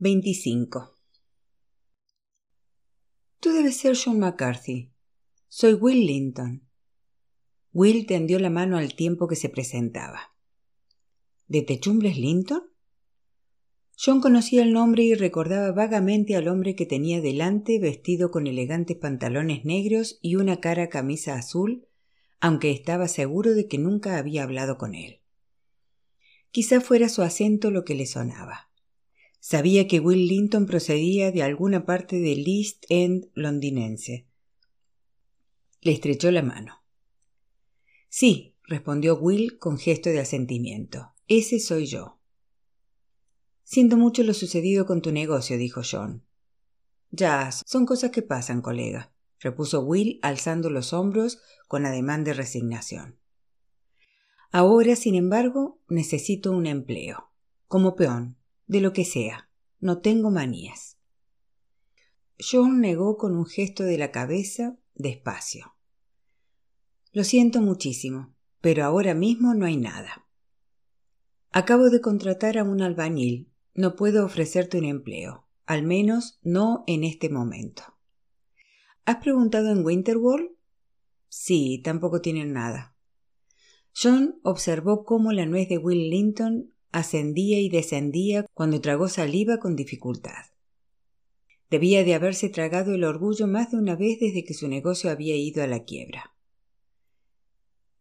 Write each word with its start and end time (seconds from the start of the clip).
25. 0.00 0.94
Tú 3.40 3.50
debes 3.50 3.78
ser 3.78 3.96
John 3.96 4.20
McCarthy. 4.20 4.92
Soy 5.48 5.74
Will 5.74 6.06
Linton. 6.06 6.68
Will 7.72 8.06
tendió 8.06 8.38
la 8.38 8.48
mano 8.48 8.78
al 8.78 8.94
tiempo 8.94 9.26
que 9.26 9.34
se 9.34 9.48
presentaba. 9.48 10.36
¿De 11.48 11.62
Techumbres 11.62 12.16
Linton? 12.16 12.62
John 14.00 14.20
conocía 14.20 14.62
el 14.62 14.72
nombre 14.72 15.02
y 15.02 15.14
recordaba 15.14 15.72
vagamente 15.72 16.36
al 16.36 16.46
hombre 16.46 16.76
que 16.76 16.86
tenía 16.86 17.20
delante 17.20 17.80
vestido 17.80 18.30
con 18.30 18.46
elegantes 18.46 18.96
pantalones 18.96 19.64
negros 19.64 20.20
y 20.22 20.36
una 20.36 20.60
cara 20.60 20.90
camisa 20.90 21.34
azul, 21.34 21.88
aunque 22.38 22.70
estaba 22.70 23.08
seguro 23.08 23.52
de 23.52 23.66
que 23.66 23.78
nunca 23.78 24.16
había 24.16 24.44
hablado 24.44 24.78
con 24.78 24.94
él. 24.94 25.22
Quizá 26.52 26.80
fuera 26.80 27.08
su 27.08 27.22
acento 27.22 27.72
lo 27.72 27.84
que 27.84 27.96
le 27.96 28.06
sonaba. 28.06 28.67
Sabía 29.40 29.86
que 29.86 30.00
Will 30.00 30.26
Linton 30.26 30.66
procedía 30.66 31.30
de 31.30 31.42
alguna 31.42 31.86
parte 31.86 32.18
del 32.20 32.44
East 32.46 32.84
End 32.88 33.30
londinense. 33.34 34.26
Le 35.80 35.92
estrechó 35.92 36.30
la 36.30 36.42
mano. 36.42 36.82
Sí, 38.08 38.56
respondió 38.64 39.16
Will 39.16 39.58
con 39.58 39.78
gesto 39.78 40.10
de 40.10 40.20
asentimiento. 40.20 41.14
Ese 41.28 41.60
soy 41.60 41.86
yo. 41.86 42.18
Siento 43.62 43.96
mucho 43.96 44.22
lo 44.22 44.34
sucedido 44.34 44.86
con 44.86 45.02
tu 45.02 45.12
negocio, 45.12 45.58
dijo 45.58 45.82
John. 45.88 46.24
Ya, 47.10 47.52
son 47.52 47.86
cosas 47.86 48.10
que 48.10 48.22
pasan, 48.22 48.60
colega, 48.60 49.12
repuso 49.38 49.80
Will 49.82 50.18
alzando 50.22 50.70
los 50.70 50.92
hombros 50.92 51.40
con 51.68 51.86
ademán 51.86 52.24
de 52.24 52.34
resignación. 52.34 53.18
Ahora, 54.50 54.96
sin 54.96 55.14
embargo, 55.14 55.82
necesito 55.88 56.50
un 56.52 56.66
empleo, 56.66 57.30
como 57.66 57.94
peón, 57.94 58.37
de 58.68 58.80
lo 58.80 58.92
que 58.92 59.04
sea. 59.04 59.50
No 59.80 59.98
tengo 59.98 60.30
manías. 60.30 60.98
John 62.38 62.80
negó 62.80 63.16
con 63.16 63.36
un 63.36 63.46
gesto 63.46 63.82
de 63.82 63.98
la 63.98 64.12
cabeza 64.12 64.78
despacio. 64.94 65.74
Lo 67.12 67.24
siento 67.24 67.60
muchísimo, 67.60 68.34
pero 68.60 68.84
ahora 68.84 69.14
mismo 69.14 69.54
no 69.54 69.66
hay 69.66 69.76
nada. 69.76 70.26
Acabo 71.50 71.90
de 71.90 72.00
contratar 72.00 72.58
a 72.58 72.64
un 72.64 72.82
albañil. 72.82 73.50
No 73.74 73.96
puedo 73.96 74.24
ofrecerte 74.24 74.78
un 74.78 74.84
empleo, 74.84 75.48
al 75.64 75.84
menos 75.84 76.38
no 76.42 76.84
en 76.86 77.04
este 77.04 77.30
momento. 77.30 77.82
¿Has 79.04 79.16
preguntado 79.16 79.70
en 79.70 79.84
Winterwall? 79.84 80.56
Sí, 81.28 81.80
tampoco 81.82 82.20
tienen 82.20 82.52
nada. 82.52 82.96
John 83.94 84.40
observó 84.42 85.04
cómo 85.04 85.32
la 85.32 85.46
nuez 85.46 85.68
de 85.68 85.78
Will 85.78 86.10
Linton 86.10 86.74
ascendía 86.92 87.60
y 87.60 87.68
descendía 87.68 88.46
cuando 88.54 88.80
tragó 88.80 89.08
saliva 89.08 89.58
con 89.58 89.76
dificultad. 89.76 90.46
Debía 91.70 92.02
de 92.04 92.14
haberse 92.14 92.48
tragado 92.48 92.94
el 92.94 93.04
orgullo 93.04 93.46
más 93.46 93.70
de 93.70 93.76
una 93.76 93.94
vez 93.94 94.20
desde 94.20 94.44
que 94.44 94.54
su 94.54 94.68
negocio 94.68 95.10
había 95.10 95.36
ido 95.36 95.62
a 95.62 95.66
la 95.66 95.84
quiebra. 95.84 96.34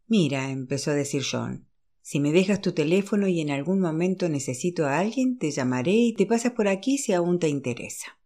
Mira, 0.08 0.52
empezó 0.52 0.92
a 0.92 0.96
decir 0.96 1.24
John, 1.30 1.68
si 2.02 2.22
me 2.22 2.32
dejas 2.32 2.62
tu 2.62 2.72
teléfono 2.72 3.28
y 3.28 3.42
en 3.42 3.52
algún 3.52 3.82
momento 3.82 4.30
necesito 4.30 4.86
a 4.86 5.00
alguien, 5.00 5.38
te 5.38 5.52
llamaré 5.52 5.92
y 5.92 6.14
te 6.14 6.26
pasas 6.26 6.54
por 6.54 6.70
aquí 6.70 6.98
si 6.98 7.12
aún 7.12 7.40
te 7.40 7.50
interesa. 7.50 8.18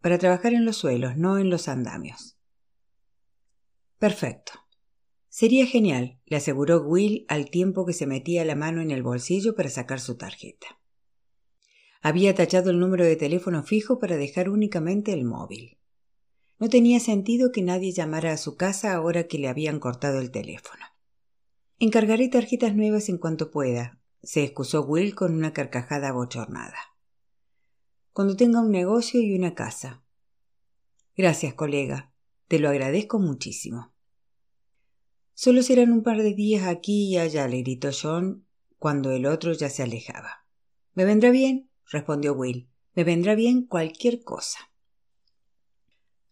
Para 0.00 0.18
trabajar 0.18 0.52
en 0.52 0.64
los 0.64 0.78
suelos, 0.78 1.16
no 1.16 1.38
en 1.38 1.50
los 1.50 1.68
andamios. 1.68 2.36
Perfecto. 4.00 4.63
Sería 5.36 5.66
genial, 5.66 6.20
le 6.26 6.36
aseguró 6.36 6.80
Will 6.82 7.24
al 7.26 7.50
tiempo 7.50 7.84
que 7.84 7.92
se 7.92 8.06
metía 8.06 8.44
la 8.44 8.54
mano 8.54 8.80
en 8.80 8.92
el 8.92 9.02
bolsillo 9.02 9.56
para 9.56 9.68
sacar 9.68 9.98
su 9.98 10.16
tarjeta. 10.16 10.78
Había 12.00 12.36
tachado 12.36 12.70
el 12.70 12.78
número 12.78 13.04
de 13.04 13.16
teléfono 13.16 13.64
fijo 13.64 13.98
para 13.98 14.16
dejar 14.16 14.48
únicamente 14.48 15.12
el 15.12 15.24
móvil. 15.24 15.76
No 16.60 16.68
tenía 16.68 17.00
sentido 17.00 17.50
que 17.50 17.62
nadie 17.62 17.90
llamara 17.90 18.30
a 18.30 18.36
su 18.36 18.56
casa 18.56 18.94
ahora 18.94 19.26
que 19.26 19.38
le 19.38 19.48
habían 19.48 19.80
cortado 19.80 20.20
el 20.20 20.30
teléfono. 20.30 20.84
Encargaré 21.80 22.28
tarjetas 22.28 22.76
nuevas 22.76 23.08
en 23.08 23.18
cuanto 23.18 23.50
pueda, 23.50 23.98
se 24.22 24.44
excusó 24.44 24.82
Will 24.84 25.16
con 25.16 25.34
una 25.34 25.52
carcajada 25.52 26.10
abochornada. 26.10 26.78
Cuando 28.12 28.36
tenga 28.36 28.60
un 28.60 28.70
negocio 28.70 29.20
y 29.20 29.36
una 29.36 29.56
casa. 29.56 30.04
Gracias, 31.16 31.54
colega. 31.54 32.12
Te 32.46 32.60
lo 32.60 32.68
agradezco 32.68 33.18
muchísimo. 33.18 33.93
Solo 35.34 35.62
serán 35.62 35.92
un 35.92 36.02
par 36.02 36.22
de 36.22 36.32
días 36.32 36.66
aquí 36.66 37.08
y 37.08 37.18
allá, 37.18 37.48
le 37.48 37.62
gritó 37.62 37.90
John 37.92 38.44
cuando 38.78 39.10
el 39.10 39.26
otro 39.26 39.52
ya 39.52 39.68
se 39.68 39.82
alejaba. 39.82 40.46
Me 40.94 41.04
vendrá 41.04 41.30
bien, 41.30 41.68
respondió 41.90 42.34
Will. 42.34 42.68
Me 42.94 43.02
vendrá 43.02 43.34
bien 43.34 43.66
cualquier 43.66 44.22
cosa. 44.22 44.70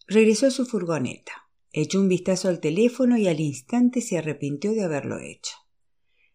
Regresó 0.07 0.47
a 0.47 0.51
su 0.51 0.67
furgoneta, 0.67 1.33
echó 1.73 2.01
un 2.01 2.09
vistazo 2.09 2.49
al 2.49 2.61
teléfono 2.61 3.17
y 3.17 3.27
al 3.27 3.41
instante 3.41 4.01
se 4.01 4.19
arrepintió 4.19 4.73
de 4.73 4.85
haberlo 4.85 5.19
hecho. 5.19 5.57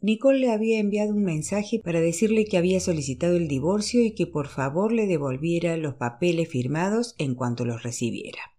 Nicole 0.01 0.39
le 0.39 0.51
había 0.51 0.79
enviado 0.79 1.13
un 1.13 1.23
mensaje 1.23 1.79
para 1.79 2.01
decirle 2.01 2.45
que 2.45 2.57
había 2.57 2.79
solicitado 2.79 3.35
el 3.35 3.47
divorcio 3.47 4.03
y 4.03 4.13
que 4.13 4.27
por 4.27 4.47
favor 4.47 4.91
le 4.91 5.07
devolviera 5.07 5.77
los 5.77 5.95
papeles 5.95 6.49
firmados 6.49 7.15
en 7.17 7.33
cuanto 7.33 7.65
los 7.65 7.83
recibiera. 7.83 8.56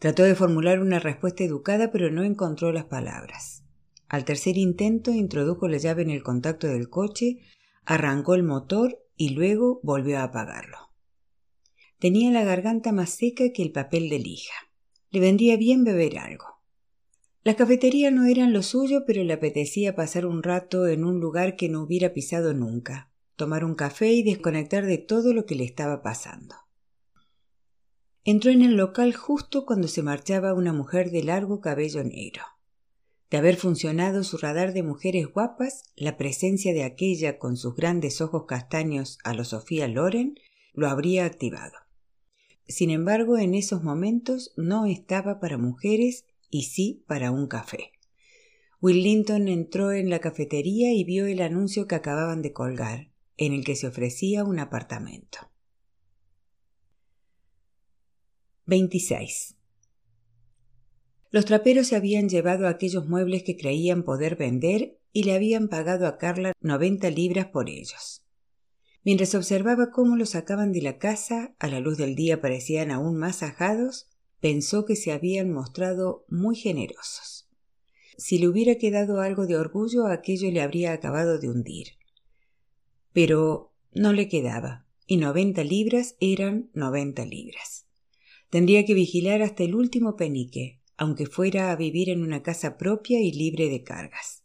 Trató 0.00 0.22
de 0.22 0.34
formular 0.34 0.80
una 0.80 0.98
respuesta 0.98 1.44
educada, 1.44 1.90
pero 1.92 2.10
no 2.10 2.24
encontró 2.24 2.72
las 2.72 2.86
palabras. 2.86 3.64
Al 4.08 4.24
tercer 4.24 4.56
intento 4.56 5.10
introdujo 5.10 5.68
la 5.68 5.76
llave 5.76 6.00
en 6.00 6.08
el 6.08 6.22
contacto 6.22 6.66
del 6.66 6.88
coche, 6.88 7.40
arrancó 7.84 8.34
el 8.34 8.42
motor 8.42 8.98
y 9.14 9.34
luego 9.34 9.78
volvió 9.82 10.18
a 10.18 10.22
apagarlo. 10.22 10.78
Tenía 11.98 12.30
la 12.30 12.44
garganta 12.44 12.92
más 12.92 13.10
seca 13.10 13.52
que 13.52 13.62
el 13.62 13.72
papel 13.72 14.08
de 14.08 14.20
lija. 14.20 14.54
Le 15.10 15.20
vendría 15.20 15.58
bien 15.58 15.84
beber 15.84 16.18
algo. 16.18 16.46
Las 17.44 17.56
cafeterías 17.56 18.10
no 18.10 18.24
eran 18.24 18.54
lo 18.54 18.62
suyo, 18.62 19.04
pero 19.06 19.22
le 19.22 19.34
apetecía 19.34 19.94
pasar 19.94 20.24
un 20.24 20.42
rato 20.42 20.86
en 20.86 21.04
un 21.04 21.20
lugar 21.20 21.56
que 21.56 21.68
no 21.68 21.82
hubiera 21.82 22.14
pisado 22.14 22.54
nunca, 22.54 23.12
tomar 23.36 23.66
un 23.66 23.74
café 23.74 24.10
y 24.12 24.22
desconectar 24.22 24.86
de 24.86 24.96
todo 24.96 25.34
lo 25.34 25.44
que 25.44 25.56
le 25.56 25.64
estaba 25.64 26.00
pasando. 26.00 26.54
Entró 28.32 28.52
en 28.52 28.62
el 28.62 28.76
local 28.76 29.12
justo 29.12 29.66
cuando 29.66 29.88
se 29.88 30.04
marchaba 30.04 30.54
una 30.54 30.72
mujer 30.72 31.10
de 31.10 31.24
largo 31.24 31.60
cabello 31.60 32.04
negro. 32.04 32.44
De 33.28 33.38
haber 33.38 33.56
funcionado 33.56 34.22
su 34.22 34.36
radar 34.38 34.72
de 34.72 34.84
mujeres 34.84 35.26
guapas, 35.26 35.82
la 35.96 36.16
presencia 36.16 36.72
de 36.72 36.84
aquella 36.84 37.40
con 37.40 37.56
sus 37.56 37.74
grandes 37.74 38.20
ojos 38.20 38.44
castaños 38.46 39.18
a 39.24 39.34
lo 39.34 39.44
Sofía 39.44 39.88
Loren 39.88 40.36
lo 40.74 40.88
habría 40.88 41.24
activado. 41.24 41.76
Sin 42.68 42.90
embargo, 42.90 43.36
en 43.36 43.52
esos 43.52 43.82
momentos 43.82 44.52
no 44.56 44.86
estaba 44.86 45.40
para 45.40 45.58
mujeres 45.58 46.24
y 46.50 46.66
sí 46.66 47.02
para 47.08 47.32
un 47.32 47.48
café. 47.48 47.90
Will 48.80 49.02
Linton 49.02 49.48
entró 49.48 49.90
en 49.90 50.08
la 50.08 50.20
cafetería 50.20 50.92
y 50.92 51.02
vio 51.02 51.26
el 51.26 51.42
anuncio 51.42 51.88
que 51.88 51.96
acababan 51.96 52.42
de 52.42 52.52
colgar, 52.52 53.10
en 53.36 53.54
el 53.54 53.64
que 53.64 53.74
se 53.74 53.88
ofrecía 53.88 54.44
un 54.44 54.60
apartamento. 54.60 55.49
26. 58.70 59.56
Los 61.32 61.44
traperos 61.44 61.88
se 61.88 61.96
habían 61.96 62.28
llevado 62.28 62.68
aquellos 62.68 63.08
muebles 63.08 63.42
que 63.42 63.56
creían 63.56 64.04
poder 64.04 64.36
vender 64.36 64.96
y 65.12 65.24
le 65.24 65.34
habían 65.34 65.66
pagado 65.66 66.06
a 66.06 66.18
Carla 66.18 66.52
noventa 66.60 67.10
libras 67.10 67.46
por 67.46 67.68
ellos. 67.68 68.24
Mientras 69.02 69.34
observaba 69.34 69.90
cómo 69.90 70.14
los 70.14 70.30
sacaban 70.30 70.70
de 70.70 70.82
la 70.82 70.98
casa, 70.98 71.52
a 71.58 71.66
la 71.66 71.80
luz 71.80 71.98
del 71.98 72.14
día 72.14 72.40
parecían 72.40 72.92
aún 72.92 73.16
más 73.16 73.42
ajados, 73.42 74.08
pensó 74.38 74.84
que 74.84 74.94
se 74.94 75.10
habían 75.10 75.50
mostrado 75.50 76.24
muy 76.28 76.54
generosos. 76.54 77.48
Si 78.18 78.38
le 78.38 78.46
hubiera 78.46 78.76
quedado 78.76 79.20
algo 79.20 79.48
de 79.48 79.56
orgullo, 79.56 80.06
aquello 80.06 80.48
le 80.52 80.62
habría 80.62 80.92
acabado 80.92 81.40
de 81.40 81.50
hundir. 81.50 81.88
Pero 83.12 83.74
no 83.92 84.12
le 84.12 84.28
quedaba, 84.28 84.86
y 85.08 85.16
noventa 85.16 85.64
libras 85.64 86.14
eran 86.20 86.70
noventa 86.72 87.24
libras. 87.24 87.79
Tendría 88.50 88.84
que 88.84 88.94
vigilar 88.94 89.42
hasta 89.42 89.62
el 89.62 89.74
último 89.74 90.16
penique, 90.16 90.80
aunque 90.96 91.26
fuera 91.26 91.70
a 91.70 91.76
vivir 91.76 92.10
en 92.10 92.22
una 92.22 92.42
casa 92.42 92.76
propia 92.76 93.20
y 93.20 93.32
libre 93.32 93.70
de 93.70 93.82
cargas. 93.82 94.42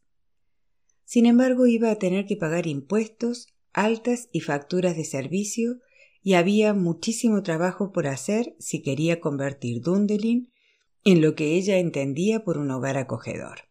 Sin 1.03 1.25
embargo, 1.25 1.67
iba 1.67 1.91
a 1.91 1.99
tener 1.99 2.25
que 2.25 2.37
pagar 2.37 2.67
impuestos, 2.67 3.47
altas 3.73 4.29
y 4.31 4.41
facturas 4.41 4.95
de 4.95 5.05
servicio, 5.05 5.79
y 6.21 6.33
había 6.33 6.73
muchísimo 6.73 7.43
trabajo 7.43 7.91
por 7.91 8.07
hacer 8.07 8.55
si 8.57 8.81
quería 8.81 9.19
convertir 9.19 9.81
Dundelin 9.81 10.51
en 11.03 11.21
lo 11.21 11.35
que 11.35 11.53
ella 11.53 11.77
entendía 11.77 12.43
por 12.43 12.57
un 12.57 12.71
hogar 12.71 12.97
acogedor. 12.97 13.69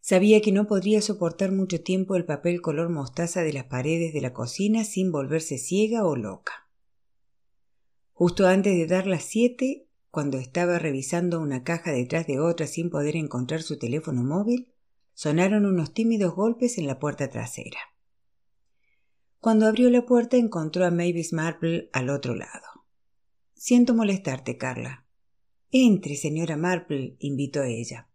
Sabía 0.00 0.40
que 0.40 0.52
no 0.52 0.66
podría 0.66 1.02
soportar 1.02 1.50
mucho 1.50 1.80
tiempo 1.80 2.14
el 2.16 2.24
papel 2.24 2.60
color 2.60 2.90
mostaza 2.90 3.42
de 3.42 3.52
las 3.52 3.64
paredes 3.64 4.14
de 4.14 4.20
la 4.20 4.32
cocina 4.32 4.84
sin 4.84 5.10
volverse 5.10 5.58
ciega 5.58 6.06
o 6.06 6.14
loca. 6.14 6.67
Justo 8.18 8.48
antes 8.48 8.76
de 8.76 8.88
dar 8.88 9.06
las 9.06 9.22
siete, 9.22 9.86
cuando 10.10 10.38
estaba 10.38 10.80
revisando 10.80 11.38
una 11.38 11.62
caja 11.62 11.92
detrás 11.92 12.26
de 12.26 12.40
otra 12.40 12.66
sin 12.66 12.90
poder 12.90 13.14
encontrar 13.14 13.62
su 13.62 13.78
teléfono 13.78 14.24
móvil, 14.24 14.72
sonaron 15.14 15.64
unos 15.66 15.94
tímidos 15.94 16.34
golpes 16.34 16.78
en 16.78 16.88
la 16.88 16.98
puerta 16.98 17.28
trasera. 17.28 17.78
Cuando 19.38 19.66
abrió 19.66 19.88
la 19.88 20.04
puerta 20.04 20.36
encontró 20.36 20.84
a 20.84 20.90
Mavis 20.90 21.32
Marple 21.32 21.90
al 21.92 22.10
otro 22.10 22.34
lado. 22.34 22.66
Siento 23.54 23.94
molestarte, 23.94 24.56
Carla. 24.56 25.06
Entre, 25.70 26.16
señora 26.16 26.56
Marple, 26.56 27.14
invitó 27.20 27.62
ella. 27.62 28.08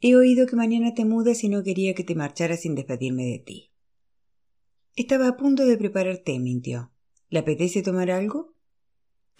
He 0.00 0.16
oído 0.16 0.46
que 0.46 0.56
mañana 0.56 0.94
te 0.94 1.04
mudas 1.04 1.44
y 1.44 1.50
no 1.50 1.62
quería 1.62 1.92
que 1.92 2.04
te 2.04 2.14
marcharas 2.14 2.62
sin 2.62 2.74
despedirme 2.74 3.26
de 3.26 3.38
ti. 3.40 3.70
Estaba 4.96 5.28
a 5.28 5.36
punto 5.36 5.66
de 5.66 5.76
preparar 5.76 6.16
té, 6.16 6.38
mintió. 6.38 6.90
¿Le 7.28 7.40
apetece 7.40 7.82
tomar 7.82 8.10
algo? 8.10 8.49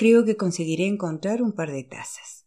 Creo 0.01 0.25
que 0.25 0.39
conseguiré 0.39 0.87
encontrar 0.87 1.43
un 1.43 1.53
par 1.53 1.71
de 1.71 1.85
tazas. 1.85 2.47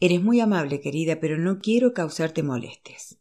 Eres 0.00 0.20
muy 0.20 0.40
amable, 0.40 0.80
querida, 0.80 1.20
pero 1.20 1.38
no 1.38 1.60
quiero 1.60 1.94
causarte 1.94 2.42
molestias. 2.42 3.18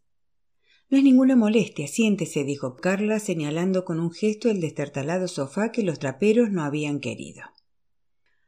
No 0.89 0.97
es 0.97 1.03
ninguna 1.03 1.35
molestia, 1.35 1.87
siéntese, 1.87 2.43
dijo 2.43 2.75
Carla, 2.75 3.19
señalando 3.19 3.85
con 3.85 3.99
un 3.99 4.11
gesto 4.11 4.49
el 4.49 4.61
destartalado 4.61 5.27
sofá 5.27 5.71
que 5.71 5.83
los 5.83 5.99
traperos 5.99 6.49
no 6.49 6.63
habían 6.63 6.99
querido. 6.99 7.43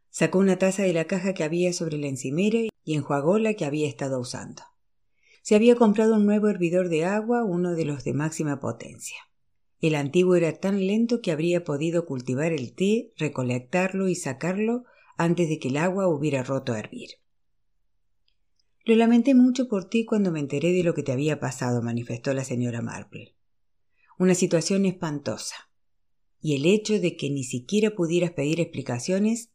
Sacó 0.10 0.40
una 0.40 0.58
taza 0.58 0.82
de 0.82 0.94
la 0.94 1.06
caja 1.06 1.36
que 1.36 1.44
había 1.44 1.74
sobre 1.74 2.00
la 2.00 2.08
encimera 2.08 2.62
y 2.84 2.96
enjuagó 2.96 3.38
la 3.38 3.54
que 3.54 3.66
había 3.66 3.88
estado 3.88 4.20
usando. 4.20 4.64
Se 5.44 5.54
había 5.54 5.76
comprado 5.76 6.16
un 6.16 6.26
nuevo 6.26 6.48
hervidor 6.48 6.90
de 6.90 7.06
agua, 7.06 7.44
uno 7.44 7.76
de 7.76 7.86
los 7.86 8.04
de 8.04 8.14
máxima 8.16 8.60
potencia. 8.60 9.27
El 9.80 9.96
antiguo 9.96 10.36
era 10.36 10.54
tan 10.54 10.86
lento 10.86 11.22
que 11.22 11.32
habría 11.32 11.64
podido 11.64 12.06
cultivar 12.06 12.52
el 12.52 12.74
té, 12.74 13.14
recolectarlo 13.18 14.08
y 14.08 14.16
sacarlo 14.16 14.86
antes 15.18 15.50
de 15.50 15.60
que 15.60 15.68
el 15.68 15.78
agua 15.78 16.08
hubiera 16.08 16.44
roto 16.44 16.74
a 16.74 16.80
hervir. 16.80 17.10
Lo 18.86 18.96
lamenté 18.96 19.36
mucho 19.36 19.68
por 19.68 19.90
ti 19.90 20.06
cuando 20.06 20.32
me 20.32 20.40
enteré 20.40 20.72
de 20.72 20.84
lo 20.84 20.94
que 20.94 21.04
te 21.04 21.12
había 21.12 21.40
pasado, 21.40 21.82
manifestó 21.82 22.34
la 22.34 22.44
señora 22.44 22.82
Marple. 22.82 23.36
Una 24.18 24.34
situación 24.34 24.86
espantosa. 24.86 25.56
Y 26.40 26.56
el 26.56 26.66
hecho 26.66 27.00
de 27.00 27.18
que 27.18 27.30
ni 27.30 27.44
siquiera 27.44 27.92
pudieras 27.92 28.32
pedir 28.32 28.60
explicaciones 28.60 29.52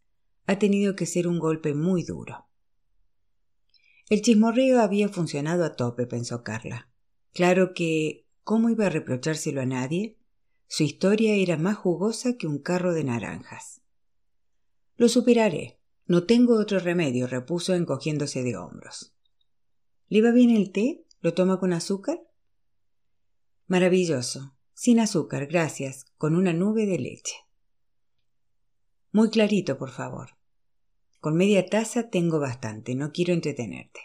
ha 0.47 0.59
tenido 0.59 0.95
que 0.97 1.07
ser 1.07 1.27
un 1.27 1.39
golpe 1.39 1.75
muy 1.75 2.05
duro. 2.05 2.47
El 4.11 4.21
chismorreo 4.21 4.81
había 4.81 5.09
funcionado 5.09 5.65
a 5.65 5.77
tope, 5.77 6.07
pensó 6.07 6.43
Carla. 6.43 6.91
Claro 7.33 7.73
que 7.73 8.22
¿Cómo 8.45 8.71
iba 8.71 8.87
a 8.87 8.91
reprochárselo 8.91 9.61
a 9.61 9.67
nadie? 9.67 10.19
Su 10.67 10.83
historia 10.83 11.35
era 11.35 11.57
más 11.57 11.77
jugosa 11.77 12.37
que 12.37 12.47
un 12.47 12.59
carro 12.59 12.93
de 12.93 13.05
naranjas. 13.05 13.83
Lo 14.97 15.09
superaré. 15.09 15.79
No 16.07 16.25
tengo 16.25 16.59
otro 16.59 16.81
remedio, 16.81 17.27
repuso 17.27 17.75
encogiéndose 17.75 18.43
de 18.43 18.57
hombros. 18.57 19.15
¿Le 20.09 20.21
va 20.21 20.33
bien 20.33 20.51
el 20.51 20.73
té? 20.73 21.07
¿Lo 21.21 21.35
toma 21.35 21.61
con 21.61 21.73
azúcar? 21.73 22.21
Maravilloso. 23.67 24.57
Sin 24.75 24.99
azúcar, 24.99 25.47
gracias, 25.47 26.07
con 26.19 26.35
una 26.35 26.53
nube 26.53 26.87
de 26.87 26.99
leche. 26.99 27.37
Muy 29.13 29.31
clarito, 29.31 29.79
por 29.79 29.91
favor. 29.91 30.31
Con 31.21 31.37
media 31.37 31.65
taza 31.67 32.11
tengo 32.11 32.41
bastante, 32.41 32.97
no 32.97 33.13
quiero 33.13 33.33
entretenerte. 33.33 34.01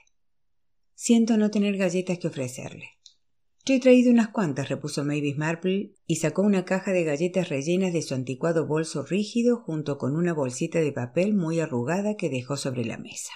Siento 0.94 1.38
no 1.38 1.50
tener 1.50 1.78
galletas 1.78 2.20
que 2.20 2.28
ofrecerle. 2.28 2.97
Yo 3.68 3.76
he 3.76 3.82
traído 3.82 4.12
unas 4.12 4.30
cuantas, 4.30 4.70
repuso 4.70 5.04
Mavis 5.04 5.38
Marple, 5.38 5.92
y 6.06 6.16
sacó 6.16 6.42
una 6.42 6.64
caja 6.64 6.94
de 6.94 7.04
galletas 7.04 7.50
rellenas 7.50 7.92
de 7.92 8.02
su 8.02 8.14
anticuado 8.16 8.66
bolso 8.66 9.04
rígido 9.04 9.58
junto 9.58 9.98
con 9.98 10.16
una 10.16 10.32
bolsita 10.34 10.80
de 10.80 10.94
papel 10.94 11.34
muy 11.34 11.60
arrugada 11.60 12.16
que 12.16 12.30
dejó 12.30 12.56
sobre 12.56 12.86
la 12.86 12.98
mesa. 12.98 13.34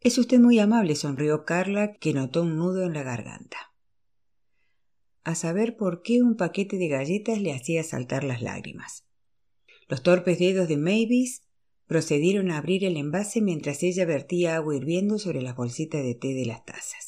Es 0.00 0.18
usted 0.18 0.40
muy 0.40 0.58
amable, 0.58 0.96
sonrió 0.96 1.44
Carla, 1.44 1.94
que 1.94 2.12
notó 2.12 2.42
un 2.42 2.56
nudo 2.56 2.86
en 2.86 2.92
la 2.92 3.04
garganta. 3.04 3.72
A 5.22 5.36
saber 5.36 5.76
por 5.76 6.02
qué 6.02 6.20
un 6.20 6.34
paquete 6.34 6.76
de 6.76 6.88
galletas 6.88 7.40
le 7.40 7.52
hacía 7.52 7.84
saltar 7.84 8.24
las 8.24 8.42
lágrimas. 8.42 9.06
Los 9.86 10.02
torpes 10.02 10.40
dedos 10.40 10.66
de 10.66 10.76
Mavis 10.76 11.44
procedieron 11.86 12.50
a 12.50 12.58
abrir 12.58 12.84
el 12.84 12.96
envase 12.96 13.42
mientras 13.42 13.80
ella 13.84 14.04
vertía 14.06 14.56
agua 14.56 14.74
hirviendo 14.74 15.20
sobre 15.20 15.40
las 15.40 15.54
bolsitas 15.54 16.02
de 16.02 16.16
té 16.16 16.34
de 16.34 16.46
las 16.46 16.64
tazas. 16.64 17.07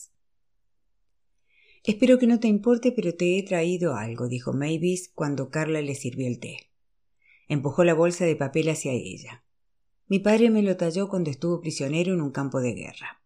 Espero 1.83 2.19
que 2.19 2.27
no 2.27 2.41
te 2.41 2.49
importe, 2.49 2.93
pero 2.93 3.15
te 3.15 3.39
he 3.39 3.43
traído 3.43 3.95
algo, 3.95 4.29
dijo 4.29 4.53
Mavis 4.53 5.11
cuando 5.15 5.49
Carla 5.49 5.81
le 5.81 5.95
sirvió 5.95 6.27
el 6.27 6.39
té. 6.39 6.71
Empujó 7.49 7.85
la 7.85 7.95
bolsa 7.95 8.27
de 8.27 8.37
papel 8.37 8.69
hacia 8.69 8.93
ella. 8.93 9.45
Mi 10.07 10.19
padre 10.19 10.51
me 10.51 10.63
lo 10.63 10.77
talló 10.77 11.09
cuando 11.09 11.31
estuvo 11.31 11.61
prisionero 11.61 12.13
en 12.13 12.21
un 12.21 12.33
campo 12.33 12.61
de 12.61 12.75
guerra. 12.75 13.23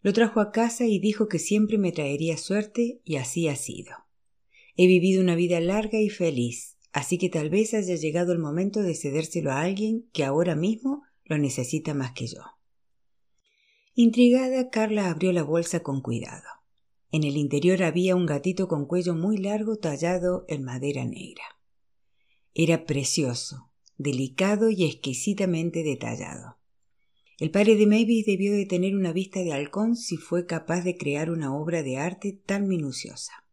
Lo 0.00 0.12
trajo 0.12 0.40
a 0.40 0.50
casa 0.50 0.84
y 0.84 0.98
dijo 0.98 1.28
que 1.28 1.38
siempre 1.38 1.78
me 1.78 1.92
traería 1.92 2.36
suerte 2.36 3.00
y 3.04 3.16
así 3.16 3.46
ha 3.46 3.54
sido. 3.54 3.94
He 4.76 4.88
vivido 4.88 5.22
una 5.22 5.36
vida 5.36 5.60
larga 5.60 6.00
y 6.00 6.08
feliz, 6.08 6.78
así 6.92 7.18
que 7.18 7.28
tal 7.28 7.50
vez 7.50 7.74
haya 7.74 7.94
llegado 7.94 8.32
el 8.32 8.40
momento 8.40 8.82
de 8.82 8.96
cedérselo 8.96 9.52
a 9.52 9.60
alguien 9.60 10.08
que 10.12 10.24
ahora 10.24 10.56
mismo 10.56 11.04
lo 11.24 11.38
necesita 11.38 11.94
más 11.94 12.12
que 12.12 12.26
yo. 12.26 12.42
Intrigada, 13.94 14.70
Carla 14.70 15.10
abrió 15.10 15.32
la 15.32 15.44
bolsa 15.44 15.80
con 15.80 16.00
cuidado. 16.00 16.61
En 17.12 17.24
el 17.24 17.36
interior 17.36 17.82
había 17.82 18.16
un 18.16 18.24
gatito 18.24 18.68
con 18.68 18.86
cuello 18.86 19.14
muy 19.14 19.36
largo 19.36 19.76
tallado 19.76 20.46
en 20.48 20.64
madera 20.64 21.04
negra. 21.04 21.44
Era 22.54 22.86
precioso, 22.86 23.70
delicado 23.98 24.70
y 24.70 24.84
exquisitamente 24.84 25.82
detallado. 25.82 26.56
El 27.38 27.50
padre 27.50 27.76
de 27.76 27.86
Mavis 27.86 28.24
debió 28.24 28.52
de 28.52 28.64
tener 28.64 28.96
una 28.96 29.12
vista 29.12 29.40
de 29.40 29.52
halcón 29.52 29.94
si 29.94 30.16
fue 30.16 30.46
capaz 30.46 30.84
de 30.84 30.96
crear 30.96 31.30
una 31.30 31.54
obra 31.54 31.82
de 31.82 31.98
arte 31.98 32.32
tan 32.32 32.66
minuciosa. 32.66 33.44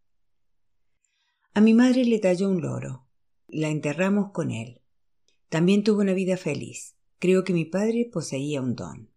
A 1.54 1.60
mi 1.60 1.74
madre 1.74 2.06
le 2.06 2.20
talló 2.20 2.50
un 2.50 2.62
loro. 2.62 3.08
La 3.48 3.70
enterramos 3.70 4.32
con 4.32 4.52
él. 4.52 4.82
También 5.50 5.84
tuvo 5.84 6.02
una 6.02 6.14
vida 6.14 6.38
feliz. 6.38 6.96
Creo 7.18 7.44
que 7.44 7.54
mi 7.54 7.66
padre 7.66 8.10
poseía 8.10 8.62
un 8.62 8.76
don. 8.76 9.10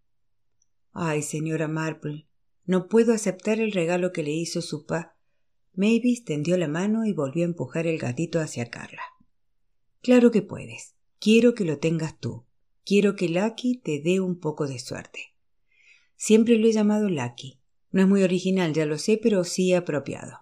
Ay, 0.91 1.21
señora 1.21 1.67
Marple, 1.67 2.27
no 2.65 2.87
puedo 2.87 3.13
aceptar 3.13 3.59
el 3.59 3.71
regalo 3.71 4.11
que 4.11 4.23
le 4.23 4.31
hizo 4.31 4.61
su 4.61 4.85
pa. 4.85 5.15
Mavis 5.73 6.23
tendió 6.23 6.57
la 6.57 6.67
mano 6.67 7.05
y 7.05 7.13
volvió 7.13 7.43
a 7.43 7.47
empujar 7.47 7.87
el 7.87 7.97
gatito 7.97 8.39
hacia 8.39 8.69
Carla. 8.69 9.01
Claro 10.01 10.31
que 10.31 10.41
puedes. 10.41 10.95
Quiero 11.19 11.55
que 11.55 11.65
lo 11.65 11.79
tengas 11.79 12.19
tú. 12.19 12.45
Quiero 12.85 13.15
que 13.15 13.29
Lucky 13.29 13.77
te 13.77 13.99
dé 13.99 14.19
un 14.19 14.39
poco 14.39 14.67
de 14.67 14.79
suerte. 14.79 15.33
Siempre 16.15 16.57
lo 16.57 16.67
he 16.67 16.71
llamado 16.71 17.09
Lucky. 17.09 17.59
No 17.91 18.01
es 18.01 18.07
muy 18.07 18.23
original, 18.23 18.73
ya 18.73 18.85
lo 18.85 18.97
sé, 18.97 19.19
pero 19.21 19.43
sí 19.43 19.73
apropiado. 19.73 20.39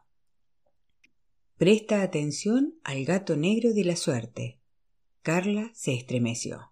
Presta 1.57 2.01
atención 2.01 2.75
al 2.83 3.05
gato 3.05 3.37
negro 3.37 3.73
de 3.73 3.83
la 3.83 3.95
suerte. 3.95 4.59
Carla 5.21 5.71
se 5.75 5.93
estremeció. 5.93 6.71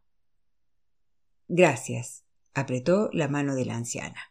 Gracias, 1.48 2.24
apretó 2.54 3.10
la 3.14 3.28
mano 3.28 3.56
de 3.56 3.66
la 3.66 3.76
anciana. 3.76 4.29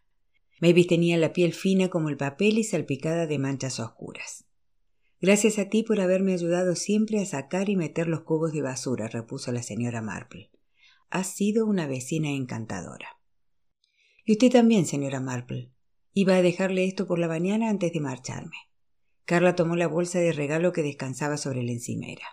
Mavis 0.61 0.87
tenía 0.89 1.17
la 1.17 1.33
piel 1.33 1.53
fina 1.53 1.89
como 1.89 2.09
el 2.09 2.17
papel 2.17 2.59
y 2.59 2.65
salpicada 2.65 3.27
de 3.27 3.39
manchas 3.39 3.79
oscuras. 3.79 4.45
Gracias 5.21 5.59
a 5.59 5.69
ti 5.69 5.83
por 5.83 6.01
haberme 6.01 6.33
ayudado 6.33 6.75
siempre 6.75 7.21
a 7.21 7.27
sacar 7.27 7.69
y 7.69 7.77
meter 7.77 8.07
los 8.07 8.21
cubos 8.21 8.53
de 8.53 8.63
basura, 8.63 9.09
repuso 9.09 9.51
la 9.53 9.63
señora 9.63 10.01
Marple. 10.01 10.51
Has 11.11 11.35
sido 11.35 11.67
una 11.67 11.87
vecina 11.87 12.31
encantadora. 12.31 13.19
Y 14.25 14.33
usted 14.33 14.51
también, 14.51 14.87
señora 14.87 15.21
Marple. 15.21 15.73
Iba 16.13 16.37
a 16.37 16.43
dejarle 16.43 16.85
esto 16.85 17.07
por 17.07 17.19
la 17.19 17.29
mañana 17.29 17.69
antes 17.69 17.93
de 17.93 18.01
marcharme. 18.01 18.57
Carla 19.25 19.55
tomó 19.55 19.77
la 19.77 19.89
bolsa 19.89 20.19
de 20.19 20.33
regalo 20.33 20.73
que 20.73 20.83
descansaba 20.83 21.37
sobre 21.37 21.63
la 21.63 21.73
encimera. 21.73 22.27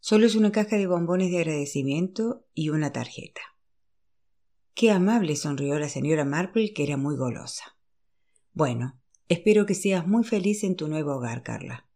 Solo 0.00 0.26
es 0.26 0.34
una 0.34 0.52
caja 0.52 0.76
de 0.76 0.86
bombones 0.86 1.30
de 1.30 1.38
agradecimiento 1.38 2.46
y 2.54 2.70
una 2.70 2.92
tarjeta. 2.92 3.40
Qué 4.78 4.92
amable 4.92 5.34
sonrió 5.34 5.76
la 5.80 5.88
señora 5.88 6.24
Marple, 6.24 6.72
que 6.72 6.84
era 6.84 6.96
muy 6.96 7.16
golosa. 7.16 7.76
Bueno, 8.52 8.96
espero 9.26 9.66
que 9.66 9.74
seas 9.74 10.06
muy 10.06 10.22
feliz 10.22 10.62
en 10.62 10.76
tu 10.76 10.86
nuevo 10.86 11.16
hogar, 11.16 11.42
Carla. 11.42 11.88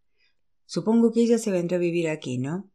Supongo 0.67 1.12
que 1.12 1.21
ella 1.21 1.39
se 1.39 1.53
vendrá 1.53 1.77
a 1.77 1.81
vivir 1.81 2.09
aquí, 2.09 2.39
¿no? 2.39 2.73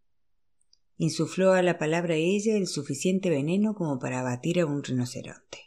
Insufló 0.95 1.51
a 1.51 1.61
la 1.61 1.77
palabra 1.77 2.15
ella 2.15 2.55
el 2.55 2.67
suficiente 2.67 3.29
veneno 3.29 3.73
como 3.73 3.99
para 3.99 4.21
abatir 4.21 4.61
a 4.61 4.65
un 4.65 4.81
rinoceronte. 4.81 5.57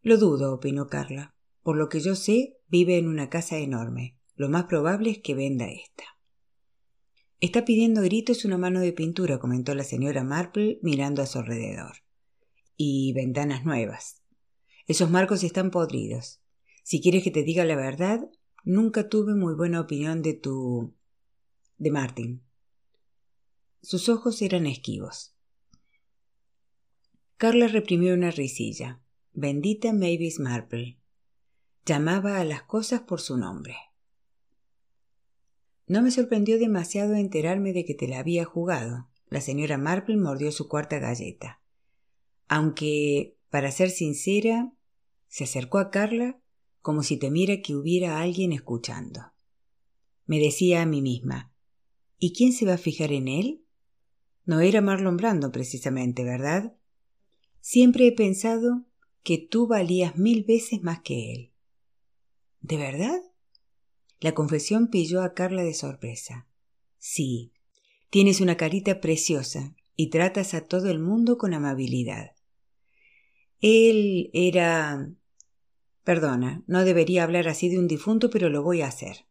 Lo 0.00 0.16
dudo, 0.16 0.54
opinó 0.54 0.86
Carla. 0.86 1.36
Por 1.62 1.76
lo 1.76 1.90
que 1.90 2.00
yo 2.00 2.14
sé, 2.14 2.56
vive 2.68 2.96
en 2.96 3.08
una 3.08 3.28
casa 3.28 3.58
enorme. 3.58 4.16
Lo 4.36 4.48
más 4.48 4.64
probable 4.64 5.10
es 5.10 5.18
que 5.18 5.34
venda 5.34 5.66
esta. 5.66 6.04
Está 7.40 7.66
pidiendo 7.66 8.00
gritos 8.00 8.46
una 8.46 8.56
mano 8.56 8.80
de 8.80 8.94
pintura, 8.94 9.38
comentó 9.38 9.74
la 9.74 9.84
señora 9.84 10.24
Marple 10.24 10.78
mirando 10.80 11.20
a 11.20 11.26
su 11.26 11.40
alrededor 11.40 12.03
y 12.76 13.12
ventanas 13.12 13.64
nuevas. 13.64 14.22
Esos 14.86 15.10
marcos 15.10 15.42
están 15.44 15.70
podridos. 15.70 16.40
Si 16.82 17.00
quieres 17.00 17.24
que 17.24 17.30
te 17.30 17.42
diga 17.42 17.64
la 17.64 17.76
verdad, 17.76 18.30
nunca 18.64 19.08
tuve 19.08 19.34
muy 19.34 19.54
buena 19.54 19.80
opinión 19.80 20.22
de 20.22 20.34
tu. 20.34 20.94
de 21.78 21.90
Martin. 21.90 22.42
Sus 23.82 24.08
ojos 24.08 24.42
eran 24.42 24.66
esquivos. 24.66 25.34
Carla 27.36 27.68
reprimió 27.68 28.14
una 28.14 28.30
risilla. 28.30 29.00
Bendita 29.32 29.92
Mavis 29.92 30.38
Marple. 30.38 30.98
Llamaba 31.84 32.38
a 32.38 32.44
las 32.44 32.62
cosas 32.62 33.00
por 33.02 33.20
su 33.20 33.36
nombre. 33.36 33.76
No 35.86 36.00
me 36.00 36.10
sorprendió 36.10 36.58
demasiado 36.58 37.14
enterarme 37.14 37.72
de 37.72 37.84
que 37.84 37.94
te 37.94 38.08
la 38.08 38.20
había 38.20 38.44
jugado. 38.44 39.08
La 39.28 39.40
señora 39.40 39.76
Marple 39.76 40.16
mordió 40.16 40.50
su 40.52 40.68
cuarta 40.68 40.98
galleta. 40.98 41.60
Aunque, 42.48 43.36
para 43.50 43.70
ser 43.70 43.90
sincera, 43.90 44.72
se 45.28 45.44
acercó 45.44 45.78
a 45.78 45.90
Carla 45.90 46.40
como 46.82 47.02
si 47.02 47.16
temiera 47.16 47.62
que 47.62 47.74
hubiera 47.74 48.20
alguien 48.20 48.52
escuchando. 48.52 49.32
Me 50.26 50.38
decía 50.38 50.82
a 50.82 50.86
mí 50.86 51.02
misma, 51.02 51.52
¿y 52.18 52.32
quién 52.32 52.52
se 52.52 52.66
va 52.66 52.74
a 52.74 52.78
fijar 52.78 53.12
en 53.12 53.28
él? 53.28 53.64
No 54.44 54.60
era 54.60 54.80
Marlon 54.80 55.16
Brando 55.16 55.50
precisamente, 55.50 56.24
¿verdad? 56.24 56.76
Siempre 57.60 58.06
he 58.06 58.12
pensado 58.12 58.84
que 59.22 59.38
tú 59.38 59.66
valías 59.66 60.16
mil 60.18 60.44
veces 60.44 60.82
más 60.82 61.00
que 61.00 61.32
él. 61.32 61.52
¿De 62.60 62.76
verdad? 62.76 63.22
La 64.20 64.34
confesión 64.34 64.88
pilló 64.88 65.22
a 65.22 65.32
Carla 65.34 65.62
de 65.62 65.74
sorpresa. 65.74 66.46
Sí, 66.98 67.52
tienes 68.10 68.40
una 68.40 68.56
carita 68.56 69.00
preciosa 69.00 69.74
y 69.96 70.10
tratas 70.10 70.54
a 70.54 70.66
todo 70.66 70.90
el 70.90 70.98
mundo 70.98 71.38
con 71.38 71.54
amabilidad. 71.54 72.33
Él 73.66 74.28
era... 74.34 75.10
Perdona, 76.02 76.62
no 76.66 76.84
debería 76.84 77.24
hablar 77.24 77.48
así 77.48 77.70
de 77.70 77.78
un 77.78 77.88
difunto, 77.88 78.28
pero 78.28 78.50
lo 78.50 78.62
voy 78.62 78.82
a 78.82 78.88
hacer. 78.88 79.24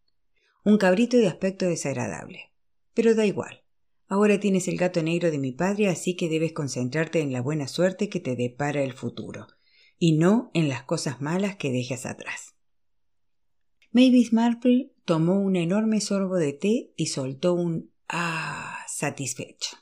Un 0.66 0.80
cabrito 0.80 1.18
de 1.18 1.28
aspecto 1.28 1.68
desagradable. 1.68 2.52
Pero 2.96 3.14
da 3.14 3.28
igual. 3.28 3.64
Ahora 4.08 4.40
tienes 4.40 4.68
el 4.68 4.78
gato 4.78 5.04
negro 5.04 5.30
de 5.30 5.38
mi 5.38 5.52
padre, 5.52 5.88
así 5.88 6.16
que 6.16 6.30
debes 6.30 6.52
concentrarte 6.52 7.22
en 7.22 7.32
la 7.32 7.44
buena 7.44 7.68
suerte 7.68 8.10
que 8.10 8.20
te 8.20 8.36
depara 8.36 8.82
el 8.82 8.94
futuro, 8.94 9.46
y 10.00 10.14
no 10.14 10.50
en 10.56 10.68
las 10.68 10.82
cosas 10.82 11.22
malas 11.22 11.56
que 11.56 11.72
dejas 11.72 12.08
atrás. 12.08 12.56
Mavis 13.92 14.34
Marple 14.34 14.94
tomó 15.06 15.40
un 15.40 15.56
enorme 15.56 16.02
sorbo 16.02 16.38
de 16.38 16.54
té 16.54 16.92
y 16.98 17.06
soltó 17.06 17.54
un 17.54 17.92
ah 18.10 18.80
satisfecho. 18.88 19.78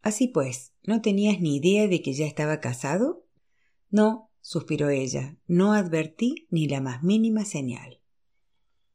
Así 0.00 0.28
pues, 0.28 0.72
¿no 0.84 1.02
tenías 1.02 1.38
ni 1.38 1.56
idea 1.56 1.86
de 1.86 2.00
que 2.00 2.14
ya 2.14 2.24
estaba 2.24 2.58
casado? 2.58 3.26
No, 3.92 4.30
suspiró 4.40 4.88
ella, 4.88 5.36
no 5.46 5.74
advertí 5.74 6.48
ni 6.50 6.66
la 6.66 6.80
más 6.80 7.02
mínima 7.02 7.44
señal. 7.44 8.00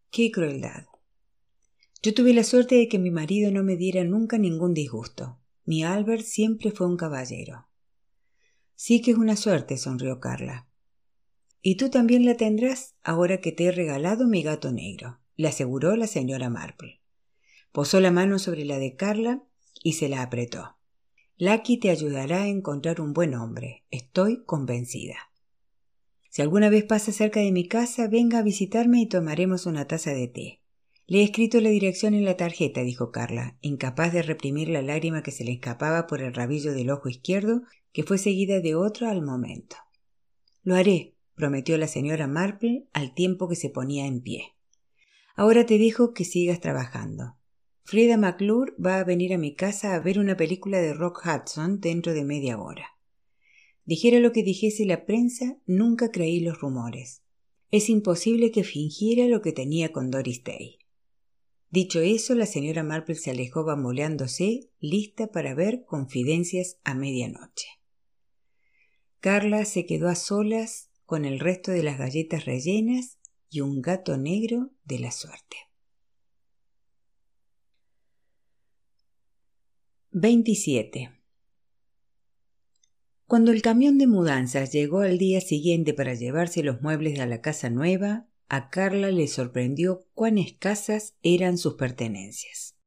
Qué 0.10 0.32
crueldad. 0.32 0.88
Yo 2.02 2.16
tuve 2.16 2.34
la 2.34 2.44
suerte 2.44 2.76
de 2.76 2.88
que 2.88 2.98
mi 2.98 3.12
marido 3.12 3.52
no 3.52 3.64
me 3.64 3.76
diera 3.76 4.04
nunca 4.04 4.40
ningún 4.40 4.74
disgusto. 4.74 5.40
Mi 5.66 5.84
Albert 5.84 6.24
siempre 6.24 6.72
fue 6.72 6.88
un 6.88 6.98
caballero. 6.98 7.68
Sí 8.74 9.02
que 9.04 9.12
es 9.12 9.18
una 9.18 9.36
suerte, 9.36 9.78
sonrió 9.78 10.20
Carla. 10.20 10.68
Y 11.62 11.76
tú 11.76 11.90
también 11.92 12.26
la 12.26 12.36
tendrás 12.36 12.96
ahora 13.04 13.40
que 13.40 13.52
te 13.52 13.66
he 13.66 13.72
regalado 13.72 14.28
mi 14.28 14.42
gato 14.42 14.72
negro, 14.72 15.20
le 15.36 15.48
aseguró 15.48 15.96
la 15.96 16.08
señora 16.08 16.50
Marple. 16.50 17.02
Posó 17.72 18.00
la 18.00 18.10
mano 18.10 18.40
sobre 18.40 18.66
la 18.66 18.80
de 18.80 18.96
Carla 18.96 19.44
y 19.84 19.94
se 19.94 20.10
la 20.10 20.24
apretó. 20.24 20.77
Lucky 21.40 21.78
te 21.78 21.92
ayudará 21.92 22.42
a 22.42 22.48
encontrar 22.48 23.00
un 23.00 23.14
buen 23.14 23.36
hombre, 23.36 23.84
estoy 23.92 24.44
convencida. 24.44 25.18
Si 26.32 26.42
alguna 26.42 26.70
vez 26.70 26.84
pasa 26.84 27.12
cerca 27.12 27.42
de 27.42 27.52
mi 27.52 27.68
casa, 27.68 28.08
venga 28.08 28.40
a 28.40 28.42
visitarme 28.42 29.02
y 29.02 29.06
tomaremos 29.06 29.68
una 29.68 29.86
taza 29.86 30.16
de 30.16 30.28
té. 30.28 30.62
Le 31.06 31.20
he 31.20 31.24
escrito 31.24 31.62
la 31.62 31.70
dirección 31.70 32.16
en 32.16 32.26
la 32.26 32.38
tarjeta, 32.38 32.82
dijo 32.82 33.12
Carla, 33.12 33.56
incapaz 33.62 34.14
de 34.14 34.24
reprimir 34.24 34.70
la 34.70 34.82
lágrima 34.82 35.22
que 35.22 35.30
se 35.30 35.44
le 35.44 35.52
escapaba 35.52 36.08
por 36.08 36.24
el 36.24 36.34
rabillo 36.34 36.74
del 36.74 36.90
ojo 36.90 37.08
izquierdo, 37.08 37.62
que 37.92 38.02
fue 38.02 38.18
seguida 38.18 38.60
de 38.60 38.74
otra 38.74 39.12
al 39.12 39.22
momento. 39.22 39.76
Lo 40.64 40.76
haré, 40.76 41.14
prometió 41.36 41.78
la 41.78 41.88
señora 41.88 42.26
Marple 42.26 42.88
al 42.94 43.14
tiempo 43.14 43.48
que 43.48 43.56
se 43.56 43.70
ponía 43.70 44.08
en 44.08 44.22
pie. 44.22 44.56
Ahora 45.36 45.68
te 45.68 45.78
dejo 45.78 46.16
que 46.16 46.26
sigas 46.26 46.60
trabajando. 46.60 47.37
Frida 47.90 48.18
McClure 48.18 48.74
va 48.86 49.00
a 49.00 49.06
venir 49.06 49.34
a 49.34 49.38
mi 49.38 49.56
casa 49.56 49.96
a 49.96 50.02
ver 50.02 50.20
una 50.20 50.36
película 50.36 50.82
de 50.82 50.94
Rock 50.94 51.22
Hudson 51.26 51.80
dentro 51.80 52.14
de 52.14 52.26
media 52.26 52.60
hora. 52.60 52.98
Dijera 53.86 54.20
lo 54.20 54.34
que 54.34 54.44
dijese 54.44 54.86
la 54.86 55.06
prensa, 55.06 55.58
nunca 55.66 56.12
creí 56.12 56.42
los 56.42 56.60
rumores. 56.60 57.24
Es 57.72 57.88
imposible 57.88 58.52
que 58.52 58.66
fingiera 58.66 59.28
lo 59.28 59.42
que 59.42 59.54
tenía 59.54 59.94
con 59.94 60.12
Doris 60.12 60.44
Day. 60.44 60.80
Dicho 61.70 62.02
eso, 62.02 62.36
la 62.36 62.46
señora 62.46 62.84
Marple 62.84 63.16
se 63.16 63.32
alejó 63.32 63.64
bamboleándose, 63.64 64.70
lista 64.82 65.28
para 65.28 65.54
ver 65.54 65.86
confidencias 65.86 66.82
a 66.84 66.94
medianoche. 66.94 67.68
Carla 69.22 69.64
se 69.64 69.86
quedó 69.86 70.10
a 70.10 70.16
solas 70.16 70.90
con 71.06 71.24
el 71.24 71.40
resto 71.40 71.72
de 71.72 71.84
las 71.84 71.98
galletas 71.98 72.44
rellenas 72.44 73.18
y 73.50 73.62
un 73.62 73.82
gato 73.82 74.18
negro 74.18 74.72
de 74.84 75.00
la 75.00 75.12
suerte. 75.12 75.67
27. 80.12 81.12
Cuando 83.26 83.52
el 83.52 83.62
camión 83.62 83.98
de 83.98 84.08
mudanzas 84.08 84.72
llegó 84.72 85.02
al 85.02 85.18
día 85.18 85.42
siguiente 85.42 85.94
para 85.94 86.14
llevarse 86.14 86.64
los 86.64 86.82
muebles 86.82 87.20
a 87.20 87.26
la 87.26 87.42
casa 87.42 87.70
nueva, 87.70 88.26
a 88.48 88.70
Carla 88.70 89.12
le 89.12 89.28
sorprendió 89.28 90.06
cuán 90.14 90.38
escasas 90.38 91.18
eran 91.24 91.58
sus 91.58 91.74
pertenencias. 91.74 92.78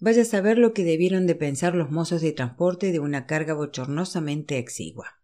Vaya 0.00 0.22
a 0.22 0.24
saber 0.24 0.58
lo 0.58 0.74
que 0.74 0.82
debieron 0.82 1.28
de 1.28 1.36
pensar 1.36 1.76
los 1.76 1.92
mozos 1.92 2.22
de 2.22 2.32
transporte 2.32 2.90
de 2.90 2.98
una 2.98 3.26
carga 3.26 3.54
bochornosamente 3.54 4.58
exigua. 4.58 5.20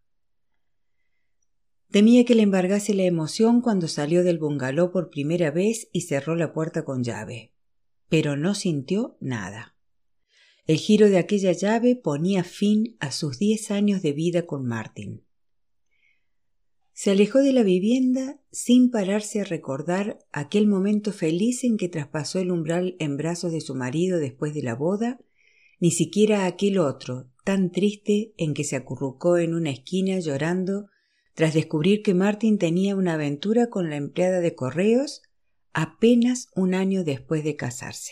Temía 1.91 2.23
que 2.23 2.33
le 2.33 2.43
embargase 2.43 2.93
la 2.93 3.03
emoción 3.03 3.59
cuando 3.59 3.89
salió 3.89 4.23
del 4.23 4.39
bungalow 4.39 4.91
por 4.93 5.09
primera 5.09 5.51
vez 5.51 5.89
y 5.91 6.01
cerró 6.01 6.37
la 6.37 6.53
puerta 6.53 6.85
con 6.85 7.03
llave. 7.03 7.53
Pero 8.07 8.37
no 8.37 8.55
sintió 8.55 9.17
nada. 9.19 9.76
El 10.67 10.79
giro 10.79 11.09
de 11.09 11.17
aquella 11.17 11.53
llave 11.53 11.95
ponía 11.95 12.43
fin 12.43 12.97
a 12.99 13.13
sus 13.13 13.39
diez 13.39 13.71
años 13.71 14.01
de 14.01 14.11
vida 14.11 14.45
con 14.45 14.65
Martin. 14.65 15.23
Se 16.91 17.11
alejó 17.11 17.39
de 17.39 17.53
la 17.53 17.63
vivienda 17.63 18.41
sin 18.51 18.91
pararse 18.91 19.39
a 19.39 19.45
recordar 19.45 20.19
aquel 20.33 20.67
momento 20.67 21.13
feliz 21.13 21.63
en 21.63 21.77
que 21.77 21.87
traspasó 21.87 22.39
el 22.39 22.51
umbral 22.51 22.97
en 22.99 23.15
brazos 23.15 23.53
de 23.53 23.61
su 23.61 23.75
marido 23.75 24.19
después 24.19 24.53
de 24.53 24.61
la 24.61 24.75
boda, 24.75 25.21
ni 25.79 25.91
siquiera 25.91 26.45
aquel 26.45 26.79
otro, 26.79 27.29
tan 27.45 27.71
triste 27.71 28.33
en 28.35 28.53
que 28.53 28.65
se 28.65 28.75
acurrucó 28.75 29.37
en 29.37 29.53
una 29.53 29.69
esquina 29.69 30.19
llorando 30.19 30.89
tras 31.33 31.53
descubrir 31.53 32.01
que 32.01 32.13
Martin 32.13 32.57
tenía 32.57 32.97
una 32.97 33.13
aventura 33.13 33.69
con 33.69 33.89
la 33.89 33.95
empleada 33.95 34.41
de 34.41 34.53
correos 34.53 35.21
apenas 35.71 36.49
un 36.55 36.73
año 36.73 37.05
después 37.05 37.45
de 37.45 37.55
casarse. 37.55 38.11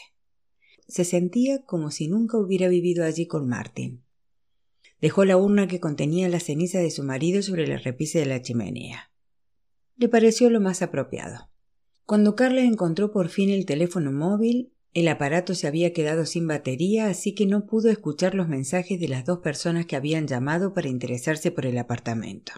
Se 0.87 1.03
sentía 1.03 1.63
como 1.63 1.91
si 1.91 2.07
nunca 2.07 2.37
hubiera 2.37 2.67
vivido 2.67 3.03
allí 3.03 3.27
con 3.27 3.47
Martin. 3.47 4.03
Dejó 5.01 5.25
la 5.25 5.37
urna 5.37 5.67
que 5.67 5.79
contenía 5.79 6.29
la 6.29 6.39
ceniza 6.39 6.79
de 6.79 6.91
su 6.91 7.03
marido 7.03 7.41
sobre 7.41 7.67
la 7.67 7.77
repisa 7.77 8.19
de 8.19 8.25
la 8.25 8.41
chimenea. 8.41 9.11
Le 9.97 10.09
pareció 10.09 10.49
lo 10.49 10.61
más 10.61 10.81
apropiado. 10.81 11.49
Cuando 12.05 12.35
Carla 12.35 12.61
encontró 12.61 13.11
por 13.11 13.29
fin 13.29 13.49
el 13.49 13.65
teléfono 13.65 14.11
móvil, 14.11 14.71
el 14.93 15.07
aparato 15.07 15.55
se 15.55 15.67
había 15.67 15.91
quedado 15.91 16.25
sin 16.25 16.47
batería, 16.47 17.07
así 17.07 17.33
que 17.33 17.45
no 17.45 17.65
pudo 17.65 17.89
escuchar 17.89 18.35
los 18.35 18.47
mensajes 18.47 18.99
de 18.99 19.07
las 19.07 19.25
dos 19.25 19.39
personas 19.39 19.85
que 19.85 19.95
habían 19.95 20.27
llamado 20.27 20.73
para 20.73 20.89
interesarse 20.89 21.51
por 21.51 21.65
el 21.65 21.77
apartamento 21.77 22.53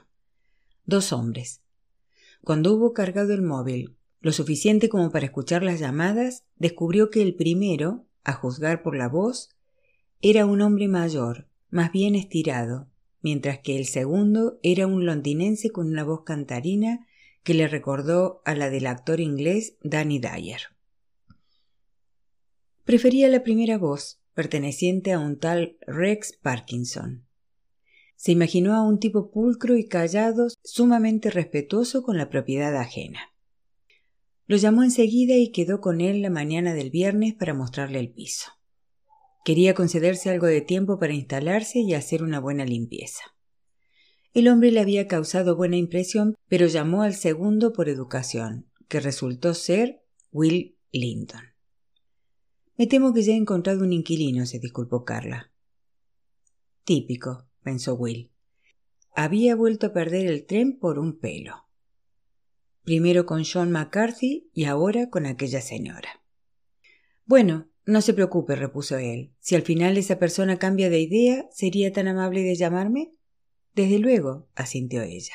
dos 0.88 1.12
hombres. 1.12 1.62
Cuando 2.44 2.74
hubo 2.74 2.94
cargado 2.94 3.34
el 3.34 3.44
móvil 3.44 3.94
lo 4.20 4.32
suficiente 4.32 4.90
como 4.90 5.12
para 5.12 5.26
escuchar 5.26 5.62
las 5.62 5.80
llamadas, 5.80 6.44
descubrió 6.56 7.12
que 7.12 7.22
el 7.22 7.36
primero, 7.36 8.07
a 8.28 8.34
juzgar 8.34 8.84
por 8.84 8.96
la 8.96 9.08
voz, 9.08 9.56
era 10.22 10.46
un 10.46 10.62
hombre 10.62 10.88
mayor, 10.88 11.48
más 11.70 11.92
bien 11.92 12.14
estirado, 12.14 12.90
mientras 13.22 13.60
que 13.60 13.78
el 13.78 13.86
segundo 13.86 14.60
era 14.64 14.86
un 14.86 15.06
londinense 15.06 15.72
con 15.72 15.88
una 15.88 16.04
voz 16.04 16.24
cantarina 16.24 17.08
que 17.44 17.54
le 17.54 17.70
recordó 17.70 18.42
a 18.44 18.54
la 18.54 18.70
del 18.70 18.86
actor 18.88 19.22
inglés 19.22 19.78
Danny 19.82 20.20
Dyer. 20.20 20.62
Prefería 22.84 23.30
la 23.30 23.44
primera 23.44 23.78
voz, 23.78 24.20
perteneciente 24.34 25.14
a 25.14 25.20
un 25.20 25.40
tal 25.40 25.78
Rex 25.88 26.34
Parkinson. 26.34 27.26
Se 28.18 28.34
imaginó 28.34 28.76
a 28.76 28.84
un 28.84 29.00
tipo 29.00 29.32
pulcro 29.32 29.78
y 29.78 29.88
callado, 29.88 30.48
sumamente 30.64 31.30
respetuoso 31.30 32.04
con 32.04 32.18
la 32.18 32.30
propiedad 32.30 32.76
ajena. 32.76 33.20
Lo 34.48 34.56
llamó 34.56 34.84
enseguida 34.84 35.36
y 35.36 35.52
quedó 35.52 35.82
con 35.82 36.00
él 36.00 36.22
la 36.22 36.30
mañana 36.30 36.74
del 36.74 36.90
viernes 36.90 37.36
para 37.36 37.54
mostrarle 37.54 38.00
el 38.00 38.12
piso. 38.12 38.52
Quería 39.44 39.74
concederse 39.74 40.30
algo 40.30 40.48
de 40.48 40.62
tiempo 40.62 41.00
para 41.00 41.14
instalarse 41.14 41.80
y 41.80 41.94
hacer 41.94 42.24
una 42.24 42.40
buena 42.40 42.66
limpieza. 42.66 43.22
El 44.34 44.48
hombre 44.48 44.72
le 44.72 44.80
había 44.80 45.08
causado 45.08 45.56
buena 45.56 45.78
impresión, 45.78 46.36
pero 46.48 46.68
llamó 46.68 47.02
al 47.02 47.16
segundo 47.16 47.74
por 47.74 47.90
educación, 47.90 48.70
que 48.88 49.00
resultó 49.00 49.54
ser 49.54 50.02
Will 50.32 50.78
Linton. 50.92 51.42
Me 52.78 52.88
temo 52.88 53.14
que 53.14 53.24
ya 53.24 53.34
he 53.34 53.38
encontrado 53.38 53.84
un 53.84 53.92
inquilino, 53.92 54.46
se 54.46 54.60
disculpó 54.60 55.04
Carla. 55.04 55.52
Típico, 56.84 57.48
pensó 57.64 57.96
Will. 57.96 58.32
Había 59.14 59.56
vuelto 59.56 59.88
a 59.88 59.94
perder 59.94 60.28
el 60.28 60.46
tren 60.46 60.78
por 60.78 61.00
un 61.00 61.20
pelo. 61.20 61.67
Primero 62.88 63.26
con 63.26 63.44
John 63.44 63.70
McCarthy 63.70 64.50
y 64.54 64.64
ahora 64.64 65.10
con 65.10 65.26
aquella 65.26 65.60
señora. 65.60 66.24
Bueno, 67.26 67.68
no 67.86 68.00
se 68.00 68.14
preocupe, 68.14 68.56
repuso 68.56 68.98
él. 68.98 69.34
Si 69.42 69.56
al 69.56 69.64
final 69.64 69.98
esa 69.98 70.20
persona 70.20 70.58
cambia 70.58 70.90
de 70.90 71.02
idea, 71.02 71.50
¿sería 71.52 71.92
tan 71.92 72.08
amable 72.08 72.44
de 72.44 72.56
llamarme? 72.56 73.12
Desde 73.76 74.00
luego, 74.00 74.48
asintió 74.56 75.02
ella. 75.02 75.34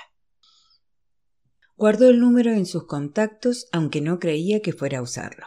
Guardó 1.77 2.09
el 2.09 2.21
número 2.21 2.53
en 2.53 2.65
sus 2.65 2.87
contactos, 2.87 3.69
aunque 3.71 4.01
no 4.01 4.19
creía 4.19 4.63
que 4.63 4.73
fuera 4.73 5.01
a 5.01 5.03
usarlo. 5.03 5.45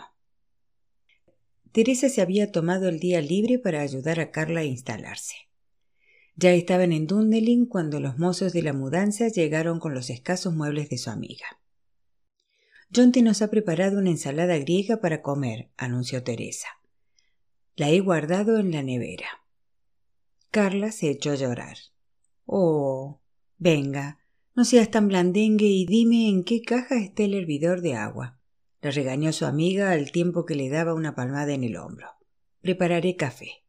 Teresa 1.72 2.08
se 2.08 2.22
había 2.22 2.52
tomado 2.52 2.88
el 2.88 3.00
día 3.00 3.20
libre 3.20 3.58
para 3.58 3.82
ayudar 3.82 4.20
a 4.20 4.30
Carla 4.30 4.60
a 4.60 4.66
instalarse. 4.66 5.34
Ya 6.36 6.52
estaban 6.52 6.92
en 6.92 7.08
Dundelin 7.08 7.66
cuando 7.66 8.00
los 8.00 8.20
mozos 8.20 8.54
de 8.54 8.62
la 8.62 8.74
mudanza 8.74 9.28
llegaron 9.28 9.80
con 9.80 9.96
los 9.96 10.12
escasos 10.12 10.54
muebles 10.54 10.90
de 10.90 11.00
su 11.00 11.10
amiga. 11.10 11.48
Jonty 12.94 13.22
nos 13.22 13.42
ha 13.42 13.50
preparado 13.50 14.00
una 14.00 14.10
ensalada 14.10 14.58
griega 14.58 14.98
para 14.98 15.22
comer, 15.22 15.70
anunció 15.78 16.24
Teresa. 16.24 16.68
La 17.76 17.90
he 17.90 18.00
guardado 18.00 18.58
en 18.58 18.72
la 18.72 18.84
nevera. 18.84 19.28
Carla 20.52 20.92
se 20.92 21.10
echó 21.10 21.32
a 21.32 21.36
llorar. 21.36 21.78
Oh. 22.46 23.22
Venga, 23.58 24.20
no 24.54 24.64
seas 24.66 24.92
tan 24.92 25.08
blandengue 25.08 25.66
y 25.66 25.86
dime 25.86 26.30
en 26.30 26.44
qué 26.44 26.62
caja 26.62 26.98
está 26.98 27.24
el 27.24 27.34
hervidor 27.34 27.82
de 27.82 27.96
agua. 27.96 28.40
Le 28.82 28.92
regañó 28.92 29.34
su 29.34 29.46
amiga 29.46 29.92
al 29.92 30.12
tiempo 30.12 30.46
que 30.46 30.56
le 30.56 30.70
daba 30.70 30.94
una 30.94 31.16
palmada 31.16 31.54
en 31.54 31.64
el 31.64 31.76
hombro. 31.76 32.08
Prepararé 32.62 33.16
café. 33.16 33.66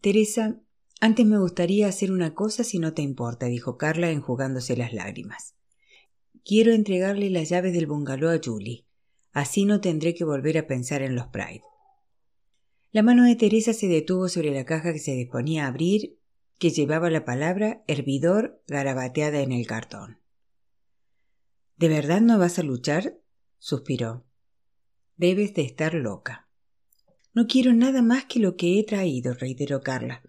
Teresa, 0.00 0.60
antes 1.00 1.26
me 1.26 1.38
gustaría 1.38 1.88
hacer 1.88 2.12
una 2.12 2.34
cosa 2.34 2.64
si 2.64 2.78
no 2.78 2.94
te 2.94 3.02
importa, 3.02 3.46
dijo 3.46 3.76
Carla 3.76 4.10
enjugándose 4.10 4.76
las 4.76 4.92
lágrimas. 4.92 5.54
Quiero 6.46 6.74
entregarle 6.74 7.30
las 7.30 7.48
llaves 7.48 7.72
del 7.72 7.86
bungalow 7.86 8.28
a 8.28 8.38
Julie. 8.42 8.84
Así 9.32 9.64
no 9.64 9.80
tendré 9.80 10.14
que 10.14 10.24
volver 10.24 10.58
a 10.58 10.66
pensar 10.66 11.00
en 11.00 11.16
los 11.16 11.28
Pride. 11.28 11.62
La 12.92 13.02
mano 13.02 13.24
de 13.24 13.34
Teresa 13.34 13.72
se 13.72 13.88
detuvo 13.88 14.28
sobre 14.28 14.50
la 14.50 14.66
caja 14.66 14.92
que 14.92 14.98
se 14.98 15.12
disponía 15.12 15.64
a 15.64 15.68
abrir, 15.68 16.18
que 16.58 16.68
llevaba 16.68 17.08
la 17.08 17.24
palabra 17.24 17.82
hervidor 17.88 18.62
garabateada 18.66 19.40
en 19.40 19.52
el 19.52 19.66
cartón. 19.66 20.18
¿De 21.78 21.88
verdad 21.88 22.20
no 22.20 22.38
vas 22.38 22.58
a 22.58 22.62
luchar? 22.62 23.18
suspiró. 23.58 24.26
Debes 25.16 25.54
de 25.54 25.62
estar 25.62 25.94
loca. 25.94 26.46
No 27.32 27.46
quiero 27.46 27.72
nada 27.72 28.02
más 28.02 28.26
que 28.26 28.38
lo 28.38 28.56
que 28.56 28.78
he 28.78 28.84
traído, 28.84 29.32
reiteró 29.32 29.80
Carla. 29.80 30.22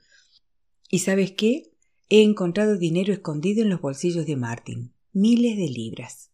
¿Y 0.90 1.00
sabes 1.00 1.34
qué? 1.34 1.74
He 2.08 2.24
encontrado 2.24 2.78
dinero 2.78 3.12
escondido 3.12 3.64
en 3.64 3.70
los 3.70 3.82
bolsillos 3.82 4.26
de 4.26 4.38
Martin 4.38 4.95
miles 5.16 5.56
de 5.56 5.70
libras. 5.70 6.30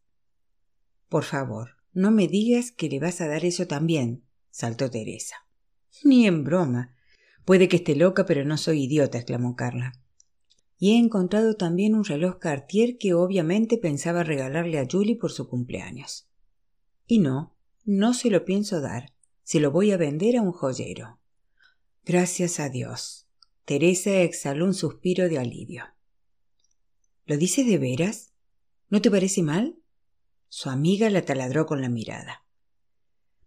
Por 1.08 1.24
favor, 1.24 1.78
no 1.94 2.10
me 2.10 2.28
digas 2.28 2.72
que 2.72 2.90
le 2.90 3.00
vas 3.00 3.22
a 3.22 3.28
dar 3.28 3.46
eso 3.46 3.68
también, 3.68 4.24
saltó 4.50 4.90
Teresa. 4.90 5.36
Ni 6.04 6.26
en 6.26 6.44
broma. 6.44 6.96
Puede 7.46 7.68
que 7.68 7.76
esté 7.76 7.96
loca, 7.96 8.26
pero 8.26 8.44
no 8.44 8.58
soy 8.58 8.86
idiota, 8.86 9.20
exclamó 9.20 9.56
Carla. 9.56 9.94
Y 10.80 10.94
he 10.94 10.98
encontrado 10.98 11.56
también 11.58 11.94
un 11.94 12.06
reloj 12.06 12.40
Cartier 12.40 12.98
que 12.98 13.14
obviamente 13.14 13.78
pensaba 13.78 14.24
regalarle 14.24 14.80
a 14.80 14.88
Julie 14.92 15.16
por 15.16 15.32
su 15.32 15.48
cumpleaños. 15.48 16.28
Y 17.06 17.20
no, 17.20 17.56
no 17.86 18.16
se 18.16 18.32
lo 18.32 18.46
pienso 18.46 18.82
dar. 18.82 19.14
Se 19.44 19.60
lo 19.60 19.70
voy 19.70 19.92
a 19.92 19.98
vender 19.98 20.38
a 20.38 20.42
un 20.42 20.54
joyero. 20.54 21.20
Gracias 22.04 22.60
a 22.60 22.70
Dios. 22.70 23.28
Teresa 23.66 24.22
exhaló 24.22 24.66
un 24.66 24.74
suspiro 24.74 25.30
de 25.30 25.38
alivio. 25.38 25.84
¿Lo 27.28 27.38
dices 27.38 27.68
de 27.68 27.78
veras? 27.78 28.31
¿No 28.91 29.01
te 29.01 29.10
parece 29.10 29.41
mal? 29.41 29.77
Su 30.50 30.69
amiga 30.69 31.10
la 31.10 31.21
taladró 31.21 31.65
con 31.65 31.81
la 31.81 31.88
mirada. 31.88 32.43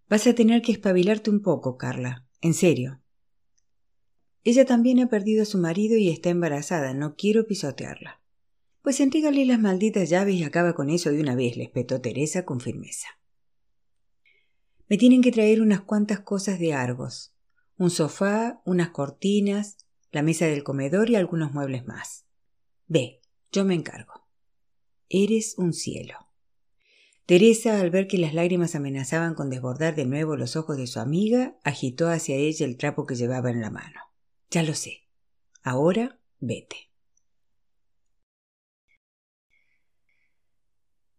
Vas 0.09 0.27
a 0.27 0.35
tener 0.35 0.63
que 0.63 0.73
espabilarte 0.73 1.29
un 1.29 1.43
poco, 1.43 1.77
Carla. 1.77 2.27
En 2.41 2.55
serio. 2.55 3.03
Ella 4.43 4.65
también 4.65 5.01
ha 5.01 5.11
perdido 5.11 5.43
a 5.43 5.47
su 5.47 5.59
marido 5.59 5.99
y 5.99 6.09
está 6.09 6.31
embarazada. 6.31 6.95
No 6.95 7.15
quiero 7.15 7.47
pisotearla. 7.47 8.23
Pues 8.81 9.01
entrégale 9.01 9.45
las 9.45 9.61
malditas 9.61 10.09
llaves 10.09 10.35
y 10.37 10.45
acaba 10.45 10.75
con 10.75 10.89
eso 10.89 11.11
de 11.11 11.21
una 11.21 11.35
vez, 11.35 11.59
le 11.59 11.65
espetó 11.65 12.01
Teresa 12.01 12.47
con 12.47 12.61
firmeza. 12.61 13.09
Me 14.89 14.97
tienen 14.97 15.21
que 15.21 15.31
traer 15.31 15.61
unas 15.61 15.83
cuantas 15.83 16.21
cosas 16.21 16.59
de 16.59 16.73
Argos. 16.73 17.35
Un 17.77 17.91
sofá, 17.91 18.63
unas 18.65 18.91
cortinas, 18.91 19.77
la 20.11 20.23
mesa 20.23 20.47
del 20.47 20.65
comedor 20.65 21.11
y 21.11 21.17
algunos 21.17 21.53
muebles 21.53 21.87
más. 21.87 22.25
Ve, 22.87 23.21
yo 23.53 23.67
me 23.67 23.75
encargo. 23.75 24.24
Eres 25.17 25.55
un 25.59 25.73
cielo. 25.73 26.29
Teresa, 27.25 27.81
al 27.81 27.91
ver 27.91 28.09
que 28.09 28.19
las 28.19 28.35
lágrimas 28.35 28.75
amenazaban 28.75 29.37
con 29.37 29.49
desbordar 29.49 29.95
de 29.95 30.07
nuevo 30.07 30.35
los 30.35 30.57
ojos 30.57 30.77
de 30.77 30.89
su 30.89 30.99
amiga, 30.99 31.57
agitó 31.63 32.09
hacia 32.09 32.35
ella 32.35 32.67
el 32.67 32.77
trapo 32.77 33.07
que 33.07 33.15
llevaba 33.15 33.51
en 33.51 33.61
la 33.61 33.71
mano. 33.71 34.01
Ya 34.51 34.65
lo 34.65 34.75
sé. 34.75 35.07
Ahora 35.63 36.19
vete. 36.41 36.91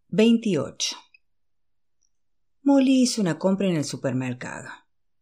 28. 0.08 0.94
Molly 2.64 3.00
hizo 3.00 3.22
una 3.22 3.38
compra 3.38 3.66
en 3.68 3.76
el 3.76 3.84
supermercado. 3.86 4.68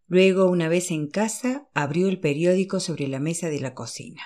Luego, 0.08 0.50
una 0.50 0.66
vez 0.66 0.90
en 0.90 1.06
casa, 1.06 1.68
abrió 1.74 2.08
el 2.08 2.18
periódico 2.18 2.80
sobre 2.80 3.06
la 3.06 3.20
mesa 3.20 3.48
de 3.50 3.60
la 3.60 3.72
cocina. 3.72 4.22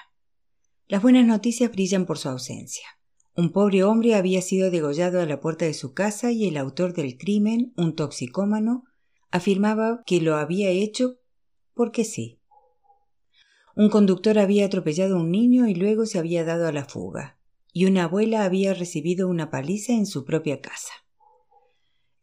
Las 0.87 1.02
buenas 1.02 1.26
noticias 1.26 1.70
brillan 1.70 2.06
por 2.06 2.16
su 2.16 2.30
ausencia. 2.30 2.97
Un 3.38 3.53
pobre 3.53 3.85
hombre 3.85 4.16
había 4.16 4.42
sido 4.42 4.68
degollado 4.68 5.20
a 5.20 5.24
la 5.24 5.38
puerta 5.38 5.64
de 5.64 5.72
su 5.72 5.94
casa 5.94 6.33
y 6.33 6.48
el 6.48 6.57
autor 6.57 6.92
del 6.92 7.16
crimen, 7.16 7.72
un 7.77 7.94
toxicómano, 7.94 8.83
afirmaba 9.31 10.03
que 10.05 10.20
lo 10.20 10.35
había 10.35 10.70
hecho 10.70 11.20
porque 11.72 12.03
sí. 12.03 12.40
Un 13.77 13.90
conductor 13.90 14.40
había 14.40 14.66
atropellado 14.66 15.14
a 15.14 15.20
un 15.20 15.31
niño 15.31 15.68
y 15.68 15.77
luego 15.77 16.05
se 16.05 16.18
había 16.18 16.44
dado 16.44 16.66
a 16.66 16.72
la 16.72 16.85
fuga, 16.85 17.38
y 17.72 17.85
una 17.85 18.03
abuela 18.03 18.42
había 18.42 18.74
recibido 18.74 19.29
una 19.29 19.53
paliza 19.53 19.92
en 19.92 20.07
su 20.07 20.24
propia 20.24 20.61
casa. 20.61 20.94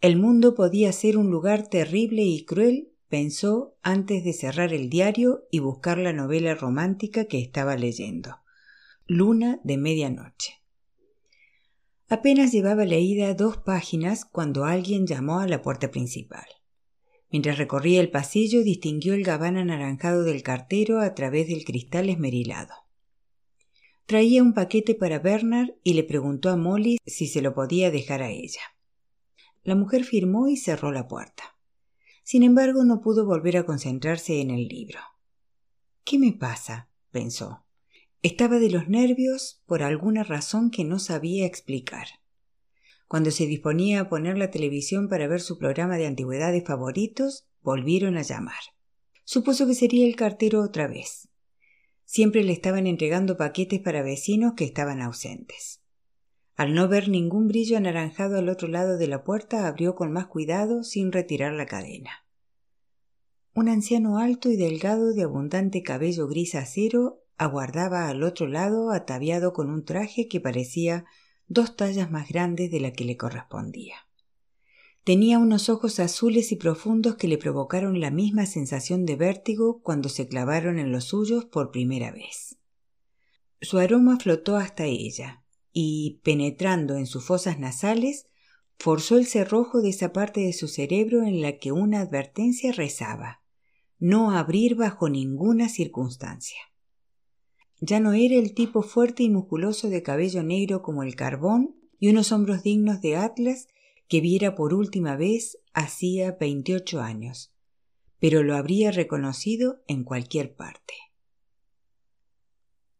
El 0.01 0.17
mundo 0.17 0.53
podía 0.53 0.91
ser 0.91 1.17
un 1.17 1.31
lugar 1.31 1.69
terrible 1.69 2.23
y 2.23 2.43
cruel, 2.43 2.91
pensó 3.07 3.77
antes 3.83 4.25
de 4.25 4.33
cerrar 4.33 4.73
el 4.73 4.89
diario 4.89 5.47
y 5.49 5.59
buscar 5.59 5.97
la 5.97 6.11
novela 6.11 6.55
romántica 6.55 7.23
que 7.23 7.39
estaba 7.39 7.77
leyendo. 7.77 8.35
Luna 9.07 9.61
de 9.63 9.77
medianoche. 9.77 10.64
Apenas 12.07 12.51
llevaba 12.51 12.85
leída 12.85 13.33
dos 13.33 13.57
páginas 13.57 14.25
cuando 14.25 14.65
alguien 14.65 15.07
llamó 15.07 15.39
a 15.39 15.47
la 15.47 15.63
puerta 15.63 15.89
principal. 15.89 16.45
Mientras 17.31 17.57
recorría 17.57 17.99
el 17.99 18.11
pasillo 18.11 18.63
distinguió 18.63 19.15
el 19.15 19.23
gabán 19.23 19.57
anaranjado 19.57 20.23
del 20.23 20.43
cartero 20.43 20.99
a 20.99 21.15
través 21.15 21.47
del 21.47 21.65
cristal 21.65 22.09
esmerilado. 22.09 22.73
Traía 24.05 24.43
un 24.43 24.53
paquete 24.53 24.93
para 24.93 25.17
Bernard 25.17 25.71
y 25.83 25.95
le 25.95 26.03
preguntó 26.03 26.51
a 26.51 26.57
Molly 26.57 26.99
si 27.07 27.25
se 27.25 27.41
lo 27.41 27.55
podía 27.55 27.89
dejar 27.89 28.21
a 28.21 28.29
ella. 28.29 28.61
La 29.63 29.73
mujer 29.73 30.03
firmó 30.03 30.47
y 30.47 30.57
cerró 30.57 30.91
la 30.91 31.07
puerta. 31.07 31.57
Sin 32.23 32.43
embargo, 32.43 32.85
no 32.85 33.01
pudo 33.01 33.25
volver 33.25 33.57
a 33.57 33.65
concentrarse 33.65 34.41
en 34.41 34.51
el 34.51 34.67
libro. 34.67 34.99
¿Qué 36.03 36.19
me 36.19 36.33
pasa? 36.33 36.87
pensó. 37.09 37.64
Estaba 38.25 38.57
de 38.57 38.71
los 38.71 38.87
nervios 38.87 39.61
por 39.67 39.83
alguna 39.83 40.23
razón 40.23 40.71
que 40.71 40.83
no 40.83 40.97
sabía 40.97 41.45
explicar. 41.45 42.07
Cuando 43.07 43.29
se 43.29 43.45
disponía 43.45 43.99
a 43.99 44.09
poner 44.09 44.35
la 44.35 44.49
televisión 44.49 45.09
para 45.09 45.27
ver 45.27 45.41
su 45.41 45.59
programa 45.59 45.97
de 45.97 46.07
antigüedades 46.07 46.63
favoritos, 46.65 47.45
volvieron 47.61 48.17
a 48.17 48.23
llamar. 48.23 48.57
Supuso 49.25 49.67
que 49.67 49.75
sería 49.75 50.07
el 50.07 50.15
cartero 50.15 50.63
otra 50.63 50.87
vez. 50.87 51.29
Siempre 52.03 52.43
le 52.43 52.51
estaban 52.53 52.87
entregando 52.87 53.37
paquetes 53.37 53.79
para 53.79 54.01
vecinos 54.01 54.53
que 54.57 54.65
estaban 54.65 55.03
ausentes. 55.03 55.83
Al 56.55 56.73
no 56.73 56.87
ver 56.87 57.09
ningún 57.09 57.47
brillo 57.47 57.77
anaranjado 57.77 58.39
al 58.39 58.49
otro 58.49 58.67
lado 58.67 58.97
de 58.97 59.05
la 59.05 59.23
puerta, 59.23 59.67
abrió 59.67 59.93
con 59.93 60.11
más 60.11 60.25
cuidado 60.25 60.83
sin 60.83 61.11
retirar 61.11 61.53
la 61.53 61.67
cadena. 61.67 62.25
Un 63.53 63.69
anciano 63.69 64.17
alto 64.17 64.49
y 64.49 64.55
delgado 64.55 65.13
de 65.13 65.21
abundante 65.21 65.83
cabello 65.83 66.27
gris 66.27 66.55
acero 66.55 67.21
aguardaba 67.37 68.07
al 68.07 68.23
otro 68.23 68.47
lado 68.47 68.91
ataviado 68.91 69.53
con 69.53 69.69
un 69.69 69.83
traje 69.85 70.27
que 70.27 70.39
parecía 70.39 71.05
dos 71.47 71.75
tallas 71.75 72.09
más 72.09 72.29
grandes 72.29 72.71
de 72.71 72.79
la 72.79 72.93
que 72.93 73.05
le 73.05 73.17
correspondía. 73.17 73.95
Tenía 75.03 75.37
unos 75.37 75.69
ojos 75.69 75.99
azules 75.99 76.51
y 76.51 76.55
profundos 76.55 77.15
que 77.15 77.27
le 77.27 77.37
provocaron 77.37 77.99
la 77.99 78.09
misma 78.09 78.47
sensación 78.47 79.05
de 79.05 79.15
vértigo 79.15 79.81
cuando 79.83 80.09
se 80.09 80.27
clavaron 80.27 80.79
en 80.79 80.91
los 80.91 81.05
suyos 81.05 81.45
por 81.45 81.69
primera 81.71 82.11
vez. 82.11 82.57
Su 83.61 83.77
aroma 83.77 84.17
flotó 84.17 84.55
hasta 84.57 84.85
ella, 84.85 85.43
y, 85.71 86.21
penetrando 86.23 86.95
en 86.95 87.05
sus 87.05 87.23
fosas 87.23 87.59
nasales, 87.59 88.27
forzó 88.79 89.17
el 89.17 89.27
cerrojo 89.27 89.81
de 89.81 89.89
esa 89.89 90.11
parte 90.11 90.41
de 90.41 90.53
su 90.53 90.67
cerebro 90.67 91.23
en 91.23 91.41
la 91.41 91.57
que 91.57 91.71
una 91.71 91.99
advertencia 91.99 92.71
rezaba 92.71 93.41
no 93.99 94.31
abrir 94.31 94.75
bajo 94.75 95.09
ninguna 95.09 95.69
circunstancia. 95.69 96.59
Ya 97.87 97.99
no 97.99 98.13
era 98.13 98.33
el 98.33 98.55
tipo 98.55 98.81
fuerte 98.81 99.21
y 99.21 99.29
musculoso 99.29 99.89
de 99.89 100.01
cabello 100.01 100.41
negro 100.41 100.81
como 100.81 101.03
el 101.03 101.15
carbón 101.15 101.75
y 101.99 102.09
unos 102.09 102.31
hombros 102.31 102.63
dignos 102.63 102.99
de 102.99 103.15
Atlas 103.15 103.67
que 104.07 104.21
viera 104.21 104.55
por 104.55 104.73
última 104.73 105.15
vez 105.15 105.59
hacía 105.71 106.31
veintiocho 106.31 106.99
años, 106.99 107.53
pero 108.17 108.41
lo 108.41 108.55
habría 108.55 108.89
reconocido 108.89 109.83
en 109.87 110.03
cualquier 110.03 110.55
parte. 110.55 110.95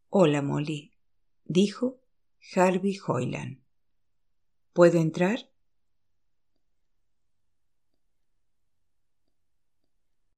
Hola, 0.09 0.43
Molly, 0.43 0.91
dijo 1.45 1.97
Harvey 2.55 2.99
Hoyland. 3.07 3.63
¿Puedo 4.71 4.99
entrar? 4.99 5.49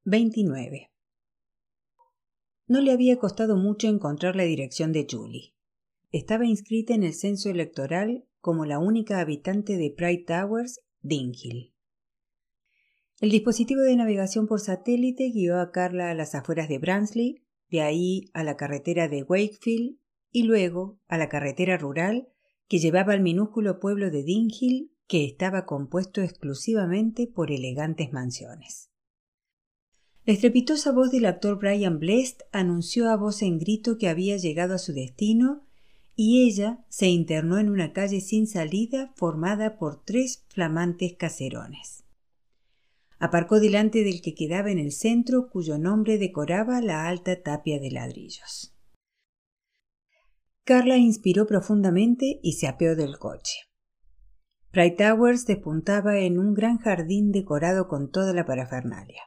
29. 0.04 0.87
No 2.68 2.82
le 2.82 2.92
había 2.92 3.18
costado 3.18 3.56
mucho 3.56 3.88
encontrar 3.88 4.36
la 4.36 4.42
dirección 4.42 4.92
de 4.92 5.06
Julie. 5.10 5.54
Estaba 6.12 6.44
inscrita 6.44 6.92
en 6.92 7.02
el 7.02 7.14
censo 7.14 7.48
electoral 7.48 8.26
como 8.40 8.66
la 8.66 8.78
única 8.78 9.20
habitante 9.20 9.78
de 9.78 9.90
Pride 9.90 10.24
Towers, 10.26 10.82
Dinghill. 11.00 11.74
El 13.20 13.30
dispositivo 13.30 13.80
de 13.80 13.96
navegación 13.96 14.46
por 14.46 14.60
satélite 14.60 15.30
guió 15.30 15.58
a 15.58 15.72
Carla 15.72 16.10
a 16.10 16.14
las 16.14 16.34
afueras 16.34 16.68
de 16.68 16.78
Bransley, 16.78 17.42
de 17.70 17.80
ahí 17.80 18.30
a 18.34 18.44
la 18.44 18.58
carretera 18.58 19.08
de 19.08 19.22
Wakefield 19.22 19.98
y 20.30 20.42
luego 20.42 21.00
a 21.08 21.16
la 21.16 21.30
carretera 21.30 21.78
rural 21.78 22.28
que 22.68 22.78
llevaba 22.78 23.14
al 23.14 23.22
minúsculo 23.22 23.80
pueblo 23.80 24.10
de 24.10 24.22
Dinghill 24.22 24.92
que 25.06 25.24
estaba 25.24 25.64
compuesto 25.64 26.20
exclusivamente 26.20 27.26
por 27.26 27.50
elegantes 27.50 28.12
mansiones. 28.12 28.87
La 30.28 30.34
estrepitosa 30.34 30.92
voz 30.92 31.10
del 31.10 31.24
actor 31.24 31.58
Brian 31.58 31.98
Blest 31.98 32.42
anunció 32.52 33.08
a 33.08 33.16
voz 33.16 33.40
en 33.40 33.58
grito 33.58 33.96
que 33.96 34.10
había 34.10 34.36
llegado 34.36 34.74
a 34.74 34.78
su 34.78 34.92
destino 34.92 35.62
y 36.16 36.46
ella 36.46 36.84
se 36.90 37.06
internó 37.06 37.56
en 37.56 37.70
una 37.70 37.94
calle 37.94 38.20
sin 38.20 38.46
salida 38.46 39.10
formada 39.16 39.78
por 39.78 40.04
tres 40.04 40.44
flamantes 40.50 41.14
caserones. 41.14 42.04
Aparcó 43.18 43.58
delante 43.58 44.04
del 44.04 44.20
que 44.20 44.34
quedaba 44.34 44.70
en 44.70 44.78
el 44.78 44.92
centro 44.92 45.48
cuyo 45.48 45.78
nombre 45.78 46.18
decoraba 46.18 46.82
la 46.82 47.08
alta 47.08 47.42
tapia 47.42 47.80
de 47.80 47.90
ladrillos. 47.90 48.76
Carla 50.64 50.98
inspiró 50.98 51.46
profundamente 51.46 52.38
y 52.42 52.52
se 52.52 52.66
apeó 52.66 52.96
del 52.96 53.18
coche. 53.18 53.60
Pride 54.72 54.96
Towers 54.98 55.46
despuntaba 55.46 56.18
en 56.18 56.38
un 56.38 56.52
gran 56.52 56.76
jardín 56.76 57.32
decorado 57.32 57.88
con 57.88 58.10
toda 58.10 58.34
la 58.34 58.44
parafernalia. 58.44 59.22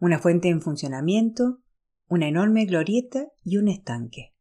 Una 0.00 0.18
fuente 0.18 0.48
en 0.48 0.62
funcionamiento, 0.62 1.60
una 2.08 2.26
enorme 2.26 2.64
glorieta 2.64 3.26
y 3.44 3.58
un 3.58 3.68
estanque. 3.68 4.34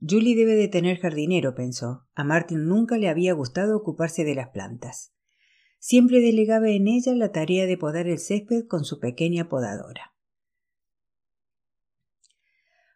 Julie 0.00 0.36
debe 0.36 0.54
de 0.54 0.68
tener 0.68 1.00
jardinero, 1.00 1.56
pensó. 1.56 2.06
A 2.14 2.22
Martin 2.22 2.66
nunca 2.66 2.98
le 2.98 3.08
había 3.08 3.32
gustado 3.32 3.76
ocuparse 3.76 4.22
de 4.22 4.36
las 4.36 4.50
plantas. 4.50 5.12
Siempre 5.80 6.20
delegaba 6.20 6.68
en 6.68 6.86
ella 6.86 7.14
la 7.16 7.32
tarea 7.32 7.66
de 7.66 7.76
podar 7.76 8.06
el 8.06 8.20
césped 8.20 8.68
con 8.68 8.84
su 8.84 9.00
pequeña 9.00 9.48
podadora. 9.48 10.14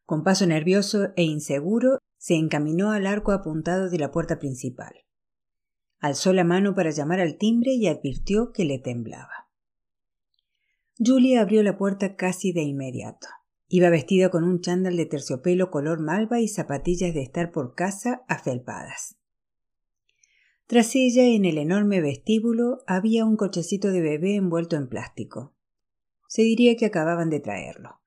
Con 0.05 0.23
paso 0.23 0.47
nervioso 0.47 1.09
e 1.17 1.25
inseguro, 1.25 1.99
se 2.19 2.37
encaminó 2.37 2.93
al 2.93 3.09
arco 3.09 3.33
apuntado 3.33 3.91
de 3.91 3.99
la 3.99 4.13
puerta 4.13 4.39
principal. 4.39 4.95
Alzó 5.99 6.33
la 6.33 6.45
mano 6.45 6.77
para 6.77 6.91
llamar 6.91 7.19
al 7.19 7.37
timbre 7.37 7.73
y 7.73 7.89
advirtió 7.89 8.53
que 8.53 8.65
le 8.65 8.79
temblaba. 8.79 9.50
Julie 11.05 11.39
abrió 11.39 11.63
la 11.63 11.79
puerta 11.79 12.17
casi 12.17 12.53
de 12.53 12.63
inmediato. 12.63 13.27
Iba 13.69 13.89
vestida 13.89 14.31
con 14.31 14.45
un 14.45 14.61
chándal 14.61 14.97
de 14.97 15.07
terciopelo 15.07 15.71
color 15.71 16.01
malva 16.01 16.41
y 16.41 16.49
zapatillas 16.49 17.15
de 17.15 17.23
estar 17.23 17.53
por 17.53 17.75
casa 17.75 18.23
afelpadas. 18.29 19.17
Tras 20.67 20.95
ella, 20.95 21.25
en 21.25 21.45
el 21.45 21.59
enorme 21.59 22.01
vestíbulo, 22.01 22.83
había 22.87 23.25
un 23.25 23.37
cochecito 23.37 23.89
de 23.89 24.01
bebé 24.01 24.37
envuelto 24.37 24.77
en 24.77 24.89
plástico. 24.89 25.55
Se 26.29 26.43
diría 26.43 26.77
que 26.77 26.87
acababan 26.87 27.31
de 27.31 27.41
traerlo 27.41 28.01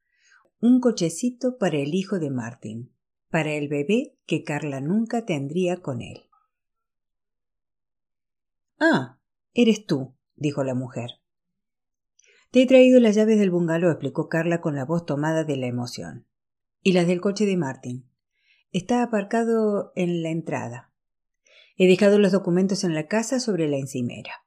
un 0.64 0.80
cochecito 0.80 1.58
para 1.58 1.76
el 1.76 1.94
hijo 1.94 2.20
de 2.20 2.30
Martin, 2.30 2.96
para 3.30 3.52
el 3.52 3.68
bebé 3.68 4.18
que 4.26 4.46
Carla 4.46 4.80
nunca 4.80 5.26
tendría 5.26 5.82
con 5.82 6.02
él. 6.02 6.30
Ah, 8.80 9.20
eres 9.54 9.86
tú, 9.86 10.16
dijo 10.36 10.64
la 10.64 10.74
mujer. 10.74 11.10
Te 12.54 12.62
he 12.62 12.68
traído 12.68 13.00
las 13.00 13.16
llaves 13.16 13.40
del 13.40 13.50
bungalow, 13.50 13.90
explicó 13.90 14.30
Carla 14.30 14.62
con 14.62 14.76
la 14.76 14.86
voz 14.86 15.08
tomada 15.08 15.44
de 15.44 15.58
la 15.58 15.66
emoción. 15.66 16.28
Y 16.84 16.94
las 16.94 17.08
del 17.08 17.20
coche 17.20 17.48
de 17.48 17.58
Martin. 17.58 18.08
Está 18.72 19.02
aparcado 19.02 19.92
en 19.96 20.22
la 20.22 20.30
entrada. 20.30 20.94
He 21.78 21.88
dejado 21.88 22.20
los 22.20 22.32
documentos 22.32 22.84
en 22.84 22.94
la 22.94 23.08
casa 23.08 23.40
sobre 23.40 23.68
la 23.68 23.78
encimera. 23.78 24.46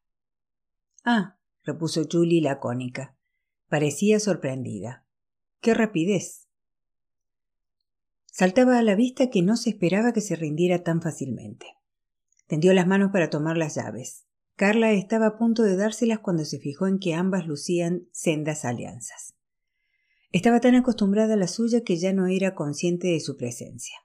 Ah, 1.04 1.40
repuso 1.64 2.04
Julie 2.08 2.40
lacónica. 2.40 3.16
Parecía 3.68 4.20
sorprendida. 4.20 5.04
¡Qué 5.60 5.74
rapidez! 5.74 6.46
Saltaba 8.26 8.78
a 8.78 8.82
la 8.82 8.94
vista 8.94 9.30
que 9.30 9.42
no 9.42 9.56
se 9.56 9.70
esperaba 9.70 10.12
que 10.12 10.20
se 10.20 10.36
rindiera 10.36 10.84
tan 10.84 11.02
fácilmente. 11.02 11.74
Tendió 12.46 12.72
las 12.72 12.86
manos 12.86 13.10
para 13.10 13.30
tomar 13.30 13.56
las 13.56 13.74
llaves. 13.74 14.25
Carla 14.56 14.92
estaba 14.92 15.26
a 15.26 15.38
punto 15.38 15.62
de 15.62 15.76
dárselas 15.76 16.18
cuando 16.18 16.44
se 16.44 16.58
fijó 16.58 16.86
en 16.86 16.98
que 16.98 17.14
ambas 17.14 17.46
lucían 17.46 18.08
sendas 18.12 18.64
alianzas. 18.64 19.34
Estaba 20.32 20.60
tan 20.60 20.74
acostumbrada 20.74 21.34
a 21.34 21.36
la 21.36 21.46
suya 21.46 21.82
que 21.84 21.96
ya 21.96 22.12
no 22.12 22.26
era 22.26 22.54
consciente 22.54 23.08
de 23.08 23.20
su 23.20 23.36
presencia. 23.36 23.96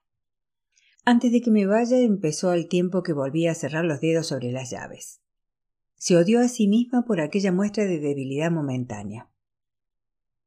Antes 1.04 1.32
de 1.32 1.42
que 1.42 1.52
me 1.52 1.66
vaya 1.66 1.98
empezó 1.98 2.52
al 2.52 2.68
tiempo 2.68 3.02
que 3.02 3.14
volvía 3.14 3.52
a 3.52 3.56
cerrar 3.56 3.86
los 3.86 4.02
dedos 4.02 4.28
sobre 4.28 4.52
las 4.52 4.70
llaves. 4.70 5.22
Se 5.96 6.16
odió 6.16 6.40
a 6.40 6.48
sí 6.48 6.68
misma 6.68 7.06
por 7.06 7.22
aquella 7.22 7.52
muestra 7.52 7.86
de 7.86 8.00
debilidad 8.00 8.52
momentánea 8.52 9.32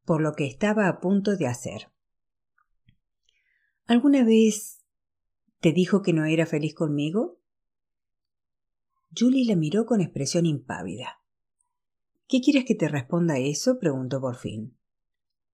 por 0.04 0.20
lo 0.20 0.34
que 0.34 0.46
estaba 0.46 0.88
a 0.88 1.00
punto 1.00 1.36
de 1.36 1.46
hacer. 1.46 1.90
¿Alguna 3.86 4.24
vez 4.24 4.84
te 5.60 5.72
dijo 5.72 6.02
que 6.02 6.12
no 6.12 6.24
era 6.24 6.46
feliz 6.46 6.74
conmigo? 6.74 7.40
Julie 9.16 9.44
la 9.46 9.56
miró 9.56 9.86
con 9.86 10.00
expresión 10.00 10.46
impávida. 10.46 11.20
¿Qué 12.26 12.40
quieres 12.40 12.64
que 12.64 12.74
te 12.74 12.88
responda 12.88 13.38
eso? 13.38 13.78
preguntó 13.78 14.20
por 14.20 14.36
fin. 14.36 14.76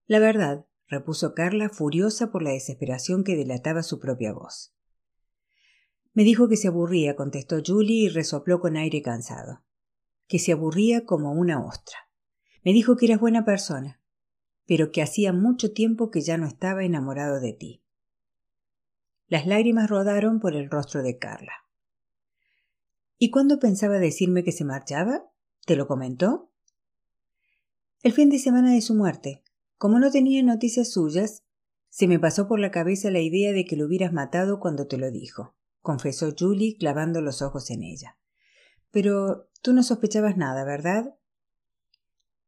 La 0.07 0.19
verdad, 0.19 0.65
repuso 0.87 1.33
Carla, 1.33 1.69
furiosa 1.69 2.31
por 2.31 2.43
la 2.43 2.51
desesperación 2.51 3.23
que 3.23 3.35
delataba 3.35 3.83
su 3.83 3.99
propia 3.99 4.33
voz. 4.33 4.73
Me 6.13 6.23
dijo 6.23 6.49
que 6.49 6.57
se 6.57 6.67
aburría, 6.67 7.15
contestó 7.15 7.61
Julie 7.65 8.05
y 8.05 8.09
resopló 8.09 8.59
con 8.59 8.77
aire 8.77 9.01
cansado. 9.01 9.63
Que 10.27 10.39
se 10.39 10.51
aburría 10.51 11.05
como 11.05 11.31
una 11.31 11.65
ostra. 11.65 11.97
Me 12.63 12.73
dijo 12.73 12.95
que 12.95 13.05
eras 13.05 13.19
buena 13.19 13.45
persona, 13.45 14.01
pero 14.65 14.91
que 14.91 15.01
hacía 15.01 15.33
mucho 15.33 15.71
tiempo 15.73 16.09
que 16.09 16.21
ya 16.21 16.37
no 16.37 16.47
estaba 16.47 16.83
enamorado 16.83 17.39
de 17.39 17.53
ti. 17.53 17.83
Las 19.27 19.45
lágrimas 19.45 19.89
rodaron 19.89 20.39
por 20.39 20.55
el 20.55 20.69
rostro 20.69 21.03
de 21.03 21.17
Carla. 21.17 21.53
¿Y 23.23 23.29
cuándo 23.29 23.59
pensaba 23.59 23.99
decirme 23.99 24.43
que 24.43 24.51
se 24.51 24.65
marchaba? 24.65 25.31
¿Te 25.67 25.75
lo 25.75 25.85
comentó? 25.85 26.49
El 28.01 28.13
fin 28.13 28.31
de 28.31 28.39
semana 28.39 28.73
de 28.73 28.81
su 28.81 28.95
muerte. 28.95 29.43
Como 29.77 29.99
no 29.99 30.09
tenía 30.09 30.41
noticias 30.41 30.89
suyas, 30.89 31.43
se 31.87 32.07
me 32.07 32.17
pasó 32.17 32.47
por 32.47 32.59
la 32.59 32.71
cabeza 32.71 33.11
la 33.11 33.19
idea 33.19 33.51
de 33.51 33.65
que 33.65 33.75
lo 33.75 33.85
hubieras 33.85 34.11
matado 34.11 34.59
cuando 34.59 34.87
te 34.87 34.97
lo 34.97 35.11
dijo, 35.11 35.53
confesó 35.81 36.33
Julie 36.35 36.77
clavando 36.79 37.21
los 37.21 37.43
ojos 37.43 37.69
en 37.69 37.83
ella. 37.83 38.17
Pero 38.89 39.51
tú 39.61 39.71
no 39.73 39.83
sospechabas 39.83 40.35
nada, 40.35 40.65
¿verdad? 40.65 41.13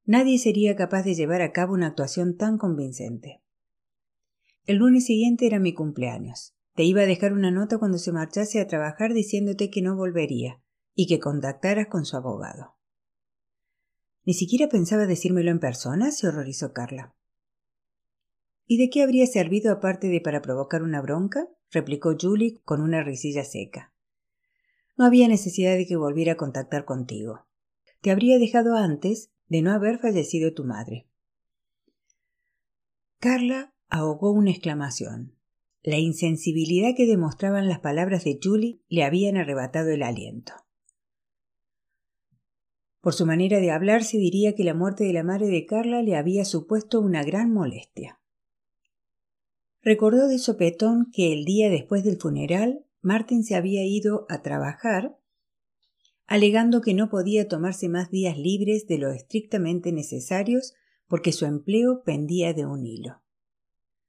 Nadie 0.05 0.39
sería 0.39 0.75
capaz 0.75 1.03
de 1.03 1.13
llevar 1.13 1.43
a 1.43 1.51
cabo 1.51 1.75
una 1.75 1.85
actuación 1.85 2.35
tan 2.35 2.57
convincente. 2.57 3.43
El 4.65 4.77
lunes 4.77 5.05
siguiente 5.05 5.45
era 5.45 5.59
mi 5.59 5.75
cumpleaños. 5.75 6.55
Te 6.73 6.81
iba 6.81 7.01
a 7.01 7.05
dejar 7.05 7.33
una 7.33 7.51
nota 7.51 7.77
cuando 7.77 7.99
se 7.99 8.11
marchase 8.11 8.59
a 8.59 8.65
trabajar 8.65 9.13
diciéndote 9.13 9.69
que 9.69 9.83
no 9.83 9.95
volvería 9.95 10.62
y 10.95 11.07
que 11.07 11.19
contactaras 11.19 11.87
con 11.87 12.05
su 12.05 12.17
abogado. 12.17 12.75
¿Ni 14.25 14.33
siquiera 14.33 14.69
pensaba 14.69 15.05
decírmelo 15.05 15.51
en 15.51 15.59
persona? 15.59 16.11
se 16.11 16.27
horrorizó 16.27 16.71
Carla. 16.73 17.15
¿Y 18.65 18.77
de 18.77 18.89
qué 18.89 19.03
habría 19.03 19.27
servido 19.27 19.71
aparte 19.71 20.07
de 20.07 20.21
para 20.21 20.41
provocar 20.41 20.83
una 20.83 21.01
bronca? 21.01 21.49
replicó 21.71 22.15
Julie 22.19 22.61
con 22.63 22.81
una 22.81 23.03
risilla 23.03 23.43
seca. 23.43 23.93
No 24.97 25.05
había 25.05 25.27
necesidad 25.27 25.75
de 25.75 25.87
que 25.87 25.95
volviera 25.95 26.33
a 26.33 26.37
contactar 26.37 26.85
contigo. 26.85 27.47
Te 28.01 28.11
habría 28.11 28.37
dejado 28.37 28.75
antes 28.75 29.31
de 29.47 29.61
no 29.61 29.71
haber 29.71 29.97
fallecido 29.99 30.53
tu 30.53 30.63
madre. 30.63 31.07
Carla 33.19 33.73
ahogó 33.89 34.31
una 34.31 34.51
exclamación. 34.51 35.35
La 35.81 35.97
insensibilidad 35.97 36.91
que 36.95 37.07
demostraban 37.07 37.67
las 37.67 37.79
palabras 37.79 38.23
de 38.23 38.39
Julie 38.41 38.79
le 38.87 39.03
habían 39.03 39.35
arrebatado 39.35 39.89
el 39.89 40.03
aliento. 40.03 40.53
Por 43.03 43.13
su 43.13 43.25
manera 43.25 43.59
de 43.59 43.69
hablar 43.69 44.05
se 44.05 44.17
diría 44.17 44.55
que 44.55 44.63
la 44.63 44.73
muerte 44.73 45.03
de 45.03 45.11
la 45.11 45.23
madre 45.23 45.47
de 45.47 45.65
Carla 45.65 46.01
le 46.01 46.15
había 46.15 46.45
supuesto 46.45 47.01
una 47.01 47.21
gran 47.21 47.51
molestia. 47.51 48.21
Recordó 49.81 50.29
de 50.29 50.39
sopetón 50.39 51.11
que 51.11 51.33
el 51.33 51.43
día 51.43 51.69
después 51.69 52.05
del 52.05 52.15
funeral 52.15 52.85
Martin 53.01 53.43
se 53.43 53.55
había 53.55 53.83
ido 53.85 54.25
a 54.29 54.41
trabajar 54.41 55.17
alegando 56.27 56.79
que 56.79 56.93
no 56.93 57.09
podía 57.09 57.49
tomarse 57.49 57.89
más 57.89 58.09
días 58.09 58.37
libres 58.37 58.87
de 58.87 58.97
lo 58.97 59.11
estrictamente 59.11 59.91
necesarios 59.91 60.73
porque 61.09 61.33
su 61.33 61.43
empleo 61.43 62.03
pendía 62.05 62.53
de 62.53 62.65
un 62.65 62.85
hilo. 62.85 63.21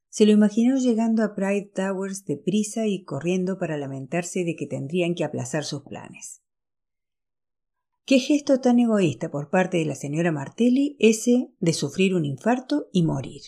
Se 0.09 0.25
lo 0.25 0.31
imaginó 0.31 0.77
llegando 0.77 1.25
a 1.25 1.35
Pride 1.35 1.73
Towers 1.75 2.27
deprisa 2.27 2.87
y 2.87 3.03
corriendo 3.03 3.59
para 3.59 3.77
lamentarse 3.77 4.45
de 4.45 4.55
que 4.55 4.69
tendrían 4.69 5.17
que 5.17 5.25
aplazar 5.25 5.65
sus 5.65 5.83
planes. 5.83 6.44
Qué 8.07 8.19
gesto 8.19 8.61
tan 8.61 8.79
egoísta 8.79 9.31
por 9.31 9.49
parte 9.49 9.79
de 9.79 9.87
la 9.87 9.95
señora 9.95 10.31
Martelli 10.31 10.95
ese 10.99 11.49
de 11.59 11.73
sufrir 11.73 12.15
un 12.15 12.27
infarto 12.27 12.87
y 12.93 13.03
morir. 13.03 13.41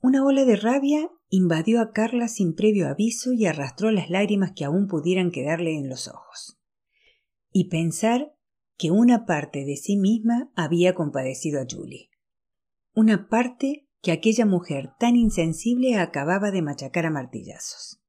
Una 0.00 0.24
ola 0.24 0.44
de 0.44 0.54
rabia 0.54 1.10
invadió 1.28 1.80
a 1.80 1.90
Carla 1.90 2.28
sin 2.28 2.54
previo 2.54 2.88
aviso 2.88 3.32
y 3.32 3.46
arrastró 3.46 3.90
las 3.90 4.10
lágrimas 4.10 4.52
que 4.54 4.64
aún 4.64 4.86
pudieran 4.86 5.32
quedarle 5.32 5.76
en 5.76 5.88
los 5.88 6.06
ojos. 6.06 6.60
Y 7.50 7.68
pensar 7.68 8.36
que 8.76 8.92
una 8.92 9.26
parte 9.26 9.64
de 9.64 9.76
sí 9.76 9.96
misma 9.96 10.52
había 10.54 10.94
compadecido 10.94 11.60
a 11.60 11.66
Julie. 11.68 12.10
Una 12.94 13.28
parte 13.28 13.88
que 14.02 14.12
aquella 14.12 14.46
mujer 14.46 14.92
tan 15.00 15.16
insensible 15.16 15.96
acababa 15.96 16.52
de 16.52 16.62
machacar 16.62 17.06
a 17.06 17.10
martillazos. 17.10 18.00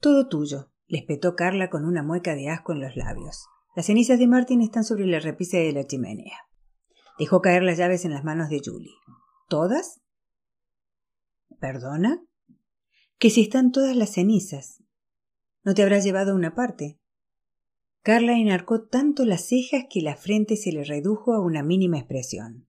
Todo 0.00 0.26
tuyo, 0.26 0.72
le 0.88 0.98
espetó 0.98 1.36
Carla 1.36 1.70
con 1.70 1.84
una 1.84 2.02
mueca 2.02 2.34
de 2.34 2.48
asco 2.48 2.72
en 2.72 2.80
los 2.80 2.96
labios. 2.96 3.46
Las 3.76 3.86
cenizas 3.86 4.18
de 4.18 4.26
Martin 4.26 4.62
están 4.62 4.84
sobre 4.84 5.06
la 5.06 5.20
repisa 5.20 5.58
de 5.58 5.72
la 5.72 5.86
chimenea. 5.86 6.38
Dejó 7.18 7.40
caer 7.40 7.62
las 7.62 7.78
llaves 7.78 8.04
en 8.04 8.12
las 8.12 8.24
manos 8.24 8.48
de 8.48 8.60
Julie. 8.64 8.94
¿Todas? 9.48 10.00
¿Perdona? 11.60 12.22
Que 13.18 13.30
si 13.30 13.42
están 13.42 13.70
todas 13.70 13.94
las 13.94 14.14
cenizas. 14.14 14.82
¿No 15.62 15.74
te 15.74 15.82
habrás 15.82 16.04
llevado 16.04 16.34
una 16.34 16.54
parte? 16.54 16.98
Carla 18.02 18.38
enarcó 18.38 18.86
tanto 18.86 19.24
las 19.26 19.46
cejas 19.46 19.84
que 19.90 20.00
la 20.00 20.16
frente 20.16 20.56
se 20.56 20.72
le 20.72 20.84
redujo 20.84 21.34
a 21.34 21.40
una 21.40 21.62
mínima 21.62 21.98
expresión. 21.98 22.66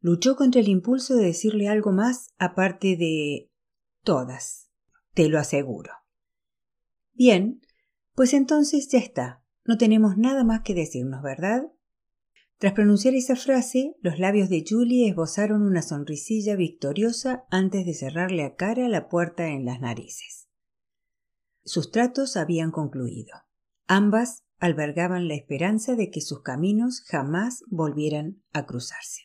Luchó 0.00 0.36
contra 0.36 0.60
el 0.60 0.68
impulso 0.68 1.14
de 1.14 1.26
decirle 1.26 1.68
algo 1.68 1.92
más 1.92 2.34
aparte 2.38 2.96
de 2.96 3.50
todas. 4.02 4.68
Te 5.14 5.28
lo 5.28 5.38
aseguro. 5.38 5.92
Bien, 7.12 7.62
pues 8.14 8.34
entonces 8.34 8.88
ya 8.90 8.98
está. 8.98 9.41
No 9.64 9.78
tenemos 9.78 10.16
nada 10.16 10.44
más 10.44 10.62
que 10.62 10.74
decirnos, 10.74 11.22
¿verdad? 11.22 11.62
Tras 12.58 12.74
pronunciar 12.74 13.14
esa 13.14 13.36
frase, 13.36 13.96
los 14.02 14.18
labios 14.18 14.48
de 14.48 14.64
Julie 14.68 15.08
esbozaron 15.08 15.62
una 15.62 15.82
sonrisilla 15.82 16.54
victoriosa 16.54 17.44
antes 17.50 17.84
de 17.86 17.94
cerrarle 17.94 18.44
a 18.44 18.54
cara 18.54 18.88
la 18.88 19.08
puerta 19.08 19.48
en 19.48 19.64
las 19.64 19.80
narices. 19.80 20.48
Sus 21.64 21.90
tratos 21.90 22.36
habían 22.36 22.70
concluido. 22.70 23.32
Ambas 23.86 24.44
albergaban 24.58 25.26
la 25.26 25.34
esperanza 25.34 25.96
de 25.96 26.10
que 26.10 26.20
sus 26.20 26.42
caminos 26.42 27.02
jamás 27.06 27.64
volvieran 27.66 28.42
a 28.52 28.64
cruzarse. 28.64 29.22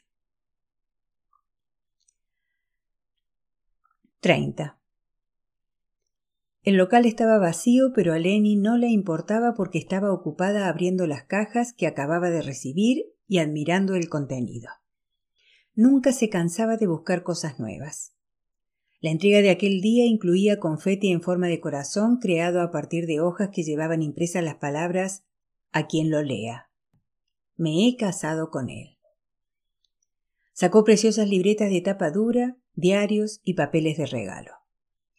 30. 4.19 4.76
El 6.67 6.75
local 6.75 7.05
estaba 7.05 7.37
vacío, 7.37 7.93
pero 7.95 8.11
a 8.11 8.19
Lenny 8.19 8.57
no 8.57 8.75
le 8.75 8.89
importaba 8.89 9.53
porque 9.53 9.77
estaba 9.77 10.11
ocupada 10.11 10.67
abriendo 10.67 11.07
las 11.07 11.23
cajas 11.23 11.71
que 11.71 11.87
acababa 11.87 12.29
de 12.29 12.41
recibir 12.41 13.05
y 13.25 13.37
admirando 13.37 13.95
el 13.95 14.09
contenido. 14.09 14.67
Nunca 15.75 16.11
se 16.11 16.27
cansaba 16.27 16.75
de 16.75 16.85
buscar 16.85 17.23
cosas 17.23 17.57
nuevas. 17.57 18.11
La 18.99 19.11
entrega 19.11 19.41
de 19.41 19.49
aquel 19.49 19.79
día 19.79 20.03
incluía 20.03 20.59
confeti 20.59 21.09
en 21.09 21.21
forma 21.21 21.47
de 21.47 21.61
corazón 21.61 22.17
creado 22.17 22.59
a 22.59 22.69
partir 22.69 23.05
de 23.05 23.21
hojas 23.21 23.47
que 23.53 23.63
llevaban 23.63 24.01
impresas 24.01 24.43
las 24.43 24.55
palabras 24.55 25.23
a 25.71 25.87
quien 25.87 26.11
lo 26.11 26.21
lea. 26.21 26.69
Me 27.55 27.87
he 27.87 27.95
casado 27.95 28.49
con 28.51 28.69
él. 28.69 28.97
Sacó 30.51 30.83
preciosas 30.83 31.29
libretas 31.29 31.69
de 31.69 31.79
tapa 31.79 32.11
dura, 32.11 32.57
diarios 32.73 33.39
y 33.45 33.53
papeles 33.53 33.97
de 33.97 34.07
regalo. 34.07 34.51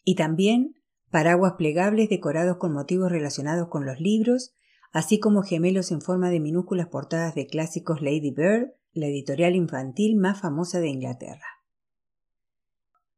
Y 0.03 0.13
también 0.13 0.75
paraguas 1.09 1.53
plegables 1.57 2.09
decorados 2.09 2.57
con 2.57 2.73
motivos 2.73 3.11
relacionados 3.11 3.67
con 3.67 3.85
los 3.85 3.99
libros 3.99 4.53
así 4.91 5.19
como 5.19 5.43
gemelos 5.43 5.91
en 5.91 6.01
forma 6.01 6.29
de 6.29 6.39
minúsculas 6.39 6.87
portadas 6.87 7.35
de 7.35 7.47
clásicos 7.47 8.01
Lady 8.01 8.31
Bird, 8.31 8.73
la 8.93 9.07
editorial 9.07 9.55
infantil 9.55 10.15
más 10.15 10.41
famosa 10.41 10.79
de 10.79 10.89
Inglaterra. 10.89 11.45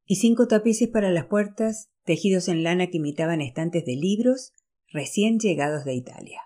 Y 0.05 0.17
cinco 0.17 0.47
tapices 0.47 0.89
para 0.89 1.11
las 1.11 1.25
puertas, 1.25 1.89
tejidos 2.03 2.49
en 2.49 2.63
lana 2.63 2.87
que 2.87 2.97
imitaban 2.97 3.41
estantes 3.41 3.85
de 3.85 3.95
libros, 3.95 4.53
recién 4.91 5.39
llegados 5.39 5.85
de 5.85 5.93
Italia. 5.93 6.41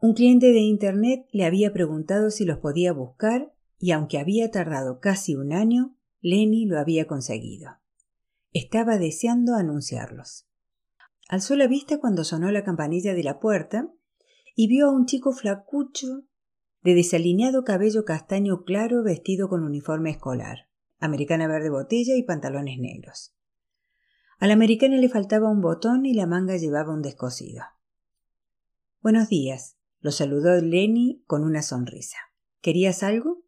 Un 0.00 0.14
cliente 0.14 0.46
de 0.46 0.58
Internet 0.58 1.26
le 1.30 1.44
había 1.44 1.72
preguntado 1.72 2.30
si 2.30 2.44
los 2.44 2.58
podía 2.58 2.92
buscar 2.92 3.52
y 3.78 3.92
aunque 3.92 4.18
había 4.18 4.50
tardado 4.50 4.98
casi 4.98 5.36
un 5.36 5.52
año, 5.52 5.96
Lenny 6.20 6.66
lo 6.66 6.80
había 6.80 7.06
conseguido. 7.06 7.81
Estaba 8.52 8.98
deseando 8.98 9.54
anunciarlos. 9.54 10.46
Alzó 11.28 11.56
la 11.56 11.66
vista 11.66 11.98
cuando 11.98 12.22
sonó 12.22 12.50
la 12.50 12.64
campanilla 12.64 13.14
de 13.14 13.22
la 13.22 13.40
puerta 13.40 13.90
y 14.54 14.68
vio 14.68 14.88
a 14.88 14.92
un 14.92 15.06
chico 15.06 15.32
flacucho 15.32 16.26
de 16.82 16.94
desalineado 16.94 17.64
cabello 17.64 18.04
castaño 18.04 18.64
claro 18.64 19.02
vestido 19.02 19.48
con 19.48 19.62
uniforme 19.62 20.10
escolar, 20.10 20.68
americana 20.98 21.46
verde 21.48 21.70
botella 21.70 22.14
y 22.14 22.24
pantalones 22.24 22.78
negros. 22.78 23.34
A 24.38 24.46
la 24.46 24.52
americana 24.52 24.98
le 24.98 25.08
faltaba 25.08 25.50
un 25.50 25.62
botón 25.62 26.04
y 26.04 26.12
la 26.12 26.26
manga 26.26 26.56
llevaba 26.56 26.92
un 26.92 27.00
descosido. 27.00 27.62
Buenos 29.00 29.28
días, 29.28 29.78
lo 30.00 30.10
saludó 30.10 30.60
Lenny 30.60 31.22
con 31.26 31.42
una 31.42 31.62
sonrisa. 31.62 32.18
¿Querías 32.60 33.02
algo? 33.02 33.44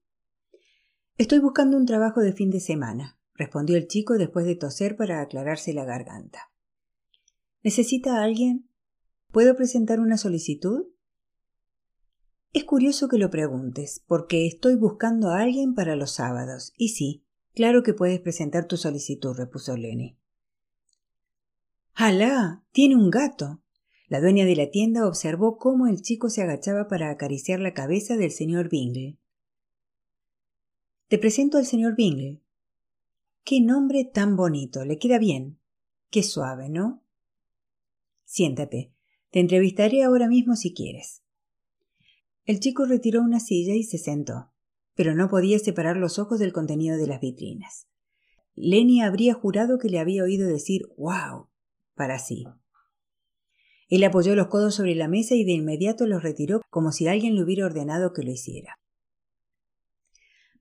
Estoy 1.19 1.41
buscando 1.41 1.77
un 1.77 1.85
trabajo 1.85 2.21
de 2.21 2.33
fin 2.33 2.51
de 2.51 2.61
semana, 2.61 3.19
respondió 3.35 3.77
el 3.77 3.89
chico 3.89 4.15
después 4.15 4.47
de 4.47 4.57
toser 4.57 4.97
para 4.97 5.21
aclararse 5.21 5.73
la 5.73 5.85
garganta. 5.85 6.51
¿Necesita 7.63 8.23
alguien? 8.23 8.69
¿Puedo 9.33 9.57
presentar 9.57 10.01
una 10.01 10.17
solicitud? 10.17 10.87
Es 12.53 12.65
curioso 12.65 13.09
que 13.09 13.19
lo 13.19 13.31
preguntes, 13.31 14.05
porque 14.07 14.47
estoy 14.47 14.77
buscando 14.77 15.31
a 15.31 15.41
alguien 15.41 15.75
para 15.75 15.97
los 15.97 16.13
sábados. 16.13 16.73
Y 16.77 16.91
sí, 16.91 17.25
claro 17.53 17.83
que 17.83 17.95
puedes 17.95 18.21
presentar 18.21 18.69
tu 18.69 18.77
solicitud, 18.77 19.35
repuso 19.37 19.77
Lenny. 19.77 20.17
¡Alá! 21.95 22.65
Tiene 22.71 22.95
un 22.95 23.11
gato. 23.11 23.61
La 24.07 24.21
dueña 24.21 24.45
de 24.45 24.55
la 24.55 24.71
tienda 24.71 25.09
observó 25.09 25.59
cómo 25.59 25.89
el 25.89 26.01
chico 26.01 26.31
se 26.31 26.43
agachaba 26.43 26.87
para 26.87 27.11
acariciar 27.11 27.59
la 27.59 27.75
cabeza 27.75 28.17
del 28.17 28.31
señor 28.31 28.69
Bingle. 28.69 29.19
Te 31.09 31.19
presento 31.19 31.59
al 31.59 31.67
señor 31.67 31.97
Bingle. 31.97 32.44
Qué 33.45 33.61
nombre 33.61 34.05
tan 34.05 34.37
bonito. 34.37 34.87
Le 34.87 34.99
queda 34.99 35.19
bien. 35.19 35.59
Qué 36.11 36.23
suave, 36.23 36.71
¿no? 36.71 37.05
Siéntate. 38.25 38.95
Te 39.31 39.41
entrevistaré 39.41 40.03
ahora 40.03 40.29
mismo 40.29 40.57
si 40.57 40.73
quieres. 40.73 41.23
El 42.47 42.61
chico 42.61 42.87
retiró 42.87 43.21
una 43.21 43.41
silla 43.41 43.75
y 43.75 43.83
se 43.83 43.99
sentó, 43.99 44.53
pero 44.95 45.15
no 45.15 45.29
podía 45.29 45.59
separar 45.59 45.99
los 45.99 46.19
ojos 46.19 46.39
del 46.39 46.53
contenido 46.53 46.97
de 46.97 47.07
las 47.07 47.21
vitrinas. 47.21 47.87
Lenny 48.55 49.03
habría 49.03 49.35
jurado 49.35 49.79
que 49.79 49.89
le 49.89 49.99
había 49.99 50.23
oído 50.23 50.49
decir 50.49 50.83
wow 50.97 51.49
para 51.95 52.19
sí. 52.19 52.45
Él 53.89 54.05
apoyó 54.05 54.35
los 54.35 54.49
codos 54.49 54.75
sobre 54.75 54.95
la 54.95 55.09
mesa 55.09 55.35
y 55.35 55.45
de 55.45 55.53
inmediato 55.53 56.07
los 56.07 56.23
retiró 56.23 56.63
como 56.71 56.93
si 56.93 57.09
alguien 57.09 57.35
le 57.35 57.43
hubiera 57.43 57.67
ordenado 57.67 58.13
que 58.13 58.23
lo 58.23 58.31
hiciera. 58.31 58.79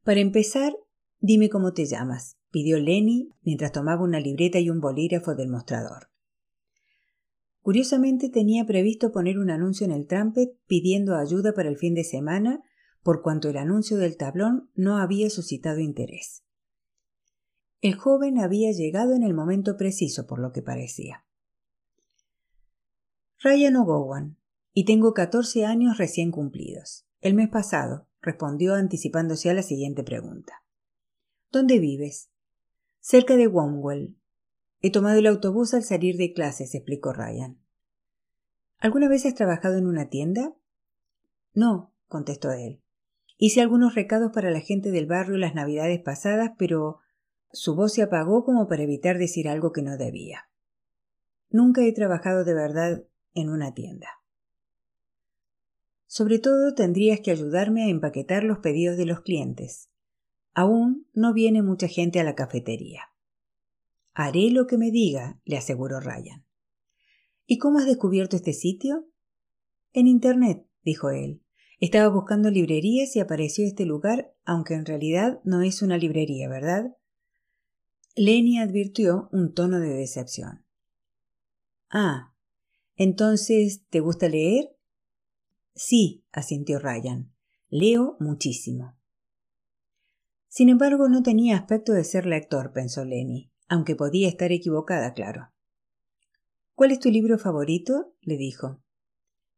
Para 0.03 0.19
empezar, 0.19 0.73
dime 1.23 1.49
cómo 1.49 1.71
te 1.71 1.85
llamas, 1.85 2.37
pidió 2.51 2.77
Lenny 2.77 3.29
mientras 3.43 3.71
tomaba 3.71 4.03
una 4.03 4.19
libreta 4.19 4.59
y 4.59 4.69
un 4.69 4.81
bolígrafo 4.81 5.35
del 5.35 5.47
mostrador. 5.47 6.09
Curiosamente 7.61 8.27
tenía 8.27 8.65
previsto 8.65 9.13
poner 9.13 9.39
un 9.39 9.49
anuncio 9.49 9.85
en 9.85 9.93
el 9.93 10.05
trampet 10.05 10.49
pidiendo 10.67 11.15
ayuda 11.15 11.53
para 11.53 11.69
el 11.69 11.77
fin 11.77 11.95
de 11.95 12.03
semana, 12.03 12.61
por 13.03 13.21
cuanto 13.21 13.49
el 13.49 13.57
anuncio 13.57 13.95
del 13.97 14.17
tablón 14.17 14.69
no 14.75 14.97
había 14.97 15.29
suscitado 15.29 15.79
interés. 15.79 16.43
El 17.79 17.95
joven 17.95 18.37
había 18.37 18.73
llegado 18.73 19.15
en 19.15 19.23
el 19.23 19.33
momento 19.33 19.77
preciso, 19.77 20.27
por 20.27 20.39
lo 20.39 20.51
que 20.51 20.61
parecía. 20.61 21.25
Ryan 23.41 23.77
O'Gowan, 23.77 24.37
y 24.73 24.83
tengo 24.83 25.13
catorce 25.13 25.65
años 25.65 25.97
recién 25.97 26.31
cumplidos. 26.31 27.05
El 27.21 27.33
mes 27.33 27.47
pasado, 27.47 28.09
respondió 28.21 28.73
anticipándose 28.73 29.49
a 29.49 29.53
la 29.53 29.63
siguiente 29.63 30.03
pregunta. 30.03 30.62
¿Dónde 31.53 31.77
vives? 31.77 32.31
Cerca 32.99 33.35
de 33.35 33.45
Womwell, 33.45 34.17
He 34.81 34.91
tomado 34.91 35.19
el 35.19 35.27
autobús 35.27 35.75
al 35.75 35.83
salir 35.83 36.17
de 36.17 36.33
clases, 36.33 36.73
explicó 36.73 37.13
Ryan. 37.13 37.59
¿Alguna 38.79 39.07
vez 39.07 39.27
has 39.27 39.35
trabajado 39.35 39.77
en 39.77 39.85
una 39.85 40.09
tienda? 40.09 40.55
No, 41.53 41.93
contestó 42.07 42.51
él. 42.51 42.81
Hice 43.37 43.61
algunos 43.61 43.93
recados 43.93 44.31
para 44.33 44.49
la 44.49 44.61
gente 44.61 44.89
del 44.89 45.05
barrio 45.05 45.37
las 45.37 45.53
navidades 45.53 46.01
pasadas, 46.01 46.53
pero 46.57 47.01
su 47.51 47.75
voz 47.75 47.93
se 47.93 48.01
apagó 48.01 48.43
como 48.43 48.67
para 48.67 48.81
evitar 48.81 49.19
decir 49.19 49.47
algo 49.47 49.71
que 49.71 49.83
no 49.83 49.95
debía. 49.95 50.49
Nunca 51.51 51.83
he 51.83 51.93
trabajado 51.93 52.43
de 52.43 52.55
verdad 52.55 53.03
en 53.35 53.49
una 53.49 53.75
tienda. 53.75 54.07
Sobre 56.07 56.39
todo 56.39 56.73
tendrías 56.73 57.19
que 57.19 57.29
ayudarme 57.29 57.83
a 57.83 57.89
empaquetar 57.89 58.43
los 58.43 58.57
pedidos 58.57 58.97
de 58.97 59.05
los 59.05 59.21
clientes. 59.21 59.92
Aún 60.53 61.07
no 61.13 61.33
viene 61.33 61.61
mucha 61.61 61.87
gente 61.87 62.19
a 62.19 62.23
la 62.23 62.35
cafetería. 62.35 63.01
Haré 64.13 64.51
lo 64.51 64.67
que 64.67 64.77
me 64.77 64.91
diga, 64.91 65.39
le 65.45 65.57
aseguró 65.57 65.99
Ryan. 65.99 66.45
¿Y 67.45 67.57
cómo 67.57 67.79
has 67.79 67.85
descubierto 67.85 68.35
este 68.35 68.53
sitio? 68.53 69.07
En 69.91 70.07
Internet, 70.07 70.67
dijo 70.83 71.09
él. 71.09 71.41
Estaba 71.79 72.07
buscando 72.07 72.49
librerías 72.49 73.15
y 73.15 73.19
apareció 73.19 73.65
este 73.65 73.85
lugar, 73.85 74.33
aunque 74.45 74.75
en 74.75 74.85
realidad 74.85 75.41
no 75.43 75.61
es 75.61 75.81
una 75.81 75.97
librería, 75.97 76.47
¿verdad? 76.47 76.95
Lenny 78.15 78.59
advirtió 78.59 79.27
un 79.31 79.53
tono 79.53 79.79
de 79.79 79.89
decepción. 79.89 80.63
Ah, 81.89 82.33
entonces, 82.95 83.83
¿te 83.89 83.99
gusta 83.99 84.29
leer? 84.29 84.75
Sí, 85.73 86.23
asintió 86.31 86.79
Ryan. 86.79 87.33
Leo 87.69 88.17
muchísimo. 88.19 88.95
Sin 90.53 90.69
embargo, 90.69 91.09
no 91.09 91.23
tenía 91.23 91.57
aspecto 91.57 91.93
de 91.93 92.03
ser 92.03 92.27
lector, 92.27 92.73
pensó 92.73 93.03
Lenny, 93.03 93.51
aunque 93.69 93.95
podía 93.95 94.27
estar 94.27 94.51
equivocada, 94.51 95.13
claro. 95.13 95.51
¿Cuál 96.75 96.91
es 96.91 96.99
tu 96.99 97.09
libro 97.09 97.39
favorito? 97.39 98.13
le 98.21 98.37
dijo. 98.37 98.79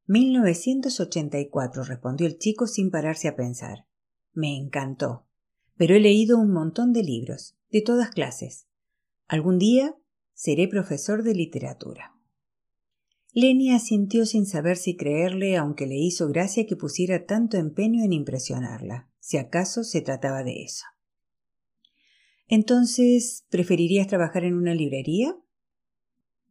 1984, 0.05 1.83
respondió 1.83 2.25
el 2.27 2.37
chico 2.37 2.65
sin 2.65 2.91
pararse 2.91 3.27
a 3.27 3.35
pensar. 3.35 3.85
Me 4.31 4.55
encantó. 4.55 5.27
Pero 5.75 5.95
he 5.95 5.99
leído 5.99 6.37
un 6.37 6.53
montón 6.53 6.93
de 6.93 7.03
libros, 7.03 7.57
de 7.69 7.81
todas 7.81 8.11
clases. 8.11 8.65
Algún 9.27 9.59
día 9.59 9.97
seré 10.33 10.69
profesor 10.69 11.23
de 11.23 11.35
literatura. 11.35 12.15
Lenny 13.33 13.73
asintió 13.73 14.25
sin 14.25 14.45
saber 14.45 14.77
si 14.77 14.95
creerle, 14.95 15.57
aunque 15.57 15.87
le 15.87 15.97
hizo 15.97 16.29
gracia 16.29 16.65
que 16.65 16.77
pusiera 16.77 17.25
tanto 17.25 17.57
empeño 17.57 18.01
en 18.01 18.13
impresionarla, 18.13 19.09
si 19.25 19.37
acaso 19.37 19.83
se 19.83 20.01
trataba 20.01 20.43
de 20.43 20.61
eso. 20.61 20.85
Entonces, 22.47 23.43
¿preferirías 23.49 24.05
trabajar 24.05 24.43
en 24.43 24.53
una 24.53 24.75
librería? 24.75 25.35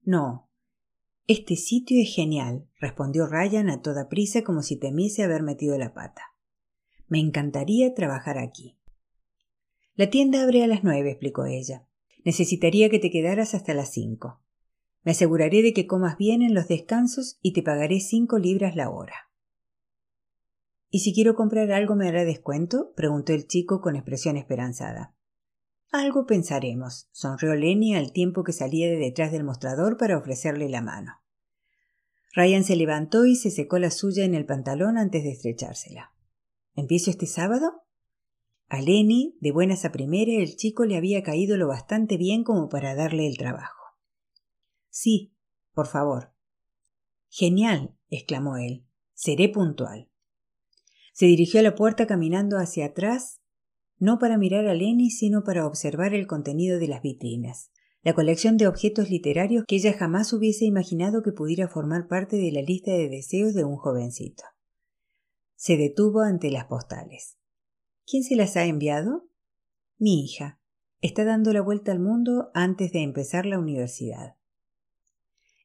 No, 0.03 0.51
este 1.29 1.55
sitio 1.55 2.03
es 2.03 2.13
genial, 2.13 2.67
respondió 2.81 3.29
Ryan 3.29 3.71
a 3.71 3.81
toda 3.81 4.09
prisa 4.09 4.43
como 4.43 4.63
si 4.63 4.77
temiese 4.77 5.23
haber 5.23 5.45
metido 5.45 5.79
la 5.79 5.95
pata. 5.95 6.23
Me 7.07 7.21
encantaría 7.21 7.95
trabajar 7.95 8.39
aquí. 8.39 8.77
La 9.95 10.11
tienda 10.11 10.43
abre 10.43 10.65
a 10.65 10.67
las 10.67 10.83
nueve, 10.83 11.13
explicó 11.13 11.45
ella. 11.47 11.87
Necesitaría 12.25 12.91
que 12.91 12.99
te 12.99 13.13
quedaras 13.13 13.55
hasta 13.55 13.73
las 13.73 13.93
cinco. 13.93 14.43
Me 15.05 15.13
aseguraré 15.13 15.63
de 15.63 15.75
que 15.75 15.87
comas 15.87 16.19
bien 16.19 16.43
en 16.43 16.55
los 16.55 16.67
descansos 16.67 17.39
y 17.41 17.53
te 17.53 17.63
pagaré 17.63 18.01
cinco 18.01 18.41
libras 18.41 18.75
la 18.75 18.91
hora. 18.91 19.31
¿Y 20.95 21.01
si 21.01 21.13
quiero 21.13 21.35
comprar 21.35 21.73
algo 21.73 21.97
me 21.97 22.07
hará 22.07 22.25
descuento? 22.25 22.93
preguntó 22.95 23.33
el 23.33 23.49
chico 23.49 23.81
con 23.81 23.97
expresión 23.97 24.37
esperanzada. 24.37 25.13
Algo 25.91 26.25
pensaremos, 26.25 27.09
sonrió 27.11 27.57
Lenny 27.57 27.97
al 27.97 28.13
tiempo 28.13 28.45
que 28.45 28.53
salía 28.53 28.89
de 28.89 28.99
detrás 28.99 29.33
del 29.33 29.43
mostrador 29.43 29.97
para 29.97 30.17
ofrecerle 30.17 30.69
la 30.69 30.83
mano. 30.83 31.15
Ryan 32.33 32.63
se 32.63 32.77
levantó 32.77 33.27
y 33.27 33.35
se 33.35 33.51
secó 33.51 33.81
la 33.81 33.91
suya 33.91 34.25
en 34.25 34.37
el 34.37 34.47
pantalón 34.47 34.97
antes 34.97 35.25
de 35.25 35.33
estrechársela. 35.33 36.15
¿Empiezo 36.77 37.11
este 37.11 37.27
sábado? 37.27 37.83
A 38.69 38.81
Lenny, 38.81 39.37
de 39.41 39.51
buenas 39.51 39.85
a 39.85 39.91
primera, 39.91 40.31
el 40.31 40.55
chico 40.55 40.85
le 40.85 40.97
había 40.97 41.25
caído 41.25 41.57
lo 41.57 41.67
bastante 41.67 42.17
bien 42.17 42.45
como 42.45 42.69
para 42.69 42.95
darle 42.95 43.27
el 43.27 43.37
trabajo. 43.37 43.83
Sí, 44.91 45.35
por 45.73 45.89
favor. 45.89 46.33
Genial, 47.31 47.97
exclamó 48.11 48.59
él. 48.59 48.87
Seré 49.13 49.49
puntual. 49.49 50.09
Se 51.15 51.25
dirigió 51.27 51.61
a 51.61 51.63
la 51.63 51.75
puerta 51.75 52.07
caminando 52.07 52.59
hacia 52.59 52.87
atrás 52.87 53.41
no 53.99 54.19
para 54.19 54.37
mirar 54.37 54.67
a 54.67 54.75
Lenny, 54.75 55.11
sino 55.11 55.45
para 55.45 55.67
observar 55.67 56.15
el 56.15 56.27
contenido 56.27 56.79
de 56.79 56.89
las 56.89 57.01
vitrinas, 57.01 57.71
la 58.03 58.13
colección 58.13 58.57
de 58.57 58.67
objetos 58.67 59.09
literarios 59.09 59.65
que 59.67 59.77
ella 59.77 59.95
jamás 59.95 60.33
hubiese 60.33 60.65
imaginado 60.65 61.23
que 61.23 61.33
pudiera 61.33 61.69
formar 61.69 62.09
parte 62.09 62.37
de 62.37 62.53
la 62.53 62.61
lista 62.61 62.91
de 62.91 63.09
deseos 63.09 63.55
de 63.55 63.65
un 63.65 63.77
jovencito. 63.77 64.43
Se 65.55 65.77
detuvo 65.77 66.21
ante 66.21 66.51
las 66.51 66.67
postales. 66.67 67.39
¿Quién 68.07 68.25
se 68.25 68.37
las 68.37 68.57
ha 68.57 68.67
enviado? 68.67 69.27
Mi 69.97 70.25
hija. 70.25 70.61
Está 71.01 71.25
dando 71.25 71.53
la 71.53 71.63
vuelta 71.63 71.93
al 71.93 72.01
mundo 72.01 72.51
antes 72.53 72.93
de 72.93 73.03
empezar 73.03 73.47
la 73.47 73.59
universidad. 73.59 74.37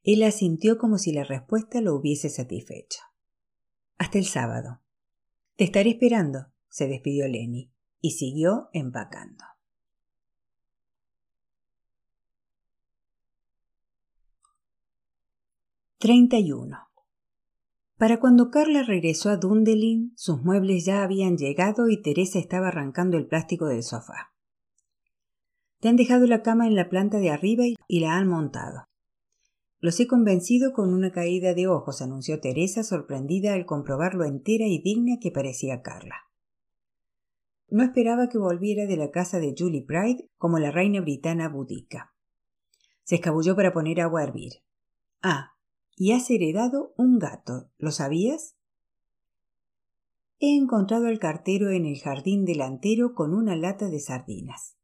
Él 0.03 0.23
asintió 0.23 0.77
como 0.77 0.97
si 0.97 1.12
la 1.12 1.23
respuesta 1.23 1.81
lo 1.81 1.95
hubiese 1.95 2.29
satisfecho. 2.29 2.99
Hasta 3.97 4.17
el 4.17 4.25
sábado. 4.25 4.81
Te 5.60 5.65
estaré 5.65 5.89
esperando, 5.89 6.45
se 6.69 6.88
despidió 6.88 7.28
Lenny 7.28 7.69
y 8.00 8.12
siguió 8.12 8.69
empacando. 8.72 9.43
uno. 16.56 16.78
Para 17.98 18.22
cuando 18.22 18.50
Carla 18.52 18.84
regresó 18.84 19.32
a 19.32 19.36
Dundelin, 19.36 20.13
sus 20.15 20.41
muebles 20.43 20.86
ya 20.86 21.04
habían 21.04 21.36
llegado 21.38 21.89
y 21.89 22.02
Teresa 22.02 22.39
estaba 22.39 22.69
arrancando 22.69 23.17
el 23.17 23.28
plástico 23.28 23.65
del 23.65 23.84
sofá. 23.84 24.32
Te 25.82 25.89
han 25.89 25.98
dejado 25.98 26.26
la 26.26 26.41
cama 26.41 26.67
en 26.67 26.76
la 26.76 26.88
planta 26.88 27.17
de 27.17 27.32
arriba 27.32 27.65
y 27.86 28.00
la 28.00 28.15
han 28.15 28.30
montado. 28.30 28.88
Los 29.82 30.00
he 30.00 30.08
convencido 30.08 30.74
con 30.74 30.94
una 30.94 31.12
caída 31.12 31.54
de 31.54 31.68
ojos, 31.68 32.02
anunció 32.02 32.42
Teresa, 32.42 32.84
sorprendida 32.84 33.54
al 33.54 33.65
comprobar 33.65 34.13
lo 34.13 34.26
entera 34.26 34.65
y 34.65 34.82
digna 34.82 35.20
que 35.22 35.32
parecía 35.32 35.82
Carla. 35.82 36.15
No 37.70 37.84
esperaba 37.84 38.28
que 38.28 38.38
volviera 38.38 38.88
de 38.88 38.98
la 38.98 39.12
casa 39.12 39.39
de 39.39 39.56
Julie 39.58 39.86
Pride 39.86 40.30
como 40.38 40.60
la 40.60 40.72
reina 40.72 41.02
britana 41.02 41.48
budica. 41.48 42.13
Se 43.04 43.15
escabulló 43.15 43.56
para 43.56 43.72
poner 43.72 44.02
agua 44.02 44.22
a 44.22 44.24
hervir. 44.24 44.54
Ah, 45.22 45.56
y 45.96 46.12
has 46.12 46.30
heredado 46.30 46.94
un 46.98 47.20
gato. 47.20 47.70
¿Lo 47.78 47.92
sabías? 47.92 48.56
He 50.39 50.56
encontrado 50.56 51.08
al 51.08 51.20
cartero 51.20 51.70
en 51.70 51.86
el 51.86 52.00
jardín 52.00 52.46
delantero 52.46 53.13
con 53.13 53.34
una 53.34 53.56
lata 53.56 53.89
de 53.89 54.00
sardinas. 54.00 54.79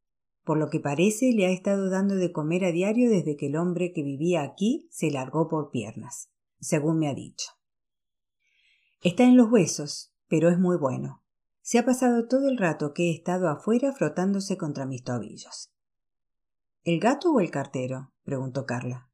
Por 0.45 0.59
lo 0.59 0.69
que 0.69 0.79
parece 0.79 1.31
le 1.33 1.47
ha 1.47 1.49
estado 1.49 1.89
dando 1.89 2.15
de 2.15 2.31
comer 2.31 2.65
a 2.65 2.71
diario 2.71 3.09
desde 3.09 3.35
que 3.35 3.47
el 3.47 3.55
hombre 3.55 3.91
que 3.93 4.03
vivía 4.03 4.43
aquí 4.43 4.87
se 4.91 5.09
largó 5.09 5.49
por 5.49 5.71
piernas, 5.71 6.29
según 6.59 6.99
me 6.99 7.09
ha 7.09 7.15
dicho. 7.15 7.49
Está 9.01 9.23
en 9.23 9.37
los 9.37 9.51
huesos, 9.51 10.13
pero 10.27 10.49
es 10.49 10.59
muy 10.59 10.77
bueno. 10.77 11.23
Se 11.61 11.79
ha 11.79 11.85
pasado 11.85 12.27
todo 12.27 12.47
el 12.47 12.59
rato 12.59 12.93
que 12.93 13.09
he 13.09 13.15
estado 13.15 13.49
afuera 13.49 13.91
frotándose 13.91 14.55
contra 14.55 14.85
mis 14.85 15.03
tobillos. 15.03 15.73
¿El 16.83 16.99
gato 16.99 17.33
o 17.33 17.39
el 17.39 17.49
cartero? 17.49 18.13
preguntó 18.23 18.67
Carla. 18.67 19.09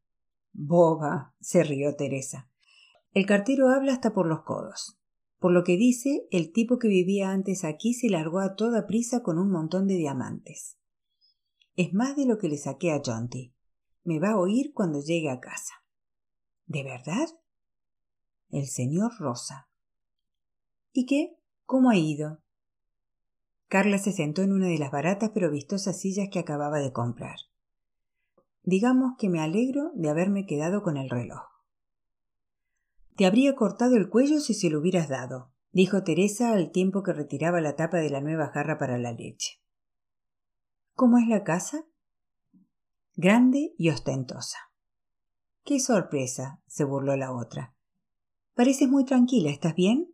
Boba. 0.52 1.34
se 1.40 1.64
rió 1.64 1.96
Teresa. 1.96 2.50
El 3.14 3.26
cartero 3.26 3.70
habla 3.70 3.94
hasta 3.94 4.14
por 4.14 4.28
los 4.28 4.44
codos. 4.44 5.00
Por 5.40 5.54
lo 5.54 5.64
que 5.64 5.78
dice, 5.78 6.28
el 6.30 6.52
tipo 6.52 6.78
que 6.78 6.90
vivía 6.90 7.32
antes 7.32 7.64
aquí 7.64 7.94
se 7.94 8.10
largó 8.10 8.40
a 8.40 8.56
toda 8.56 8.86
prisa 8.86 9.24
con 9.24 9.40
un 9.40 9.50
montón 9.50 9.88
de 9.88 9.96
diamantes. 9.96 10.78
Es 11.76 11.94
más 11.94 12.16
de 12.16 12.26
lo 12.26 12.38
que 12.38 12.50
le 12.50 12.58
saqué 12.58 12.92
a 12.92 13.02
Jonty. 13.04 13.54
Me 14.04 14.20
va 14.20 14.32
a 14.32 14.38
oír 14.38 14.74
cuando 14.74 15.00
llegue 15.00 15.30
a 15.30 15.40
casa. 15.40 15.74
¿De 16.66 16.84
verdad? 16.84 17.28
El 18.50 18.68
señor 18.68 19.12
Rosa. 19.20 19.70
¿Y 20.92 21.06
qué? 21.06 21.38
¿Cómo 21.66 21.90
ha 21.90 21.96
ido? 21.96 22.40
Carla 23.70 23.98
se 24.00 24.12
sentó 24.12 24.42
en 24.42 24.52
una 24.52 24.68
de 24.68 24.78
las 24.78 24.92
baratas 24.92 25.32
pero 25.34 25.50
vistosas 25.50 25.98
sillas 25.98 26.28
que 26.30 26.40
acababa 26.40 26.80
de 26.80 26.92
comprar. 26.92 27.38
Digamos 28.64 29.14
que 29.18 29.30
me 29.30 29.40
alegro 29.40 29.92
de 29.96 30.10
haberme 30.10 30.46
quedado 30.46 30.84
con 30.84 30.98
el 30.98 31.10
reloj. 31.10 31.42
Te 33.16 33.26
habría 33.26 33.56
cortado 33.56 33.96
el 33.96 34.10
cuello 34.10 34.42
si 34.42 34.54
se 34.54 34.70
lo 34.70 34.80
hubieras 34.80 35.08
dado, 35.08 35.54
dijo 35.72 36.04
Teresa 36.04 36.52
al 36.52 36.72
tiempo 36.72 37.02
que 37.02 37.14
retiraba 37.14 37.62
la 37.62 37.78
tapa 37.78 37.98
de 37.98 38.10
la 38.10 38.20
nueva 38.20 38.48
jarra 38.48 38.78
para 38.78 38.98
la 38.98 39.14
leche. 39.14 39.61
¿Cómo 40.94 41.18
es 41.18 41.28
la 41.28 41.44
casa? 41.44 41.86
Grande 43.16 43.74
y 43.78 43.90
ostentosa. 43.90 44.58
Qué 45.64 45.80
sorpresa, 45.80 46.62
se 46.68 46.84
burló 46.84 47.16
la 47.16 47.32
otra. 47.32 47.76
Pareces 48.56 48.90
muy 48.90 49.06
tranquila, 49.06 49.50
¿estás 49.50 49.76
bien? 49.76 50.14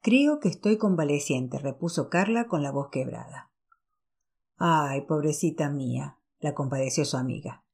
Creo 0.00 0.38
que 0.38 0.48
estoy 0.48 0.78
convaleciente, 0.78 1.58
repuso 1.58 2.08
Carla 2.08 2.46
con 2.46 2.62
la 2.62 2.70
voz 2.70 2.90
quebrada. 2.90 3.50
Ay, 4.56 5.02
pobrecita 5.02 5.68
mía, 5.68 6.18
la 6.38 6.54
compadeció 6.54 7.04
su 7.04 7.16
amiga. 7.16 7.64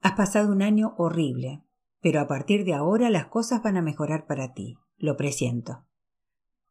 Has 0.00 0.12
pasado 0.12 0.52
un 0.52 0.62
año 0.62 0.94
horrible, 0.96 1.64
pero 2.00 2.20
a 2.20 2.28
partir 2.28 2.64
de 2.64 2.74
ahora 2.74 3.10
las 3.10 3.26
cosas 3.26 3.62
van 3.62 3.76
a 3.76 3.82
mejorar 3.82 4.26
para 4.26 4.54
ti, 4.54 4.78
lo 4.96 5.16
presiento. 5.16 5.84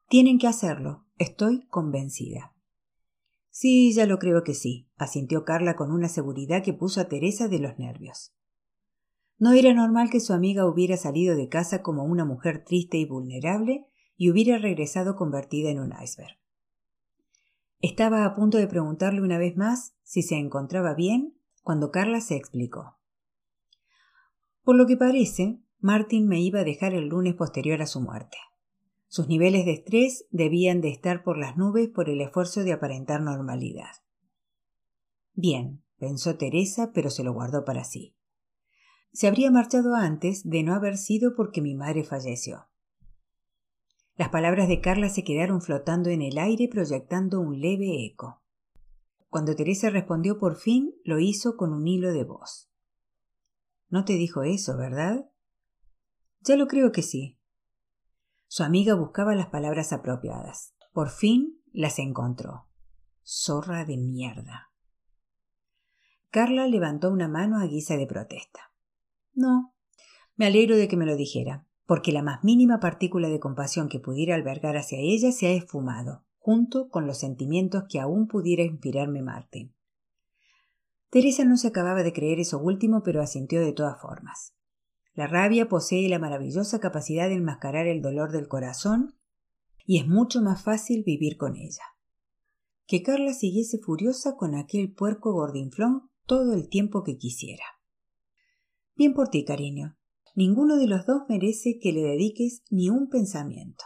Tienen 0.08 0.40
que 0.40 0.48
hacerlo, 0.48 1.06
estoy 1.18 1.68
convencida. 1.68 2.55
Sí, 3.58 3.94
ya 3.94 4.06
lo 4.06 4.20
creo 4.20 4.44
que 4.44 4.54
sí, 4.54 4.90
asintió 4.98 5.46
Carla 5.46 5.78
con 5.78 5.94
una 5.94 6.10
seguridad 6.10 6.62
que 6.62 6.74
puso 6.74 7.00
a 7.00 7.08
Teresa 7.08 7.48
de 7.48 7.60
los 7.60 7.80
nervios. 7.80 8.36
No 9.38 9.54
era 9.54 9.74
normal 9.74 10.10
que 10.10 10.20
su 10.20 10.34
amiga 10.34 10.68
hubiera 10.68 10.98
salido 10.98 11.38
de 11.38 11.48
casa 11.48 11.82
como 11.82 12.04
una 12.04 12.26
mujer 12.26 12.66
triste 12.66 12.98
y 12.98 13.06
vulnerable 13.06 13.88
y 14.18 14.30
hubiera 14.30 14.58
regresado 14.58 15.16
convertida 15.16 15.70
en 15.70 15.80
un 15.80 15.94
iceberg. 15.94 16.38
Estaba 17.80 18.26
a 18.26 18.36
punto 18.36 18.58
de 18.58 18.68
preguntarle 18.68 19.22
una 19.22 19.38
vez 19.38 19.56
más 19.56 19.96
si 20.04 20.22
se 20.22 20.36
encontraba 20.36 20.94
bien 20.94 21.38
cuando 21.64 21.92
Carla 21.92 22.20
se 22.20 22.36
explicó. 22.36 23.00
Por 24.64 24.76
lo 24.76 24.86
que 24.86 24.98
parece, 24.98 25.62
Martin 25.80 26.28
me 26.28 26.42
iba 26.42 26.60
a 26.60 26.66
dejar 26.66 26.94
el 26.94 27.08
lunes 27.08 27.36
posterior 27.36 27.82
a 27.82 27.88
su 27.88 28.02
muerte. 28.02 28.36
Sus 29.16 29.30
niveles 29.30 29.64
de 29.64 29.72
estrés 29.72 30.26
debían 30.30 30.82
de 30.82 30.90
estar 30.90 31.24
por 31.24 31.38
las 31.38 31.56
nubes 31.56 31.88
por 31.88 32.10
el 32.10 32.20
esfuerzo 32.20 32.66
de 32.66 32.74
aparentar 32.74 33.22
normalidad. 33.22 33.92
Bien, 35.32 35.82
pensó 35.98 36.36
Teresa, 36.36 36.92
pero 36.94 37.10
se 37.10 37.24
lo 37.24 37.32
guardó 37.32 37.64
para 37.64 37.86
sí. 37.86 38.14
Se 39.14 39.30
habría 39.30 39.52
marchado 39.52 39.96
antes 39.96 40.44
de 40.44 40.64
no 40.64 40.74
haber 40.74 40.98
sido 40.98 41.34
porque 41.34 41.62
mi 41.62 41.76
madre 41.76 42.04
falleció. 42.04 42.68
Las 44.18 44.28
palabras 44.28 44.68
de 44.68 44.82
Carla 44.82 45.08
se 45.08 45.24
quedaron 45.24 45.62
flotando 45.62 46.10
en 46.10 46.22
el 46.22 46.38
aire 46.38 46.68
proyectando 46.68 47.40
un 47.40 47.62
leve 47.62 48.06
eco. 48.06 48.44
Cuando 49.30 49.56
Teresa 49.56 49.90
respondió 49.90 50.40
por 50.40 50.58
fin, 50.58 50.94
lo 51.06 51.20
hizo 51.20 51.56
con 51.56 51.72
un 51.72 51.88
hilo 51.88 52.12
de 52.12 52.26
voz. 52.26 52.70
No 53.88 54.04
te 54.04 54.16
dijo 54.16 54.44
eso, 54.44 54.76
¿verdad? 54.76 55.32
Ya 56.42 56.58
lo 56.58 56.68
creo 56.68 56.92
que 56.92 57.02
sí. 57.02 57.35
Su 58.48 58.64
amiga 58.64 58.96
buscaba 58.96 59.36
las 59.36 59.48
palabras 59.48 59.94
apropiadas. 59.94 60.74
Por 60.94 61.10
fin 61.10 61.62
las 61.72 62.00
encontró. 62.00 62.68
Zorra 63.24 63.86
de 63.86 63.98
mierda. 63.98 64.72
Carla 66.30 66.68
levantó 66.68 67.12
una 67.12 67.28
mano 67.28 67.60
a 67.60 67.66
guisa 67.66 67.98
de 67.98 68.08
protesta. 68.08 68.72
No. 69.34 69.74
Me 70.36 70.46
alegro 70.46 70.76
de 70.78 70.88
que 70.88 70.98
me 70.98 71.06
lo 71.06 71.16
dijera 71.16 71.66
porque 71.86 72.12
la 72.12 72.24
más 72.24 72.44
mínima 72.44 72.80
partícula 72.80 73.30
de 73.30 73.40
compasión 73.40 73.90
que 73.90 74.00
pudiera 74.00 74.36
albergar 74.36 74.76
hacia 74.76 75.00
ella 75.00 75.32
se 75.32 75.48
ha 75.48 75.52
esfumado, 75.52 76.24
junto 76.40 76.90
con 76.90 77.06
los 77.06 77.20
sentimientos 77.20 77.84
que 77.90 78.00
aún 78.00 78.28
pudiera 78.28 78.64
inspirarme 78.64 79.22
Martín. 79.22 79.76
Teresa 81.10 81.46
no 81.46 81.58
se 81.58 81.68
acababa 81.68 82.04
de 82.04 82.14
creer 82.14 82.40
eso 82.40 82.60
último, 82.60 83.04
pero 83.04 83.22
asintió 83.22 83.62
de 83.62 83.72
todas 83.72 84.02
formas. 84.02 84.55
La 85.16 85.28
rabia 85.28 85.70
posee 85.70 86.10
la 86.10 86.20
maravillosa 86.20 86.80
capacidad 86.80 87.30
de 87.30 87.36
enmascarar 87.36 87.88
el 87.88 88.02
dolor 88.02 88.34
del 88.34 88.50
corazón 88.50 89.16
y 89.86 90.00
es 90.00 90.08
mucho 90.08 90.42
más 90.42 90.62
fácil 90.62 91.04
vivir 91.06 91.38
con 91.38 91.56
ella. 91.56 91.84
Que 92.86 93.02
Carla 93.02 93.34
siguiese 93.34 93.80
furiosa 93.80 94.36
con 94.36 94.56
aquel 94.56 94.94
puerco 94.94 95.32
gordinflón 95.32 96.10
todo 96.26 96.54
el 96.54 96.68
tiempo 96.68 97.04
que 97.04 97.18
quisiera. 97.18 97.64
Bien 98.96 99.14
por 99.14 99.30
ti, 99.30 99.46
cariño, 99.46 99.98
ninguno 100.36 100.78
de 100.78 100.88
los 100.88 101.06
dos 101.06 101.24
merece 101.30 101.80
que 101.82 101.94
le 101.94 102.02
dediques 102.02 102.64
ni 102.70 102.90
un 102.90 103.10
pensamiento. 103.10 103.86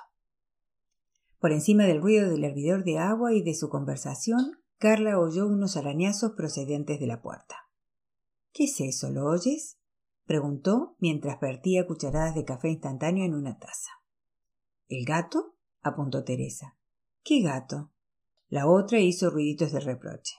Por 1.40 1.52
encima 1.52 1.86
del 1.86 2.02
ruido 2.02 2.30
del 2.30 2.44
hervidor 2.44 2.84
de 2.84 2.98
agua 2.98 3.34
y 3.34 3.44
de 3.44 3.54
su 3.54 3.70
conversación, 3.70 4.60
Carla 4.78 5.20
oyó 5.20 5.48
unos 5.48 5.78
arañazos 5.78 6.34
procedentes 6.36 7.00
de 7.00 7.08
la 7.08 7.22
puerta. 7.22 7.56
¿Qué 8.52 8.66
es 8.66 8.80
eso? 8.82 9.10
¿Lo 9.10 9.26
oyes? 9.26 9.79
Preguntó 10.30 10.96
mientras 11.00 11.40
vertía 11.40 11.88
cucharadas 11.88 12.36
de 12.36 12.46
café 12.46 12.70
instantáneo 12.70 13.26
en 13.26 13.34
una 13.34 13.58
taza. 13.58 13.90
¿El 14.88 15.04
gato? 15.04 15.56
apuntó 15.82 16.24
Teresa. 16.24 16.78
¿Qué 17.24 17.42
gato? 17.42 17.90
La 18.48 18.68
otra 18.68 19.00
hizo 19.00 19.32
ruiditos 19.32 19.72
de 19.72 19.80
reproche. 19.80 20.36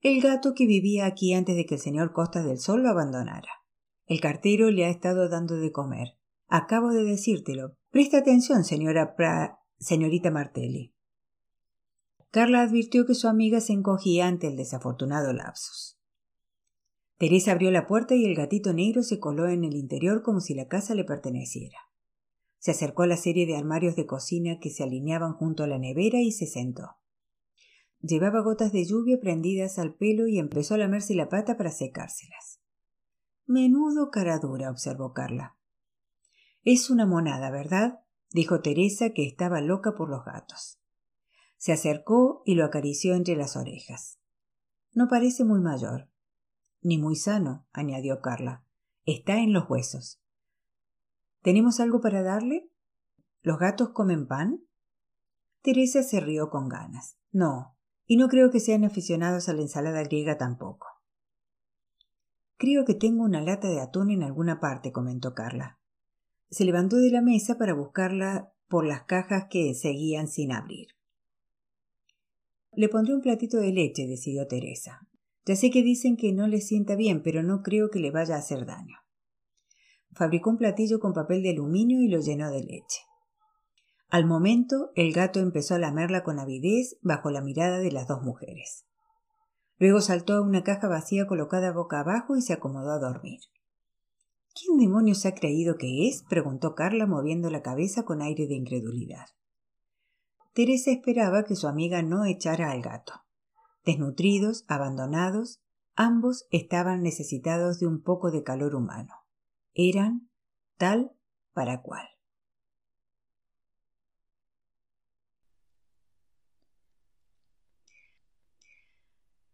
El 0.00 0.22
gato 0.22 0.54
que 0.54 0.64
vivía 0.64 1.04
aquí 1.04 1.34
antes 1.34 1.54
de 1.54 1.66
que 1.66 1.74
el 1.74 1.82
señor 1.82 2.14
Costas 2.14 2.46
del 2.46 2.58
Sol 2.58 2.82
lo 2.82 2.88
abandonara. 2.88 3.50
El 4.06 4.22
cartero 4.22 4.70
le 4.70 4.86
ha 4.86 4.88
estado 4.88 5.28
dando 5.28 5.56
de 5.56 5.70
comer. 5.70 6.16
Acabo 6.48 6.88
de 6.88 7.04
decírtelo. 7.04 7.76
Presta 7.90 8.20
atención, 8.20 8.64
señora 8.64 9.16
pra... 9.16 9.58
señorita 9.78 10.30
Martelli. 10.30 10.94
Carla 12.30 12.62
advirtió 12.62 13.04
que 13.04 13.14
su 13.14 13.28
amiga 13.28 13.60
se 13.60 13.74
encogía 13.74 14.28
ante 14.28 14.46
el 14.46 14.56
desafortunado 14.56 15.34
lapsus. 15.34 15.99
Teresa 17.20 17.52
abrió 17.52 17.70
la 17.70 17.86
puerta 17.86 18.14
y 18.14 18.24
el 18.24 18.34
gatito 18.34 18.72
negro 18.72 19.02
se 19.02 19.20
coló 19.20 19.46
en 19.46 19.62
el 19.62 19.76
interior 19.76 20.22
como 20.22 20.40
si 20.40 20.54
la 20.54 20.68
casa 20.68 20.94
le 20.94 21.04
perteneciera. 21.04 21.76
Se 22.58 22.70
acercó 22.70 23.02
a 23.02 23.06
la 23.06 23.18
serie 23.18 23.44
de 23.44 23.58
armarios 23.58 23.94
de 23.94 24.06
cocina 24.06 24.58
que 24.58 24.70
se 24.70 24.84
alineaban 24.84 25.34
junto 25.34 25.62
a 25.62 25.66
la 25.66 25.78
nevera 25.78 26.22
y 26.22 26.32
se 26.32 26.46
sentó. 26.46 26.96
Llevaba 28.00 28.40
gotas 28.40 28.72
de 28.72 28.86
lluvia 28.86 29.20
prendidas 29.20 29.78
al 29.78 29.92
pelo 29.92 30.28
y 30.28 30.38
empezó 30.38 30.72
a 30.72 30.78
lamerse 30.78 31.14
la 31.14 31.28
pata 31.28 31.58
para 31.58 31.70
secárselas. 31.70 32.62
Menudo 33.44 34.10
cara 34.10 34.38
dura, 34.38 34.70
observó 34.70 35.12
Carla. 35.12 35.58
Es 36.64 36.88
una 36.88 37.04
monada, 37.04 37.50
¿verdad? 37.50 38.00
dijo 38.30 38.62
Teresa, 38.62 39.10
que 39.10 39.26
estaba 39.26 39.60
loca 39.60 39.92
por 39.94 40.08
los 40.08 40.24
gatos. 40.24 40.80
Se 41.58 41.72
acercó 41.72 42.42
y 42.46 42.54
lo 42.54 42.64
acarició 42.64 43.14
entre 43.14 43.36
las 43.36 43.56
orejas. 43.56 44.18
No 44.94 45.06
parece 45.06 45.44
muy 45.44 45.60
mayor. 45.60 46.09
Ni 46.82 46.98
muy 46.98 47.16
sano, 47.16 47.66
añadió 47.72 48.20
Carla. 48.20 48.64
Está 49.04 49.38
en 49.38 49.52
los 49.52 49.68
huesos. 49.68 50.20
¿Tenemos 51.42 51.80
algo 51.80 52.00
para 52.00 52.22
darle? 52.22 52.70
¿Los 53.42 53.58
gatos 53.58 53.90
comen 53.90 54.26
pan? 54.26 54.62
Teresa 55.62 56.02
se 56.02 56.20
rió 56.20 56.50
con 56.50 56.68
ganas. 56.68 57.18
No, 57.32 57.76
y 58.06 58.16
no 58.16 58.28
creo 58.28 58.50
que 58.50 58.60
sean 58.60 58.84
aficionados 58.84 59.48
a 59.48 59.52
la 59.52 59.62
ensalada 59.62 60.02
griega 60.02 60.36
tampoco. 60.36 60.86
Creo 62.56 62.84
que 62.84 62.94
tengo 62.94 63.24
una 63.24 63.40
lata 63.40 63.68
de 63.68 63.80
atún 63.80 64.10
en 64.10 64.22
alguna 64.22 64.60
parte, 64.60 64.92
comentó 64.92 65.34
Carla. 65.34 65.78
Se 66.50 66.64
levantó 66.64 66.96
de 66.96 67.10
la 67.10 67.22
mesa 67.22 67.56
para 67.56 67.72
buscarla 67.72 68.52
por 68.68 68.84
las 68.84 69.04
cajas 69.04 69.46
que 69.48 69.74
seguían 69.74 70.28
sin 70.28 70.52
abrir. 70.52 70.88
Le 72.72 72.88
pondré 72.88 73.14
un 73.14 73.20
platito 73.20 73.58
de 73.58 73.72
leche, 73.72 74.06
decidió 74.06 74.46
Teresa. 74.46 75.06
Ya 75.50 75.56
sé 75.56 75.72
que 75.72 75.82
dicen 75.82 76.16
que 76.16 76.32
no 76.32 76.46
le 76.46 76.60
sienta 76.60 76.94
bien, 76.94 77.24
pero 77.24 77.42
no 77.42 77.64
creo 77.64 77.90
que 77.90 77.98
le 77.98 78.12
vaya 78.12 78.36
a 78.36 78.38
hacer 78.38 78.66
daño. 78.66 78.98
Fabricó 80.12 80.48
un 80.48 80.58
platillo 80.58 81.00
con 81.00 81.12
papel 81.12 81.42
de 81.42 81.50
aluminio 81.50 82.00
y 82.02 82.06
lo 82.06 82.20
llenó 82.20 82.52
de 82.52 82.62
leche. 82.62 83.00
Al 84.10 84.26
momento, 84.26 84.92
el 84.94 85.12
gato 85.12 85.40
empezó 85.40 85.74
a 85.74 85.80
lamerla 85.80 86.22
con 86.22 86.38
avidez 86.38 86.98
bajo 87.02 87.32
la 87.32 87.40
mirada 87.40 87.78
de 87.78 87.90
las 87.90 88.06
dos 88.06 88.22
mujeres. 88.22 88.86
Luego 89.80 90.00
saltó 90.00 90.34
a 90.34 90.40
una 90.40 90.62
caja 90.62 90.86
vacía 90.86 91.26
colocada 91.26 91.72
boca 91.72 91.98
abajo 91.98 92.36
y 92.36 92.42
se 92.42 92.52
acomodó 92.52 92.92
a 92.92 93.00
dormir. 93.00 93.40
¿Quién 94.54 94.78
demonios 94.78 95.26
ha 95.26 95.34
creído 95.34 95.78
que 95.78 96.06
es? 96.06 96.22
preguntó 96.30 96.76
Carla 96.76 97.06
moviendo 97.06 97.50
la 97.50 97.62
cabeza 97.62 98.04
con 98.04 98.22
aire 98.22 98.46
de 98.46 98.54
incredulidad. 98.54 99.26
Teresa 100.54 100.92
esperaba 100.92 101.42
que 101.42 101.56
su 101.56 101.66
amiga 101.66 102.02
no 102.02 102.24
echara 102.24 102.70
al 102.70 102.82
gato. 102.82 103.14
Desnutridos, 103.84 104.64
abandonados, 104.68 105.60
ambos 105.94 106.46
estaban 106.50 107.02
necesitados 107.02 107.78
de 107.78 107.86
un 107.86 108.02
poco 108.02 108.30
de 108.30 108.42
calor 108.42 108.74
humano. 108.74 109.14
Eran 109.74 110.30
tal 110.76 111.12
para 111.52 111.82
cual. 111.82 112.06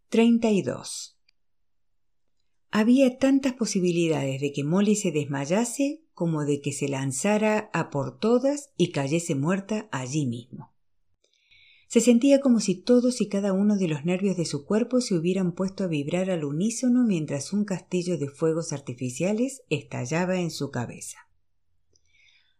32. 0.08 1.18
Había 2.70 3.18
tantas 3.18 3.54
posibilidades 3.54 4.40
de 4.40 4.52
que 4.52 4.64
Molly 4.64 4.96
se 4.96 5.10
desmayase 5.10 6.04
como 6.14 6.44
de 6.44 6.60
que 6.60 6.72
se 6.72 6.88
lanzara 6.88 7.70
a 7.72 7.90
por 7.90 8.18
todas 8.18 8.70
y 8.76 8.92
cayese 8.92 9.34
muerta 9.34 9.88
allí 9.92 10.26
mismo. 10.26 10.75
Se 11.96 12.02
sentía 12.02 12.42
como 12.42 12.60
si 12.60 12.74
todos 12.74 13.22
y 13.22 13.28
cada 13.30 13.54
uno 13.54 13.78
de 13.78 13.88
los 13.88 14.04
nervios 14.04 14.36
de 14.36 14.44
su 14.44 14.66
cuerpo 14.66 15.00
se 15.00 15.14
hubieran 15.14 15.52
puesto 15.52 15.82
a 15.82 15.86
vibrar 15.86 16.28
al 16.28 16.44
unísono 16.44 17.04
mientras 17.04 17.54
un 17.54 17.64
castillo 17.64 18.18
de 18.18 18.28
fuegos 18.28 18.74
artificiales 18.74 19.62
estallaba 19.70 20.38
en 20.38 20.50
su 20.50 20.70
cabeza. 20.70 21.16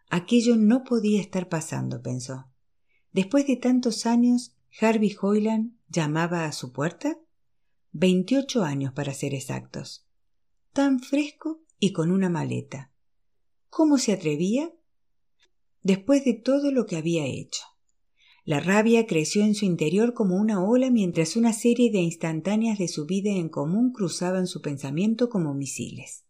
Aquello 0.09 0.57
no 0.57 0.85
podía 0.85 1.21
estar 1.21 1.51
pasando, 1.51 2.01
pensó. 2.01 2.47
Después 3.13 3.47
de 3.47 3.59
tantos 3.59 4.07
años, 4.07 4.57
Harvey 4.81 5.15
Hoyland 5.21 5.77
llamaba 5.91 6.47
a 6.47 6.53
su 6.53 6.73
puerta. 6.73 7.19
Veintiocho 7.93 8.65
años 8.65 8.95
para 8.95 9.13
ser 9.13 9.35
exactos. 9.35 10.07
Tan 10.73 10.99
fresco 10.99 11.61
y 11.79 11.93
con 11.93 12.11
una 12.11 12.31
maleta. 12.31 12.91
¿Cómo 13.69 13.99
se 13.99 14.15
atrevía? 14.15 14.73
Después 15.83 16.25
de 16.25 16.33
todo 16.33 16.73
lo 16.73 16.87
que 16.87 16.97
había 16.97 17.27
hecho. 17.27 17.76
La 18.47 18.61
rabia 18.61 19.09
creció 19.09 19.43
en 19.43 19.57
su 19.57 19.65
interior 19.65 20.15
como 20.15 20.37
una 20.37 20.65
ola 20.65 20.89
mientras 20.89 21.35
una 21.35 21.53
serie 21.53 21.91
de 21.91 21.99
instantáneas 21.99 22.79
de 22.79 22.87
su 22.87 23.05
vida 23.05 23.31
en 23.31 23.49
común 23.49 23.91
cruzaban 23.91 24.47
su 24.47 24.63
pensamiento 24.63 25.29
como 25.29 25.53
misiles. 25.53 26.27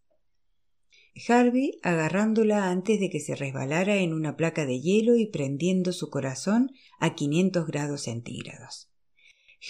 Harvey 1.29 1.79
agarrándola 1.83 2.71
antes 2.71 3.01
de 3.01 3.11
que 3.11 3.21
se 3.21 3.37
resbalara 3.37 3.97
en 3.97 4.15
una 4.15 4.35
placa 4.35 4.65
de 4.65 4.81
hielo 4.81 5.17
y 5.17 5.27
prendiendo 5.27 5.93
su 5.93 6.09
corazón 6.09 6.73
a 6.99 7.15
quinientos 7.15 7.67
grados 7.67 8.05
centígrados. 8.05 8.91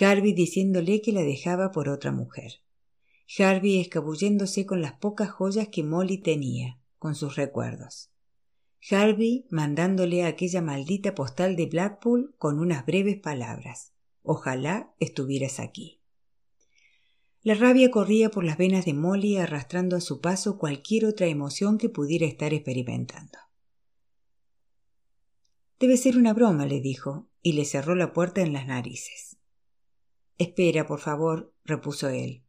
Harvey 0.01 0.33
diciéndole 0.33 1.03
que 1.03 1.11
la 1.11 1.23
dejaba 1.23 1.73
por 1.73 1.89
otra 1.89 2.13
mujer. 2.13 2.61
Harvey 3.41 3.81
escabulléndose 3.81 4.67
con 4.67 4.81
las 4.83 4.93
pocas 4.93 5.31
joyas 5.31 5.67
que 5.67 5.83
Molly 5.83 6.19
tenía, 6.19 6.79
con 7.01 7.17
sus 7.17 7.35
recuerdos. 7.35 8.13
Harvey 8.91 9.47
mandándole 9.51 10.25
aquella 10.25 10.63
maldita 10.63 11.15
postal 11.15 11.57
de 11.57 11.67
Blackpool 11.67 12.35
con 12.39 12.59
unas 12.59 12.87
breves 12.87 13.19
palabras. 13.19 13.93
Ojalá 14.23 14.95
estuvieras 14.99 15.61
aquí. 15.61 16.01
La 17.43 17.55
rabia 17.55 17.91
corría 17.91 18.31
por 18.31 18.45
las 18.45 18.59
venas 18.59 18.85
de 18.85 18.95
Molly 18.95 19.37
arrastrando 19.37 19.97
a 19.97 20.01
su 20.01 20.21
paso 20.21 20.59
cualquier 20.59 21.07
otra 21.07 21.27
emoción 21.27 21.79
que 21.79 21.89
pudiera 21.89 22.27
estar 22.27 22.53
experimentando. 22.53 23.39
Debe 25.79 25.97
ser 25.97 26.17
una 26.17 26.33
broma, 26.33 26.67
le 26.67 26.81
dijo, 26.81 27.29
y 27.43 27.53
le 27.53 27.65
cerró 27.65 27.95
la 27.95 28.13
puerta 28.13 28.41
en 28.41 28.53
las 28.53 28.67
narices. 28.67 29.37
Espera, 30.39 30.87
por 30.87 31.01
favor, 31.01 31.55
repuso 31.65 32.09
él. 32.09 32.43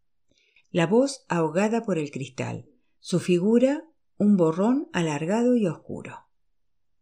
La 0.72 0.88
voz 0.88 1.26
ahogada 1.30 1.84
por 1.84 1.98
el 1.98 2.10
cristal, 2.10 2.70
su 3.00 3.20
figura 3.20 3.86
un 4.18 4.36
borrón 4.36 4.90
alargado 4.94 5.56
y 5.56 5.68
oscuro. 5.68 6.28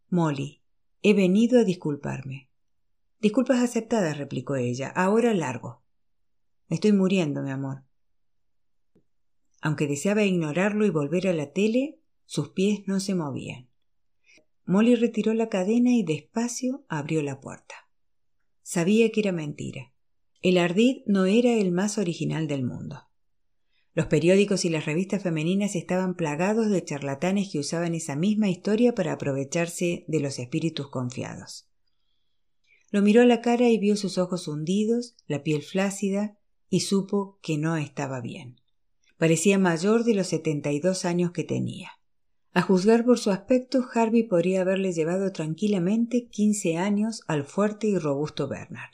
Molly, 0.10 0.62
he 1.02 1.14
venido 1.14 1.60
a 1.60 1.64
disculparme. 1.64 2.50
Disculpas 3.20 3.60
aceptadas, 3.62 4.18
replicó 4.18 4.56
ella. 4.56 4.90
Ahora 4.90 5.34
largo. 5.34 5.82
Me 6.68 6.76
estoy 6.76 6.92
muriendo, 6.92 7.42
mi 7.42 7.52
amor. 7.52 7.84
Aunque 9.62 9.88
deseaba 9.88 10.24
ignorarlo 10.24 10.86
y 10.86 10.90
volver 10.90 11.28
a 11.28 11.34
la 11.34 11.52
tele, 11.52 12.00
sus 12.26 12.50
pies 12.50 12.88
no 12.88 13.00
se 13.00 13.16
movían. 13.16 13.70
Molly 14.66 14.96
retiró 14.96 15.34
la 15.34 15.48
cadena 15.48 15.92
y 15.92 16.04
despacio 16.04 16.86
abrió 16.90 17.22
la 17.22 17.40
puerta. 17.40 17.76
Sabía 18.62 19.12
que 19.12 19.22
era 19.22 19.32
mentira. 19.32 19.94
El 20.42 20.58
ardid 20.58 21.04
no 21.06 21.26
era 21.26 21.54
el 21.54 21.72
más 21.72 21.98
original 21.98 22.48
del 22.48 22.64
mundo. 22.64 23.08
Los 23.96 24.08
periódicos 24.08 24.66
y 24.66 24.70
las 24.70 24.86
revistas 24.86 25.24
femeninas 25.24 25.74
estaban 25.78 26.16
plagados 26.16 26.70
de 26.70 26.84
charlatanes 26.84 27.50
que 27.50 27.60
usaban 27.60 27.96
esa 27.96 28.18
misma 28.18 28.50
historia 28.50 28.94
para 28.94 29.14
aprovecharse 29.14 30.04
de 30.10 30.20
los 30.20 30.38
espíritus 30.38 30.90
confiados. 30.90 31.70
Lo 32.92 33.02
miró 33.02 33.22
a 33.22 33.26
la 33.26 33.40
cara 33.40 33.70
y 33.70 33.78
vio 33.78 33.96
sus 33.96 34.18
ojos 34.18 34.50
hundidos, 34.50 35.16
la 35.28 35.44
piel 35.44 35.64
flácida, 35.64 36.38
y 36.70 36.82
supo 36.82 37.40
que 37.42 37.58
no 37.58 37.78
estaba 37.78 38.20
bien. 38.20 38.60
Parecía 39.18 39.58
mayor 39.58 40.04
de 40.04 40.14
los 40.14 40.28
setenta 40.28 40.74
y 40.74 40.82
dos 40.82 41.06
años 41.06 41.32
que 41.32 41.46
tenía. 41.46 41.92
A 42.52 42.62
juzgar 42.62 43.06
por 43.06 43.18
su 43.18 43.32
aspecto, 43.32 43.86
Harvey 43.94 44.24
podría 44.24 44.62
haberle 44.62 44.92
llevado 44.92 45.32
tranquilamente 45.32 46.28
quince 46.28 46.76
años 46.76 47.22
al 47.28 47.46
fuerte 47.46 47.88
y 47.88 47.98
robusto 47.98 48.50
Bernard. 48.50 48.92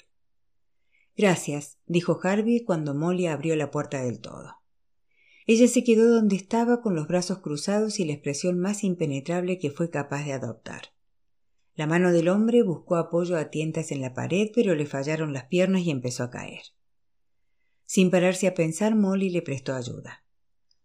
Gracias, 1.18 1.80
dijo 1.88 2.20
Harvey 2.22 2.64
cuando 2.64 2.94
Molly 2.94 3.26
abrió 3.26 3.56
la 3.56 3.72
puerta 3.72 4.04
del 4.04 4.20
todo. 4.20 4.61
Ella 5.48 5.68
se 5.68 5.84
quedó 5.84 6.14
donde 6.14 6.36
estaba 6.36 6.82
con 6.82 6.96
los 6.96 7.08
brazos 7.08 7.40
cruzados 7.40 8.00
y 8.00 8.06
la 8.06 8.14
expresión 8.14 8.60
más 8.60 8.84
impenetrable 8.84 9.58
que 9.58 9.72
fue 9.72 9.90
capaz 9.90 10.26
de 10.26 10.34
adoptar. 10.34 10.94
La 11.76 11.88
mano 11.88 12.12
del 12.12 12.30
hombre 12.30 12.64
buscó 12.64 12.96
apoyo 12.96 13.38
a 13.38 13.50
tientas 13.50 13.92
en 13.92 14.02
la 14.02 14.14
pared, 14.14 14.50
pero 14.54 14.76
le 14.76 14.86
fallaron 14.86 15.34
las 15.34 15.46
piernas 15.46 15.82
y 15.82 15.92
empezó 15.92 16.24
a 16.24 16.30
caer. 16.30 16.62
Sin 17.86 18.12
pararse 18.12 18.48
a 18.48 18.54
pensar, 18.54 18.96
Molly 18.96 19.30
le 19.30 19.42
prestó 19.42 19.74
ayuda. 19.74 20.24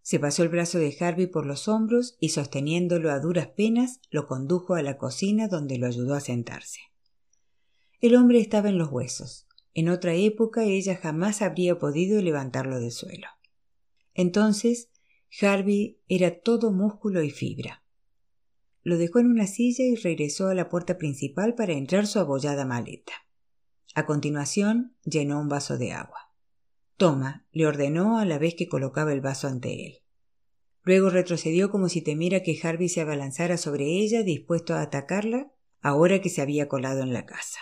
Se 0.03 0.21
pasó 0.21 0.43
el 0.43 0.49
brazo 0.49 0.79
de 0.79 0.97
Harvey 0.99 1.27
por 1.27 1.47
los 1.47 1.69
hombros 1.69 2.17
y 2.21 2.29
sosteniéndolo 2.29 3.11
a 3.11 3.19
duras 3.19 3.49
penas, 3.49 4.01
lo 4.11 4.27
condujo 4.27 4.75
a 4.75 4.83
la 4.83 4.99
cocina 4.99 5.49
donde 5.49 5.79
lo 5.79 5.87
ayudó 5.87 6.15
a 6.15 6.21
sentarse. 6.21 6.81
El 8.01 8.15
hombre 8.15 8.39
estaba 8.39 8.69
en 8.69 8.79
los 8.79 8.91
huesos. 8.91 9.47
En 9.75 9.89
otra 9.89 10.15
época 10.15 10.65
ella 10.65 10.97
jamás 10.97 11.43
habría 11.43 11.79
podido 11.79 12.23
levantarlo 12.23 12.79
del 12.79 12.93
suelo. 12.93 13.27
Entonces 14.17 14.89
Harvey 15.43 16.01
era 16.09 16.41
todo 16.41 16.73
músculo 16.73 17.23
y 17.23 17.31
fibra. 17.31 17.85
Lo 18.83 18.97
dejó 18.97 19.19
en 19.19 19.27
una 19.27 19.47
silla 19.47 19.85
y 19.85 19.95
regresó 19.95 20.49
a 20.49 20.55
la 20.55 20.71
puerta 20.71 20.97
principal 20.97 21.55
para 21.55 21.75
entrar 21.75 22.07
su 22.07 22.19
abollada 22.19 22.65
maleta. 22.65 23.13
A 23.95 24.07
continuación 24.07 24.97
llenó 25.05 25.39
un 25.39 25.49
vaso 25.49 25.77
de 25.77 25.93
agua. 25.93 26.33
Toma, 26.97 27.47
le 27.53 27.67
ordenó 27.67 28.19
a 28.19 28.25
la 28.25 28.39
vez 28.39 28.55
que 28.55 28.69
colocaba 28.69 29.13
el 29.13 29.21
vaso 29.21 29.49
ante 29.49 29.87
él. 29.87 30.03
Luego 30.83 31.11
retrocedió 31.11 31.71
como 31.71 31.91
si 31.91 32.01
temiera 32.01 32.43
que 32.43 32.59
Harvey 32.63 32.89
se 32.89 33.03
abalanzara 33.03 33.59
sobre 33.59 33.85
ella, 33.85 34.23
dispuesto 34.23 34.75
a 34.75 34.81
atacarla, 34.81 35.53
ahora 35.83 36.23
que 36.23 36.31
se 36.31 36.41
había 36.41 36.69
colado 36.69 37.03
en 37.03 37.13
la 37.13 37.27
casa. 37.27 37.59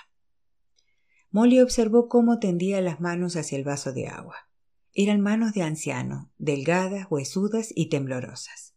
Molly 1.30 1.60
observó 1.60 2.08
cómo 2.08 2.38
tendía 2.38 2.80
las 2.80 3.00
manos 3.00 3.34
hacia 3.34 3.58
el 3.58 3.64
vaso 3.64 3.92
de 3.92 4.06
agua. 4.06 4.48
Eran 4.94 5.20
manos 5.20 5.52
de 5.52 5.62
anciano, 5.62 6.30
delgadas, 6.38 7.08
huesudas 7.10 7.72
y 7.74 7.88
temblorosas. 7.88 8.74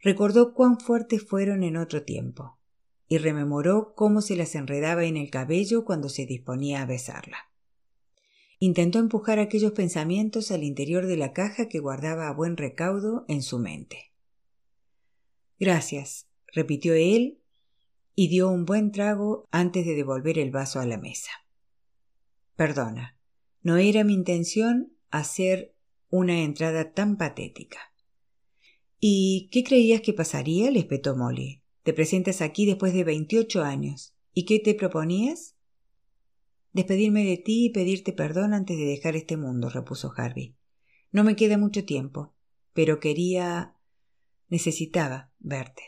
Recordó 0.00 0.54
cuán 0.54 0.80
fuertes 0.80 1.22
fueron 1.22 1.62
en 1.62 1.76
otro 1.76 2.02
tiempo, 2.02 2.58
y 3.08 3.18
rememoró 3.18 3.94
cómo 3.94 4.22
se 4.22 4.36
las 4.36 4.54
enredaba 4.54 5.04
en 5.04 5.18
el 5.18 5.30
cabello 5.30 5.84
cuando 5.84 6.08
se 6.08 6.24
disponía 6.24 6.80
a 6.80 6.86
besarla. 6.86 7.36
Intentó 8.58 9.00
empujar 9.00 9.38
aquellos 9.38 9.72
pensamientos 9.72 10.50
al 10.50 10.64
interior 10.64 11.06
de 11.06 11.18
la 11.18 11.34
caja 11.34 11.68
que 11.68 11.78
guardaba 11.78 12.28
a 12.28 12.32
buen 12.32 12.56
recaudo 12.56 13.26
en 13.28 13.42
su 13.42 13.58
mente. 13.58 14.12
Gracias, 15.60 16.26
repitió 16.46 16.94
él, 16.94 17.38
y 18.14 18.28
dio 18.28 18.48
un 18.48 18.64
buen 18.64 18.92
trago 18.92 19.46
antes 19.50 19.84
de 19.84 19.94
devolver 19.94 20.38
el 20.38 20.50
vaso 20.50 20.80
a 20.80 20.86
la 20.86 20.96
mesa. 20.96 21.30
Perdona, 22.56 23.18
no 23.62 23.76
era 23.76 24.04
mi 24.04 24.14
intención 24.14 24.91
hacer 25.12 25.74
una 26.10 26.42
entrada 26.42 26.92
tan 26.92 27.16
patética. 27.16 27.78
¿Y 28.98 29.48
qué 29.50 29.64
creías 29.64 30.00
que 30.00 30.12
pasaría? 30.12 30.70
le 30.70 30.80
espetó 30.80 31.16
Molly. 31.16 31.62
Te 31.82 31.92
presentas 31.92 32.40
aquí 32.40 32.66
después 32.66 32.92
de 32.92 33.04
veintiocho 33.04 33.62
años. 33.62 34.14
¿Y 34.32 34.44
qué 34.44 34.58
te 34.58 34.74
proponías? 34.74 35.56
Despedirme 36.72 37.24
de 37.24 37.36
ti 37.36 37.66
y 37.66 37.70
pedirte 37.70 38.12
perdón 38.12 38.54
antes 38.54 38.78
de 38.78 38.84
dejar 38.84 39.16
este 39.16 39.36
mundo, 39.36 39.68
repuso 39.68 40.12
Harvey. 40.16 40.56
No 41.10 41.24
me 41.24 41.36
queda 41.36 41.58
mucho 41.58 41.84
tiempo, 41.84 42.34
pero 42.72 43.00
quería. 43.00 43.76
necesitaba 44.48 45.32
verte. 45.38 45.82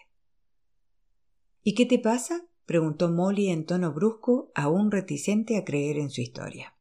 ¿Y 1.62 1.74
qué 1.74 1.86
te 1.86 1.98
pasa? 1.98 2.46
preguntó 2.66 3.10
Molly 3.10 3.48
en 3.48 3.64
tono 3.64 3.92
brusco, 3.92 4.50
aún 4.54 4.90
reticente 4.90 5.56
a 5.56 5.64
creer 5.64 5.98
en 5.98 6.10
su 6.10 6.20
historia. 6.20 6.74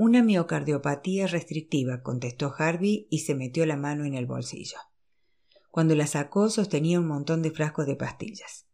Una 0.00 0.22
miocardiopatía 0.22 1.26
restrictiva, 1.26 2.04
contestó 2.04 2.54
Harvey 2.56 3.08
y 3.10 3.18
se 3.18 3.34
metió 3.34 3.66
la 3.66 3.76
mano 3.76 4.04
en 4.04 4.14
el 4.14 4.26
bolsillo. 4.26 4.78
Cuando 5.72 5.96
la 5.96 6.06
sacó 6.06 6.50
sostenía 6.50 7.00
un 7.00 7.08
montón 7.08 7.42
de 7.42 7.50
frascos 7.50 7.88
de 7.88 7.96
pastillas. 7.96 8.68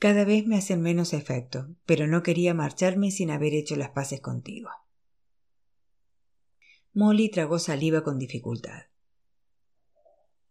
Cada 0.00 0.24
vez 0.24 0.44
me 0.44 0.56
hacen 0.56 0.82
menos 0.82 1.12
efecto, 1.12 1.68
pero 1.86 2.08
no 2.08 2.24
quería 2.24 2.54
marcharme 2.54 3.12
sin 3.12 3.30
haber 3.30 3.54
hecho 3.54 3.76
las 3.76 3.90
paces 3.90 4.20
contigo. 4.20 4.68
Molly 6.92 7.28
tragó 7.28 7.60
saliva 7.60 8.02
con 8.02 8.18
dificultad. 8.18 8.86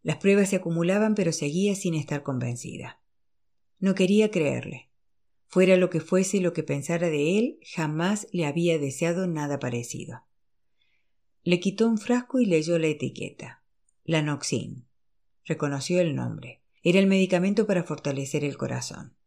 Las 0.03 0.15
pruebas 0.15 0.51
se 0.51 0.55
acumulaban, 0.55 1.15
pero 1.15 1.33
seguía 1.33 1.75
sin 1.75 1.95
estar 1.95 2.23
convencida. 2.23 3.01
No 3.79 3.93
quería 3.93 4.31
creerle. 4.31 4.90
Fuera 5.51 5.75
lo 5.75 5.89
que 5.89 5.99
fuese 5.99 6.39
lo 6.39 6.53
que 6.53 6.63
pensara 6.63 7.09
de 7.09 7.37
él, 7.37 7.59
jamás 7.75 8.25
le 8.31 8.45
había 8.45 8.79
deseado 8.79 9.27
nada 9.27 9.59
parecido. 9.59 10.23
Le 11.43 11.59
quitó 11.59 11.89
un 11.89 11.97
frasco 11.97 12.39
y 12.39 12.45
leyó 12.45 12.79
la 12.79 12.87
etiqueta. 12.87 13.61
Lanoxin. 14.05 14.85
Reconoció 15.43 15.99
el 15.99 16.15
nombre. 16.15 16.61
Era 16.83 16.99
el 16.99 17.07
medicamento 17.07 17.67
para 17.67 17.83
fortalecer 17.83 18.45
el 18.45 18.55
corazón. 18.55 19.17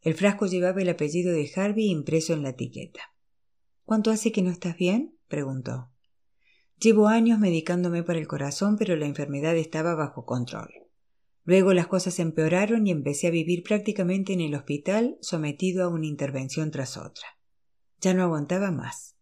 El 0.00 0.14
frasco 0.14 0.46
llevaba 0.46 0.82
el 0.82 0.88
apellido 0.88 1.32
de 1.32 1.48
Harvey 1.54 1.88
impreso 1.88 2.32
en 2.32 2.42
la 2.42 2.48
etiqueta. 2.48 3.14
¿Cuánto 3.84 4.10
hace 4.10 4.32
que 4.32 4.42
no 4.42 4.50
estás 4.50 4.76
bien? 4.76 5.16
preguntó. 5.28 5.92
Llevo 6.80 7.06
años 7.06 7.38
medicándome 7.38 8.02
para 8.02 8.18
el 8.18 8.26
corazón, 8.26 8.76
pero 8.76 8.96
la 8.96 9.06
enfermedad 9.06 9.56
estaba 9.56 9.94
bajo 9.94 10.26
control. 10.26 10.83
Luego 11.44 11.74
las 11.74 11.86
cosas 11.86 12.18
empeoraron 12.18 12.86
y 12.86 12.90
empecé 12.90 13.26
a 13.26 13.30
vivir 13.30 13.62
prácticamente 13.62 14.32
en 14.32 14.40
el 14.40 14.54
hospital 14.54 15.18
sometido 15.20 15.84
a 15.84 15.88
una 15.88 16.06
intervención 16.06 16.70
tras 16.70 16.96
otra. 16.96 17.26
Ya 18.00 18.14
no 18.14 18.22
aguantaba 18.22 18.70
más. 18.70 19.16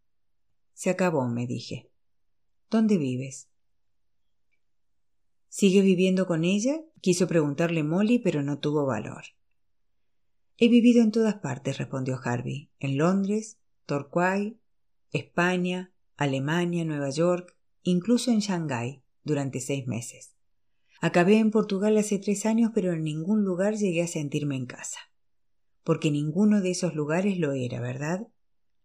Se 0.73 0.89
acabó, 0.89 1.29
me 1.29 1.47
dije. 1.47 1.91
¿Dónde 2.71 2.97
vives? 2.97 3.49
¿Sigue 5.49 5.83
viviendo 5.83 6.27
con 6.27 6.45
ella? 6.45 6.81
quiso 7.01 7.27
preguntarle 7.27 7.83
Molly, 7.83 8.21
pero 8.21 8.43
no 8.43 8.59
tuvo 8.59 8.87
valor. 8.87 9.25
He 10.57 10.69
vivido 10.69 11.03
en 11.03 11.11
todas 11.11 11.35
partes, 11.35 11.79
respondió 11.79 12.21
Harvey. 12.23 12.71
En 12.79 12.97
Londres, 12.97 13.59
Torquay, 13.85 14.59
España, 15.11 15.93
Alemania, 16.17 16.85
Nueva 16.85 17.11
York, 17.11 17.57
incluso 17.83 18.31
en 18.31 18.39
Shanghái, 18.39 19.03
durante 19.25 19.61
seis 19.61 19.87
meses. 19.87 20.33
Acabé 21.05 21.39
en 21.39 21.51
Portugal 21.51 21.99
hace 21.99 22.21
tres 22.21 22.47
años, 22.47 22.71
pero 22.73 22.93
en 22.93 23.03
ningún 23.03 23.43
lugar 23.43 23.75
llegué 23.75 24.03
a 24.03 24.07
sentirme 24.07 24.55
en 24.55 24.67
casa. 24.67 25.01
Porque 25.83 26.13
ninguno 26.13 26.61
de 26.61 26.71
esos 26.71 26.95
lugares 26.95 27.39
lo 27.39 27.51
era, 27.55 27.81
¿verdad? 27.81 28.29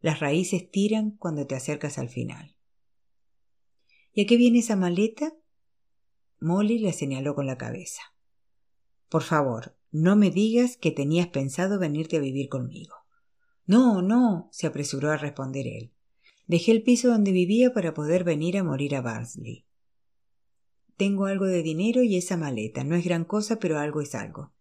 Las 0.02 0.20
raíces 0.20 0.72
tiran 0.72 1.12
cuando 1.12 1.46
te 1.46 1.54
acercas 1.54 2.00
al 2.00 2.10
final. 2.10 2.56
¿Y 4.14 4.22
a 4.22 4.26
qué 4.26 4.36
viene 4.36 4.60
esa 4.60 4.76
maleta? 4.76 5.32
Molly 6.40 6.80
la 6.80 6.92
señaló 6.92 7.36
con 7.36 7.46
la 7.46 7.60
cabeza. 7.60 8.02
Por 9.10 9.22
favor, 9.22 9.78
no 9.92 10.16
me 10.16 10.32
digas 10.32 10.76
que 10.76 10.90
tenías 10.90 11.28
pensado 11.28 11.78
venirte 11.78 12.18
a 12.18 12.22
vivir 12.22 12.50
conmigo. 12.50 12.96
No, 13.68 14.02
no, 14.02 14.50
se 14.52 14.66
apresuró 14.66 15.12
a 15.12 15.18
responder 15.18 15.68
él. 15.68 15.94
Dejé 16.48 16.72
el 16.72 16.82
piso 16.82 17.10
donde 17.10 17.32
vivía 17.32 17.74
para 17.74 17.94
poder 17.94 18.24
venir 18.24 18.58
a 18.58 18.64
morir 18.64 18.96
a 18.96 19.02
Barnsley. 19.02 19.67
Tengo 20.98 21.28
algo 21.28 21.46
de 21.46 21.62
dinero 21.62 22.02
y 22.02 22.18
esa 22.18 22.38
maleta. 22.38 22.84
No 22.84 22.96
es 22.96 23.06
gran 23.06 23.24
cosa, 23.24 23.60
pero 23.60 23.78
algo 23.78 24.02
es 24.02 24.16
algo. 24.16 24.52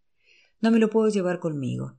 No 0.61 0.71
me 0.71 0.79
lo 0.79 0.89
puedo 0.89 1.09
llevar 1.09 1.39
conmigo. 1.39 1.97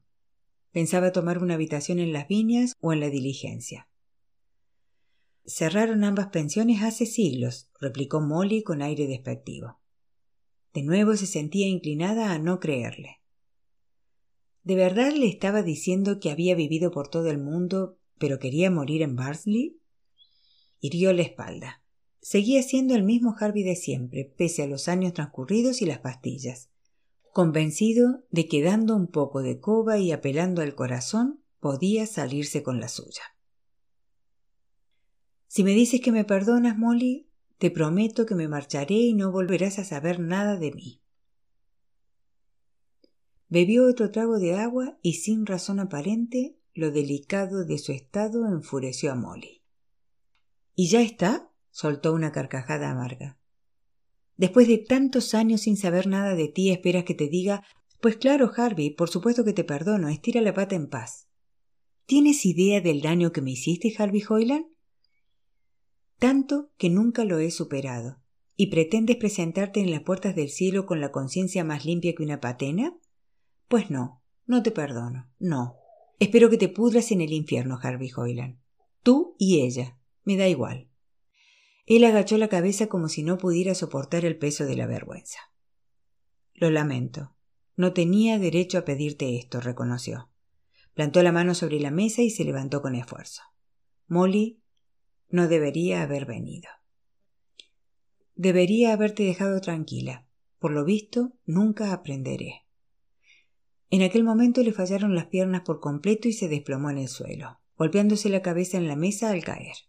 Pensaba 0.70 1.12
tomar 1.12 1.42
una 1.42 1.54
habitación 1.54 1.98
en 1.98 2.12
las 2.12 2.28
viñas 2.28 2.74
o 2.80 2.92
en 2.92 3.00
la 3.00 3.10
diligencia. 3.10 3.88
Cerraron 5.44 6.04
ambas 6.04 6.28
pensiones 6.28 6.82
hace 6.82 7.04
siglos, 7.06 7.70
replicó 7.80 8.20
Molly 8.20 8.62
con 8.62 8.82
aire 8.82 9.06
despectivo. 9.06 9.80
De 10.74 10.82
nuevo 10.82 11.16
se 11.16 11.26
sentía 11.26 11.66
inclinada 11.66 12.32
a 12.32 12.38
no 12.38 12.60
creerle. 12.60 13.20
¿De 14.62 14.76
verdad 14.76 15.12
le 15.12 15.26
estaba 15.26 15.62
diciendo 15.62 16.20
que 16.20 16.30
había 16.30 16.54
vivido 16.54 16.90
por 16.90 17.08
todo 17.08 17.30
el 17.30 17.38
mundo, 17.38 17.98
pero 18.18 18.38
quería 18.38 18.70
morir 18.70 19.02
en 19.02 19.16
Barnsley? 19.16 19.80
Hirió 20.80 21.12
la 21.12 21.22
espalda. 21.22 21.82
Seguía 22.28 22.62
siendo 22.62 22.94
el 22.94 23.04
mismo 23.04 23.34
Harvey 23.40 23.62
de 23.62 23.74
siempre, 23.74 24.30
pese 24.36 24.62
a 24.62 24.66
los 24.66 24.86
años 24.88 25.14
transcurridos 25.14 25.80
y 25.80 25.86
las 25.86 26.00
pastillas, 26.00 26.68
convencido 27.32 28.22
de 28.30 28.46
que 28.46 28.62
dando 28.62 28.94
un 28.96 29.06
poco 29.06 29.40
de 29.40 29.60
coba 29.60 29.96
y 29.96 30.12
apelando 30.12 30.60
al 30.60 30.74
corazón 30.74 31.42
podía 31.58 32.04
salirse 32.04 32.62
con 32.62 32.80
la 32.80 32.88
suya. 32.88 33.22
Si 35.46 35.64
me 35.64 35.70
dices 35.70 36.02
que 36.02 36.12
me 36.12 36.26
perdonas, 36.26 36.76
Molly, 36.76 37.30
te 37.56 37.70
prometo 37.70 38.26
que 38.26 38.34
me 38.34 38.46
marcharé 38.46 38.96
y 38.96 39.14
no 39.14 39.32
volverás 39.32 39.78
a 39.78 39.84
saber 39.84 40.20
nada 40.20 40.58
de 40.58 40.72
mí. 40.72 41.00
Bebió 43.48 43.88
otro 43.88 44.10
trago 44.10 44.38
de 44.38 44.54
agua 44.54 44.98
y 45.00 45.14
sin 45.14 45.46
razón 45.46 45.80
aparente 45.80 46.58
lo 46.74 46.90
delicado 46.90 47.64
de 47.64 47.78
su 47.78 47.92
estado 47.92 48.46
enfureció 48.48 49.12
a 49.12 49.14
Molly. 49.14 49.62
¿Y 50.74 50.88
ya 50.88 51.00
está? 51.00 51.47
Soltó 51.70 52.12
una 52.12 52.32
carcajada 52.32 52.90
amarga. 52.90 53.38
Después 54.36 54.68
de 54.68 54.78
tantos 54.78 55.34
años 55.34 55.62
sin 55.62 55.76
saber 55.76 56.06
nada 56.06 56.34
de 56.34 56.48
ti, 56.48 56.70
esperas 56.70 57.04
que 57.04 57.14
te 57.14 57.28
diga 57.28 57.64
Pues 58.00 58.16
claro, 58.16 58.50
Harvey, 58.56 58.90
por 58.90 59.10
supuesto 59.10 59.44
que 59.44 59.52
te 59.52 59.64
perdono, 59.64 60.08
estira 60.08 60.40
la 60.40 60.54
pata 60.54 60.76
en 60.76 60.88
paz. 60.88 61.28
¿Tienes 62.06 62.46
idea 62.46 62.80
del 62.80 63.02
daño 63.02 63.32
que 63.32 63.42
me 63.42 63.50
hiciste, 63.50 63.92
Harvey 63.98 64.22
Hoyland? 64.26 64.66
Tanto 66.18 66.70
que 66.78 66.88
nunca 66.88 67.24
lo 67.24 67.38
he 67.38 67.50
superado. 67.50 68.18
¿Y 68.56 68.68
pretendes 68.68 69.16
presentarte 69.16 69.80
en 69.80 69.90
las 69.90 70.02
puertas 70.02 70.34
del 70.34 70.48
cielo 70.48 70.86
con 70.86 71.00
la 71.00 71.12
conciencia 71.12 71.64
más 71.64 71.84
limpia 71.84 72.14
que 72.14 72.22
una 72.22 72.40
patena? 72.40 72.96
Pues 73.68 73.90
no, 73.90 74.22
no 74.46 74.62
te 74.62 74.70
perdono, 74.70 75.30
no. 75.38 75.76
Espero 76.18 76.48
que 76.48 76.56
te 76.56 76.68
pudras 76.68 77.12
en 77.12 77.20
el 77.20 77.32
infierno, 77.32 77.78
Harvey 77.80 78.10
Hoyland. 78.16 78.58
Tú 79.02 79.36
y 79.38 79.60
ella. 79.60 79.98
Me 80.24 80.36
da 80.36 80.48
igual. 80.48 80.88
Él 81.90 82.04
agachó 82.04 82.36
la 82.36 82.48
cabeza 82.48 82.88
como 82.88 83.08
si 83.08 83.22
no 83.22 83.38
pudiera 83.38 83.74
soportar 83.74 84.26
el 84.26 84.36
peso 84.36 84.66
de 84.66 84.76
la 84.76 84.86
vergüenza. 84.86 85.38
Lo 86.52 86.70
lamento. 86.70 87.34
No 87.76 87.94
tenía 87.94 88.38
derecho 88.38 88.76
a 88.76 88.84
pedirte 88.84 89.38
esto, 89.38 89.62
reconoció. 89.62 90.28
Plantó 90.92 91.22
la 91.22 91.32
mano 91.32 91.54
sobre 91.54 91.80
la 91.80 91.90
mesa 91.90 92.20
y 92.20 92.28
se 92.28 92.44
levantó 92.44 92.82
con 92.82 92.94
esfuerzo. 92.94 93.40
Molly 94.06 94.60
no 95.30 95.48
debería 95.48 96.02
haber 96.02 96.26
venido. 96.26 96.68
Debería 98.34 98.92
haberte 98.92 99.22
dejado 99.22 99.58
tranquila. 99.62 100.26
Por 100.58 100.72
lo 100.72 100.84
visto, 100.84 101.32
nunca 101.46 101.94
aprenderé. 101.94 102.66
En 103.88 104.02
aquel 104.02 104.24
momento 104.24 104.62
le 104.62 104.74
fallaron 104.74 105.14
las 105.14 105.28
piernas 105.28 105.62
por 105.62 105.80
completo 105.80 106.28
y 106.28 106.34
se 106.34 106.48
desplomó 106.48 106.90
en 106.90 106.98
el 106.98 107.08
suelo, 107.08 107.60
golpeándose 107.78 108.28
la 108.28 108.42
cabeza 108.42 108.76
en 108.76 108.88
la 108.88 108.96
mesa 108.96 109.30
al 109.30 109.42
caer. 109.42 109.87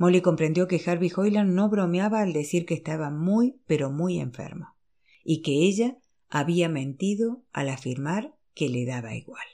Molly 0.00 0.22
comprendió 0.22 0.66
que 0.66 0.80
Harvey 0.86 1.12
Hoyland 1.14 1.52
no 1.52 1.68
bromeaba 1.68 2.22
al 2.22 2.32
decir 2.32 2.64
que 2.64 2.72
estaba 2.72 3.10
muy, 3.10 3.60
pero 3.66 3.90
muy 3.90 4.18
enfermo, 4.18 4.74
y 5.22 5.42
que 5.42 5.52
ella 5.52 5.98
había 6.30 6.70
mentido 6.70 7.42
al 7.52 7.68
afirmar 7.68 8.34
que 8.54 8.70
le 8.70 8.86
daba 8.86 9.14
igual. 9.14 9.44